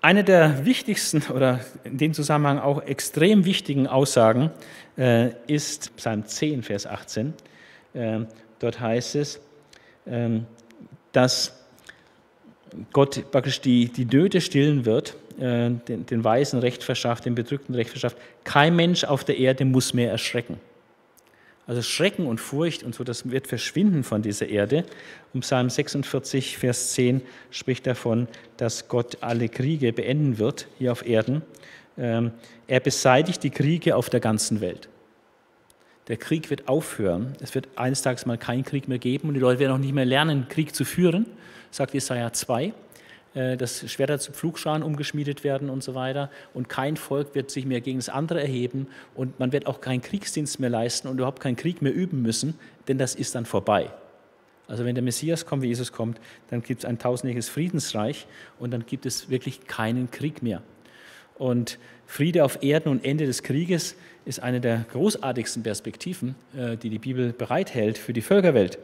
Eine 0.00 0.22
der 0.22 0.64
wichtigsten 0.64 1.22
oder 1.34 1.60
in 1.82 1.98
dem 1.98 2.14
Zusammenhang 2.14 2.60
auch 2.60 2.82
extrem 2.82 3.44
wichtigen 3.44 3.88
Aussagen 3.88 4.50
äh, 4.96 5.30
ist 5.48 5.96
Psalm 5.96 6.24
10, 6.24 6.62
Vers 6.62 6.86
18. 6.86 7.34
Äh, 7.94 8.20
dort 8.60 8.78
heißt 8.78 9.16
es, 9.16 9.40
äh, 10.06 10.40
dass 11.10 11.52
Gott 12.92 13.28
praktisch 13.32 13.60
die, 13.60 13.88
die 13.88 14.04
Nöte 14.04 14.40
stillen 14.40 14.84
wird, 14.84 15.16
äh, 15.40 15.70
den, 15.70 16.06
den 16.06 16.22
Weisen 16.22 16.60
Recht 16.60 16.84
verschafft, 16.84 17.24
den 17.24 17.34
Bedrückten 17.34 17.74
Recht 17.74 17.90
verschafft. 17.90 18.18
Kein 18.44 18.76
Mensch 18.76 19.02
auf 19.02 19.24
der 19.24 19.38
Erde 19.38 19.64
muss 19.64 19.94
mehr 19.94 20.12
erschrecken. 20.12 20.60
Also 21.68 21.82
Schrecken 21.82 22.26
und 22.26 22.40
Furcht 22.40 22.82
und 22.82 22.94
so, 22.94 23.04
das 23.04 23.30
wird 23.30 23.46
verschwinden 23.46 24.02
von 24.02 24.22
dieser 24.22 24.48
Erde. 24.48 24.86
Und 25.34 25.40
Psalm 25.40 25.68
46, 25.68 26.56
Vers 26.56 26.92
10 26.94 27.20
spricht 27.50 27.86
davon, 27.86 28.26
dass 28.56 28.88
Gott 28.88 29.18
alle 29.20 29.50
Kriege 29.50 29.92
beenden 29.92 30.38
wird 30.38 30.66
hier 30.78 30.90
auf 30.92 31.06
Erden. 31.06 31.42
Ähm, 31.98 32.32
er 32.66 32.80
beseitigt 32.80 33.42
die 33.42 33.50
Kriege 33.50 33.96
auf 33.96 34.08
der 34.08 34.20
ganzen 34.20 34.62
Welt. 34.62 34.88
Der 36.08 36.16
Krieg 36.16 36.48
wird 36.48 36.68
aufhören. 36.68 37.34
Es 37.40 37.54
wird 37.54 37.68
eines 37.76 38.00
Tages 38.00 38.24
mal 38.24 38.38
keinen 38.38 38.64
Krieg 38.64 38.88
mehr 38.88 38.98
geben 38.98 39.28
und 39.28 39.34
die 39.34 39.40
Leute 39.40 39.60
werden 39.60 39.72
auch 39.72 39.78
nicht 39.78 39.94
mehr 39.94 40.06
lernen, 40.06 40.48
Krieg 40.48 40.74
zu 40.74 40.86
führen, 40.86 41.26
sagt 41.70 41.92
Jesaja 41.92 42.32
2. 42.32 42.72
Äh, 43.38 43.56
dass 43.56 43.88
Schwerter 43.88 44.18
zu 44.18 44.32
Pflugscharen 44.32 44.82
umgeschmiedet 44.82 45.44
werden 45.44 45.70
und 45.70 45.84
so 45.84 45.94
weiter. 45.94 46.28
Und 46.54 46.68
kein 46.68 46.96
Volk 46.96 47.36
wird 47.36 47.52
sich 47.52 47.66
mehr 47.66 47.80
gegen 47.80 48.00
das 48.00 48.08
andere 48.08 48.40
erheben 48.40 48.88
und 49.14 49.38
man 49.38 49.52
wird 49.52 49.68
auch 49.68 49.80
keinen 49.80 50.02
Kriegsdienst 50.02 50.58
mehr 50.58 50.70
leisten 50.70 51.06
und 51.06 51.18
überhaupt 51.18 51.38
keinen 51.38 51.54
Krieg 51.54 51.80
mehr 51.80 51.94
üben 51.94 52.20
müssen, 52.20 52.54
denn 52.88 52.98
das 52.98 53.14
ist 53.14 53.36
dann 53.36 53.46
vorbei. 53.46 53.90
Also 54.66 54.84
wenn 54.84 54.96
der 54.96 55.04
Messias 55.04 55.46
kommt, 55.46 55.62
wie 55.62 55.68
Jesus 55.68 55.92
kommt, 55.92 56.20
dann 56.50 56.62
gibt 56.62 56.80
es 56.80 56.84
ein 56.84 56.98
tausendjähriges 56.98 57.48
Friedensreich 57.48 58.26
und 58.58 58.72
dann 58.72 58.84
gibt 58.86 59.06
es 59.06 59.30
wirklich 59.30 59.68
keinen 59.68 60.10
Krieg 60.10 60.42
mehr. 60.42 60.60
Und 61.36 61.78
Friede 62.06 62.44
auf 62.44 62.64
Erden 62.64 62.88
und 62.88 63.04
Ende 63.04 63.24
des 63.24 63.44
Krieges 63.44 63.94
ist 64.24 64.40
eine 64.40 64.60
der 64.60 64.84
großartigsten 64.90 65.62
Perspektiven, 65.62 66.34
äh, 66.56 66.76
die 66.76 66.90
die 66.90 66.98
Bibel 66.98 67.32
bereithält 67.32 67.98
für 67.98 68.12
die 68.12 68.22
Völkerwelt. 68.22 68.80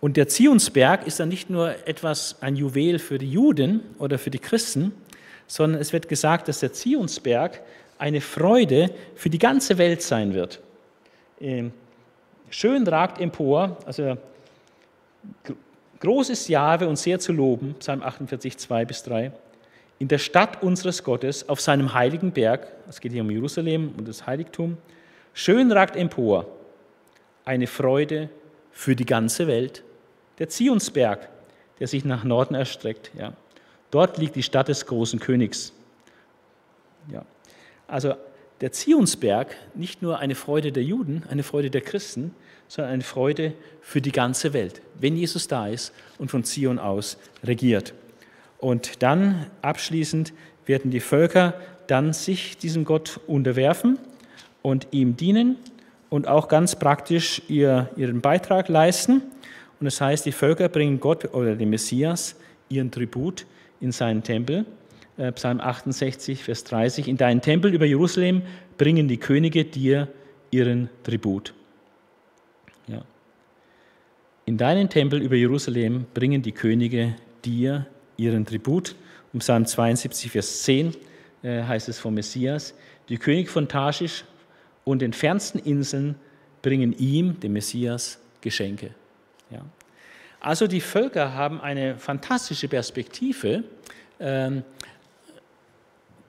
Und 0.00 0.16
der 0.16 0.28
Zionsberg 0.28 1.06
ist 1.06 1.18
dann 1.18 1.28
nicht 1.28 1.50
nur 1.50 1.74
etwas, 1.86 2.36
ein 2.40 2.54
Juwel 2.54 2.98
für 2.98 3.18
die 3.18 3.30
Juden 3.30 3.80
oder 3.98 4.18
für 4.18 4.30
die 4.30 4.38
Christen, 4.38 4.92
sondern 5.46 5.80
es 5.80 5.92
wird 5.92 6.08
gesagt, 6.08 6.46
dass 6.48 6.60
der 6.60 6.72
Zionsberg 6.72 7.62
eine 7.98 8.20
Freude 8.20 8.90
für 9.16 9.28
die 9.28 9.38
ganze 9.38 9.76
Welt 9.78 10.02
sein 10.02 10.34
wird. 10.34 10.60
Ähm, 11.40 11.72
schön 12.48 12.86
ragt 12.86 13.20
empor, 13.20 13.78
also 13.86 14.16
groß 15.98 16.30
ist 16.30 16.48
Jahwe 16.48 16.88
und 16.88 16.96
sehr 16.96 17.18
zu 17.18 17.32
loben, 17.32 17.74
Psalm 17.80 18.02
48, 18.02 18.56
2 18.56 18.84
bis 18.84 19.02
3. 19.02 19.32
In 19.98 20.06
der 20.06 20.18
Stadt 20.18 20.62
unseres 20.62 21.02
Gottes, 21.02 21.48
auf 21.48 21.60
seinem 21.60 21.92
heiligen 21.92 22.30
Berg, 22.30 22.68
es 22.88 23.00
geht 23.00 23.10
hier 23.10 23.22
um 23.22 23.30
Jerusalem 23.30 23.94
und 23.98 24.06
das 24.06 24.26
Heiligtum, 24.28 24.76
schön 25.32 25.72
ragt 25.72 25.96
empor 25.96 26.46
eine 27.44 27.66
Freude 27.66 28.28
für 28.70 28.94
die 28.94 29.06
ganze 29.06 29.48
Welt 29.48 29.82
der 30.38 30.48
Zionsberg, 30.48 31.28
der 31.80 31.88
sich 31.88 32.04
nach 32.04 32.24
Norden 32.24 32.54
erstreckt. 32.54 33.10
Ja. 33.18 33.32
Dort 33.90 34.18
liegt 34.18 34.36
die 34.36 34.42
Stadt 34.42 34.68
des 34.68 34.86
großen 34.86 35.20
Königs. 35.20 35.72
Ja. 37.12 37.24
Also 37.86 38.14
der 38.60 38.72
Zionsberg, 38.72 39.56
nicht 39.74 40.02
nur 40.02 40.18
eine 40.18 40.34
Freude 40.34 40.72
der 40.72 40.82
Juden, 40.82 41.24
eine 41.30 41.42
Freude 41.42 41.70
der 41.70 41.80
Christen, 41.80 42.34
sondern 42.66 42.94
eine 42.94 43.02
Freude 43.02 43.54
für 43.80 44.00
die 44.00 44.12
ganze 44.12 44.52
Welt, 44.52 44.82
wenn 44.98 45.16
Jesus 45.16 45.48
da 45.48 45.68
ist 45.68 45.92
und 46.18 46.30
von 46.30 46.44
Zion 46.44 46.78
aus 46.78 47.18
regiert. 47.44 47.94
Und 48.58 49.02
dann 49.02 49.46
abschließend 49.62 50.32
werden 50.66 50.90
die 50.90 51.00
Völker 51.00 51.54
dann 51.86 52.12
sich 52.12 52.58
diesem 52.58 52.84
Gott 52.84 53.20
unterwerfen 53.26 53.98
und 54.62 54.88
ihm 54.90 55.16
dienen 55.16 55.56
und 56.10 56.26
auch 56.26 56.48
ganz 56.48 56.76
praktisch 56.76 57.42
ihr, 57.48 57.88
ihren 57.96 58.20
Beitrag 58.20 58.68
leisten. 58.68 59.22
Und 59.80 59.84
das 59.84 60.00
heißt, 60.00 60.26
die 60.26 60.32
Völker 60.32 60.68
bringen 60.68 61.00
Gott 61.00 61.32
oder 61.34 61.54
dem 61.54 61.70
Messias 61.70 62.36
ihren 62.68 62.90
Tribut 62.90 63.46
in 63.80 63.92
seinen 63.92 64.22
Tempel. 64.22 64.66
Äh, 65.16 65.32
Psalm 65.32 65.60
68, 65.60 66.42
Vers 66.42 66.64
30. 66.64 67.08
In 67.08 67.16
deinen 67.16 67.40
Tempel 67.40 67.72
über 67.74 67.86
Jerusalem 67.86 68.42
bringen 68.76 69.08
die 69.08 69.18
Könige 69.18 69.64
dir 69.64 70.08
ihren 70.50 70.88
Tribut. 71.02 71.54
Ja. 72.86 73.02
In 74.46 74.56
deinen 74.56 74.88
Tempel 74.88 75.22
über 75.22 75.36
Jerusalem 75.36 76.06
bringen 76.14 76.42
die 76.42 76.52
Könige 76.52 77.14
dir 77.44 77.86
ihren 78.16 78.46
Tribut. 78.46 78.96
Um 79.32 79.40
Psalm 79.40 79.66
72, 79.66 80.30
Vers 80.30 80.62
10 80.62 80.94
äh, 81.42 81.62
heißt 81.62 81.88
es 81.88 81.98
vom 81.98 82.14
Messias, 82.14 82.74
die 83.08 83.18
Könige 83.18 83.50
von 83.50 83.68
Tarschisch 83.68 84.24
und 84.84 85.02
den 85.02 85.12
fernsten 85.12 85.58
Inseln 85.58 86.16
bringen 86.62 86.94
ihm, 86.98 87.38
dem 87.40 87.52
Messias, 87.52 88.18
Geschenke. 88.40 88.90
Ja. 89.50 89.60
Also 90.40 90.66
die 90.66 90.80
Völker 90.80 91.34
haben 91.34 91.60
eine 91.60 91.96
fantastische 91.96 92.68
Perspektive, 92.68 93.64
ähm, 94.20 94.62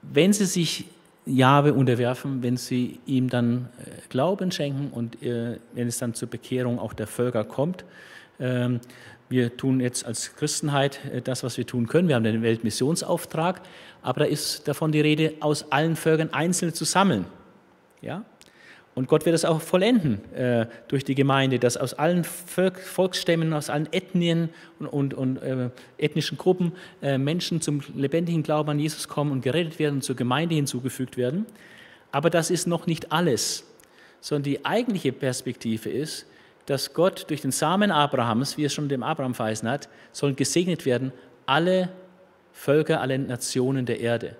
wenn 0.02 0.32
sie 0.32 0.46
sich 0.46 0.86
Jahwe 1.26 1.74
unterwerfen, 1.74 2.42
wenn 2.42 2.56
sie 2.56 2.98
ihm 3.06 3.28
dann 3.28 3.68
äh, 3.78 4.08
Glauben 4.08 4.50
schenken 4.50 4.90
und 4.90 5.22
äh, 5.22 5.58
wenn 5.74 5.86
es 5.86 5.98
dann 5.98 6.14
zur 6.14 6.28
Bekehrung 6.28 6.78
auch 6.78 6.92
der 6.92 7.06
Völker 7.06 7.44
kommt. 7.44 7.84
Ähm, 8.40 8.80
wir 9.28 9.56
tun 9.56 9.78
jetzt 9.80 10.04
als 10.04 10.34
Christenheit 10.34 11.04
äh, 11.12 11.22
das, 11.22 11.44
was 11.44 11.56
wir 11.56 11.66
tun 11.66 11.86
können. 11.86 12.08
Wir 12.08 12.16
haben 12.16 12.24
den 12.24 12.42
Weltmissionsauftrag, 12.42 13.60
aber 14.02 14.20
da 14.20 14.26
ist 14.26 14.66
davon 14.66 14.92
die 14.92 15.00
Rede, 15.00 15.34
aus 15.40 15.70
allen 15.70 15.94
Völkern 15.94 16.32
einzeln 16.32 16.74
zu 16.74 16.84
sammeln. 16.84 17.26
Ja? 18.00 18.24
Und 18.94 19.06
Gott 19.06 19.24
wird 19.24 19.34
es 19.34 19.44
auch 19.44 19.60
vollenden 19.60 20.32
äh, 20.34 20.66
durch 20.88 21.04
die 21.04 21.14
Gemeinde, 21.14 21.58
dass 21.58 21.76
aus 21.76 21.94
allen 21.94 22.24
Volksstämmen, 22.24 23.52
aus 23.52 23.70
allen 23.70 23.90
Ethnien 23.92 24.50
und, 24.78 24.88
und, 24.88 25.14
und 25.14 25.36
äh, 25.38 25.70
ethnischen 25.96 26.36
Gruppen 26.36 26.72
äh, 27.00 27.16
Menschen 27.16 27.60
zum 27.60 27.82
lebendigen 27.94 28.42
Glauben 28.42 28.70
an 28.70 28.78
Jesus 28.78 29.06
kommen 29.06 29.30
und 29.30 29.42
gerettet 29.42 29.78
werden 29.78 29.96
und 29.96 30.02
zur 30.02 30.16
Gemeinde 30.16 30.56
hinzugefügt 30.56 31.16
werden. 31.16 31.46
Aber 32.10 32.30
das 32.30 32.50
ist 32.50 32.66
noch 32.66 32.86
nicht 32.86 33.12
alles, 33.12 33.64
sondern 34.20 34.42
die 34.42 34.64
eigentliche 34.64 35.12
Perspektive 35.12 35.88
ist, 35.88 36.26
dass 36.66 36.92
Gott 36.92 37.26
durch 37.30 37.40
den 37.40 37.52
Samen 37.52 37.90
Abrahams, 37.90 38.56
wie 38.58 38.64
es 38.64 38.74
schon 38.74 38.88
dem 38.88 39.02
Abraham 39.02 39.34
verheißen 39.34 39.68
hat, 39.68 39.88
sollen 40.12 40.36
gesegnet 40.36 40.84
werden 40.84 41.12
alle 41.46 41.88
Völker, 42.52 43.00
alle 43.00 43.18
Nationen 43.18 43.86
der 43.86 44.00
Erde. 44.00 44.36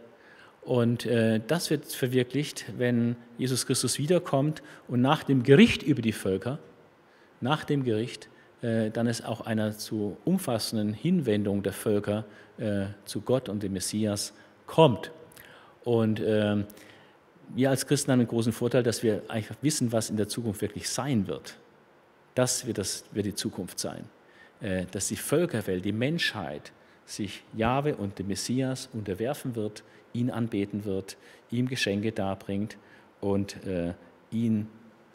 Und 0.63 1.07
äh, 1.07 1.41
das 1.47 1.71
wird 1.71 1.87
verwirklicht, 1.87 2.67
wenn 2.77 3.17
Jesus 3.39 3.67
Christus 3.67 3.99
wiederkommt 3.99 4.63
und 4.89 5.01
nach 5.01 5.23
dem 5.23 5.43
Gericht 5.43 5.83
über 5.83 6.03
die 6.03 6.13
Völker, 6.13 6.59
nach 7.41 7.65
dem 7.65 7.85
Gericht, 7.85 8.29
äh, 8.63 8.91
dann 8.91 9.07
es 9.07 9.25
auch 9.25 9.41
einer 9.41 9.77
zu 9.77 10.19
umfassenden 10.25 10.93
Hinwendung 10.93 11.63
der 11.63 11.73
Völker 11.73 12.25
äh, 12.59 12.87
zu 13.07 13.23
Gott 13.23 13.49
und 13.49 13.63
dem 13.63 13.73
Messias 13.73 14.35
kommt. 14.67 15.11
Und 15.83 16.21
ähm, 16.25 16.67
wir 17.55 17.71
als 17.71 17.87
Christen 17.87 18.13
haben 18.13 18.21
einen 18.21 18.29
großen 18.29 18.53
Vorteil, 18.53 18.83
dass 18.83 19.03
wir 19.03 19.23
einfach 19.29 19.57
wissen, 19.63 19.93
was 19.93 20.11
in 20.11 20.17
der 20.17 20.29
Zukunft 20.29 20.61
wirklich 20.61 20.89
sein 20.91 21.27
wird. 21.27 21.57
Das 22.35 22.67
wird, 22.67 22.79
das 22.79 23.05
wird 23.13 23.27
die 23.27 23.35
Zukunft 23.35 23.79
sein. 23.79 24.05
Äh, 24.61 24.85
dass 24.93 25.09
die 25.09 25.17
Völkerwelt, 25.17 25.85
die 25.85 25.93
Menschheit 25.93 26.73
sich 27.07 27.43
Jahwe 27.57 27.97
und 27.97 28.19
dem 28.19 28.29
Messias 28.29 28.91
unterwerfen 28.93 29.57
wird 29.57 29.83
ihn 30.13 30.31
anbeten 30.31 30.85
wird, 30.85 31.17
ihm 31.51 31.69
Geschenke 31.69 32.13
darbringt 32.13 32.77
und 33.21 33.65
äh, 33.67 33.95
ihn 34.31 34.69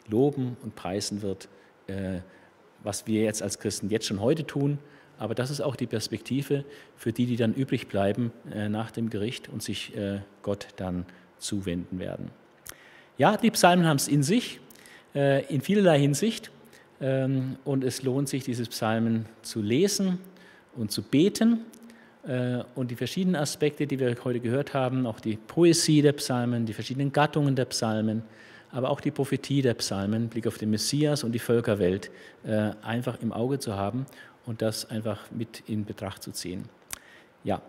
loben 0.08 0.56
und 0.62 0.74
preisen 0.76 1.22
wird, 1.22 1.48
äh, 1.86 2.20
was 2.82 3.06
wir 3.06 3.22
jetzt 3.22 3.42
als 3.42 3.58
Christen 3.58 3.90
jetzt 3.90 4.06
schon 4.06 4.20
heute 4.20 4.46
tun. 4.46 4.78
Aber 5.18 5.34
das 5.34 5.50
ist 5.50 5.60
auch 5.60 5.76
die 5.76 5.86
Perspektive 5.86 6.64
für 6.96 7.12
die, 7.12 7.26
die 7.26 7.36
dann 7.36 7.54
übrig 7.54 7.88
bleiben 7.88 8.32
äh, 8.52 8.68
nach 8.68 8.90
dem 8.90 9.10
Gericht 9.10 9.48
und 9.48 9.62
sich 9.62 9.96
äh, 9.96 10.20
Gott 10.42 10.68
dann 10.76 11.06
zuwenden 11.38 11.98
werden. 11.98 12.30
Ja, 13.18 13.36
die 13.36 13.50
Psalmen 13.50 13.86
haben 13.86 13.96
es 13.96 14.08
in 14.08 14.22
sich, 14.22 14.60
äh, 15.14 15.44
in 15.46 15.62
vielerlei 15.62 15.98
Hinsicht. 15.98 16.50
Ähm, 17.00 17.56
und 17.64 17.84
es 17.84 18.02
lohnt 18.02 18.28
sich, 18.28 18.44
diese 18.44 18.64
Psalmen 18.64 19.26
zu 19.42 19.60
lesen 19.62 20.18
und 20.76 20.90
zu 20.90 21.02
beten 21.02 21.60
und 22.74 22.90
die 22.90 22.96
verschiedenen 22.96 23.36
Aspekte, 23.36 23.86
die 23.86 24.00
wir 24.00 24.16
heute 24.24 24.40
gehört 24.40 24.74
haben, 24.74 25.06
auch 25.06 25.20
die 25.20 25.36
Poesie 25.36 26.02
der 26.02 26.12
Psalmen, 26.12 26.66
die 26.66 26.72
verschiedenen 26.72 27.12
Gattungen 27.12 27.54
der 27.54 27.66
Psalmen, 27.66 28.22
aber 28.72 28.90
auch 28.90 29.00
die 29.00 29.12
Prophetie 29.12 29.62
der 29.62 29.74
Psalmen, 29.74 30.28
Blick 30.28 30.46
auf 30.46 30.58
den 30.58 30.70
Messias 30.70 31.22
und 31.22 31.32
die 31.32 31.38
Völkerwelt, 31.38 32.10
äh, 32.44 32.72
einfach 32.82 33.20
im 33.22 33.32
Auge 33.32 33.58
zu 33.60 33.76
haben 33.76 34.06
und 34.44 34.60
das 34.60 34.90
einfach 34.90 35.30
mit 35.30 35.62
in 35.68 35.84
Betracht 35.84 36.22
zu 36.22 36.32
ziehen. 36.32 36.64
Ja, 37.44 37.62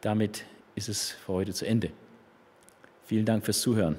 damit 0.00 0.44
ist 0.74 0.88
es 0.88 1.10
für 1.10 1.32
heute 1.32 1.52
zu 1.52 1.66
Ende. 1.66 1.90
Vielen 3.04 3.24
Dank 3.24 3.44
fürs 3.44 3.60
Zuhören. 3.60 3.98